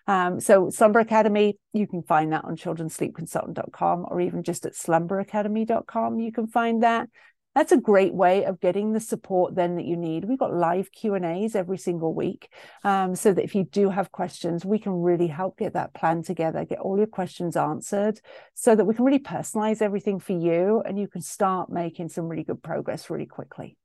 Um, 0.08 0.40
so, 0.40 0.68
Slumber 0.68 0.98
Academy, 0.98 1.58
you 1.72 1.86
can 1.86 2.02
find 2.02 2.32
that 2.32 2.44
on 2.44 2.56
childrenssleepconsultant.com 2.56 4.06
or 4.10 4.20
even 4.20 4.42
just 4.42 4.66
at 4.66 4.74
slumberacademy.com. 4.74 6.18
You 6.18 6.32
can 6.32 6.48
find 6.48 6.82
that 6.82 7.08
that's 7.56 7.72
a 7.72 7.78
great 7.78 8.12
way 8.12 8.44
of 8.44 8.60
getting 8.60 8.92
the 8.92 9.00
support 9.00 9.54
then 9.54 9.76
that 9.76 9.86
you 9.86 9.96
need. 9.96 10.26
We've 10.26 10.38
got 10.38 10.52
live 10.52 10.92
q 10.92 11.14
and 11.14 11.24
a's 11.24 11.56
every 11.56 11.78
single 11.78 12.14
week 12.14 12.52
um, 12.84 13.16
so 13.16 13.32
that 13.32 13.42
if 13.42 13.54
you 13.54 13.64
do 13.64 13.88
have 13.88 14.12
questions 14.12 14.64
we 14.66 14.78
can 14.78 14.92
really 14.92 15.26
help 15.26 15.56
get 15.56 15.72
that 15.72 15.94
plan 15.94 16.22
together 16.22 16.66
get 16.66 16.80
all 16.80 16.98
your 16.98 17.06
questions 17.06 17.56
answered 17.56 18.20
so 18.52 18.76
that 18.76 18.84
we 18.84 18.94
can 18.94 19.06
really 19.06 19.18
personalize 19.18 19.80
everything 19.80 20.20
for 20.20 20.34
you 20.34 20.82
and 20.84 20.98
you 20.98 21.08
can 21.08 21.22
start 21.22 21.70
making 21.70 22.10
some 22.10 22.28
really 22.28 22.44
good 22.44 22.62
progress 22.62 23.08
really 23.08 23.24
quickly. 23.24 23.78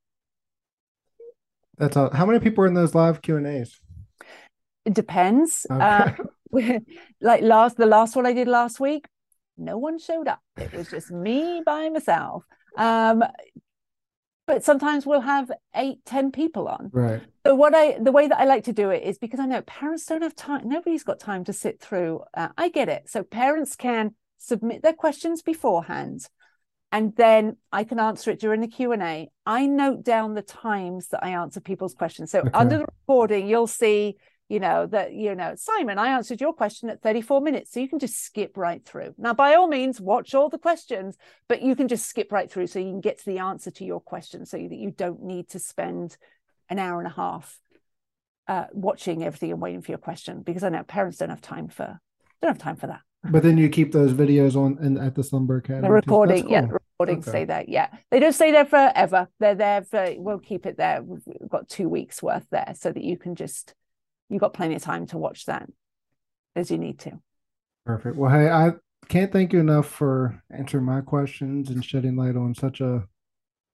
That's 1.77 1.95
all. 1.95 2.11
How 2.11 2.25
many 2.25 2.39
people 2.39 2.65
are 2.65 2.67
in 2.67 2.73
those 2.73 2.93
live 2.93 3.21
q 3.21 3.37
and 3.37 3.47
a's? 3.47 3.79
It 4.83 4.93
depends. 4.93 5.65
Okay. 5.71 5.81
uh, 6.75 6.79
like 7.21 7.41
last 7.41 7.77
the 7.77 7.85
last 7.85 8.17
one 8.17 8.25
i 8.25 8.33
did 8.33 8.49
last 8.49 8.81
week 8.81 9.07
no 9.57 9.77
one 9.77 9.97
showed 9.99 10.27
up. 10.27 10.41
It 10.57 10.73
was 10.73 10.89
just 10.89 11.11
me 11.11 11.61
by 11.65 11.87
myself 11.87 12.43
um, 12.77 13.23
but 14.47 14.63
sometimes 14.63 15.05
we'll 15.05 15.21
have 15.21 15.51
eight, 15.75 16.03
ten 16.05 16.31
people 16.31 16.67
on. 16.67 16.89
Right. 16.91 17.21
So 17.45 17.55
what 17.55 17.73
I, 17.73 17.97
the 17.99 18.11
way 18.11 18.27
that 18.27 18.37
I 18.37 18.45
like 18.45 18.65
to 18.65 18.73
do 18.73 18.89
it 18.89 19.03
is 19.03 19.17
because 19.17 19.39
I 19.39 19.45
know 19.45 19.61
parents 19.61 20.05
don't 20.05 20.21
have 20.21 20.35
time. 20.35 20.67
Nobody's 20.67 21.03
got 21.03 21.19
time 21.19 21.43
to 21.45 21.53
sit 21.53 21.79
through. 21.79 22.21
Uh, 22.33 22.49
I 22.57 22.69
get 22.69 22.89
it. 22.89 23.09
So 23.09 23.23
parents 23.23 23.75
can 23.75 24.15
submit 24.37 24.83
their 24.83 24.93
questions 24.93 25.41
beforehand, 25.41 26.25
and 26.91 27.15
then 27.15 27.57
I 27.71 27.83
can 27.83 27.99
answer 27.99 28.31
it 28.31 28.39
during 28.39 28.59
the 28.59 28.67
Q 28.67 28.91
and 28.91 29.03
A. 29.03 29.29
I 29.45 29.67
note 29.67 30.03
down 30.03 30.33
the 30.33 30.41
times 30.41 31.07
that 31.09 31.23
I 31.23 31.29
answer 31.29 31.61
people's 31.61 31.93
questions. 31.93 32.31
So 32.31 32.39
okay. 32.39 32.49
under 32.53 32.79
the 32.79 32.85
recording, 32.85 33.47
you'll 33.47 33.67
see 33.67 34.17
you 34.51 34.59
know 34.59 34.85
that 34.85 35.13
you 35.13 35.33
know 35.33 35.53
simon 35.55 35.97
i 35.97 36.09
answered 36.09 36.41
your 36.41 36.51
question 36.51 36.89
at 36.89 37.01
34 37.01 37.39
minutes 37.39 37.71
so 37.71 37.79
you 37.79 37.87
can 37.87 37.99
just 37.99 38.21
skip 38.21 38.57
right 38.57 38.83
through. 38.85 39.15
Now 39.17 39.33
by 39.33 39.55
all 39.55 39.67
means 39.67 40.01
watch 40.01 40.35
all 40.35 40.49
the 40.49 40.57
questions 40.57 41.15
but 41.47 41.61
you 41.61 41.73
can 41.75 41.87
just 41.87 42.05
skip 42.05 42.31
right 42.31 42.51
through 42.51 42.67
so 42.67 42.79
you 42.79 42.91
can 42.91 43.01
get 43.01 43.19
to 43.19 43.25
the 43.25 43.39
answer 43.39 43.71
to 43.71 43.85
your 43.85 44.01
question 44.01 44.45
so 44.45 44.57
that 44.57 44.75
you 44.75 44.91
don't 44.91 45.23
need 45.23 45.49
to 45.49 45.59
spend 45.59 46.17
an 46.69 46.79
hour 46.79 46.99
and 46.99 47.07
a 47.07 47.15
half 47.15 47.59
uh, 48.47 48.65
watching 48.73 49.23
everything 49.23 49.51
and 49.51 49.61
waiting 49.61 49.81
for 49.81 49.91
your 49.91 49.97
question 49.97 50.41
because 50.41 50.63
i 50.63 50.69
know 50.69 50.83
parents 50.83 51.17
don't 51.17 51.29
have 51.29 51.41
time 51.41 51.69
for 51.69 51.99
don't 52.41 52.51
have 52.51 52.57
time 52.57 52.75
for 52.75 52.87
that. 52.87 53.01
But 53.23 53.43
then 53.43 53.57
you 53.57 53.69
keep 53.69 53.91
those 53.91 54.13
videos 54.13 54.55
on 54.55 54.79
and 54.81 54.97
at 54.97 55.15
the 55.15 55.23
slumber 55.23 55.57
academy 55.57 55.87
the 55.87 55.93
recording 55.93 56.43
cool. 56.43 56.51
yeah 56.51 56.61
the 56.61 56.79
recording 56.99 57.19
okay. 57.19 57.29
stay 57.29 57.45
there 57.45 57.63
yeah. 57.67 57.89
They 58.09 58.19
don't 58.19 58.33
stay 58.33 58.51
there 58.51 58.65
forever. 58.65 59.27
They're 59.39 59.55
there 59.55 59.83
for 59.83 60.13
we'll 60.17 60.39
keep 60.39 60.65
it 60.65 60.77
there. 60.77 61.03
We've 61.03 61.21
got 61.47 61.69
two 61.69 61.87
weeks 61.87 62.23
worth 62.23 62.47
there 62.49 62.73
so 62.75 62.91
that 62.91 63.03
you 63.03 63.17
can 63.17 63.35
just 63.35 63.75
you've 64.31 64.41
got 64.41 64.53
plenty 64.53 64.75
of 64.75 64.81
time 64.81 65.05
to 65.07 65.17
watch 65.17 65.45
that 65.45 65.69
as 66.55 66.71
you 66.71 66.77
need 66.77 66.99
to. 66.99 67.19
Perfect. 67.85 68.15
Well, 68.15 68.31
hey, 68.31 68.49
I 68.49 68.73
can't 69.09 69.31
thank 69.31 69.53
you 69.53 69.59
enough 69.59 69.87
for 69.87 70.41
answering 70.49 70.85
my 70.85 71.01
questions 71.01 71.69
and 71.69 71.83
shedding 71.83 72.15
light 72.15 72.35
on 72.35 72.55
such 72.55 72.81
a 72.81 73.05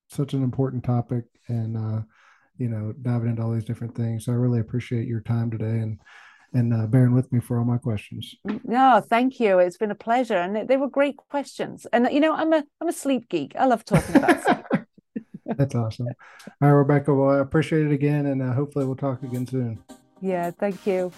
such 0.09 0.33
an 0.33 0.41
important 0.41 0.85
topic 0.85 1.25
and 1.49 1.75
uh 1.75 2.01
you 2.57 2.69
know 2.69 2.93
diving 3.01 3.29
into 3.29 3.41
all 3.41 3.51
these 3.51 3.65
different 3.65 3.95
things. 3.95 4.25
So 4.25 4.31
I 4.31 4.35
really 4.35 4.59
appreciate 4.59 5.07
your 5.07 5.21
time 5.21 5.51
today 5.51 5.79
and 5.79 5.99
and 6.53 6.73
uh, 6.73 6.87
bearing 6.87 7.13
with 7.13 7.31
me 7.31 7.41
for 7.41 7.59
all 7.59 7.65
my 7.65 7.77
questions. 7.77 8.33
No, 8.63 9.03
thank 9.07 9.37
you. 9.39 9.59
It's 9.59 9.77
been 9.77 9.91
a 9.91 9.95
pleasure, 9.95 10.37
and 10.37 10.67
they 10.67 10.77
were 10.77 10.89
great 10.89 11.17
questions. 11.17 11.85
And 11.91 12.07
you 12.11 12.21
know, 12.21 12.33
I'm 12.33 12.53
a 12.53 12.63
I'm 12.79 12.87
a 12.87 12.93
sleep 12.93 13.29
geek. 13.29 13.53
I 13.57 13.65
love 13.65 13.83
talking 13.83 14.15
about 14.15 14.43
sleep. 14.45 14.87
That's 15.45 15.75
awesome. 15.75 16.07
All 16.07 16.13
right, 16.61 16.69
Rebecca. 16.69 17.13
Well, 17.13 17.37
I 17.37 17.39
appreciate 17.39 17.85
it 17.85 17.91
again, 17.91 18.27
and 18.27 18.41
uh, 18.41 18.53
hopefully 18.53 18.85
we'll 18.85 18.95
talk 18.95 19.23
again 19.23 19.45
soon. 19.45 19.83
Yeah, 20.21 20.51
thank 20.51 20.85
you. 20.87 21.11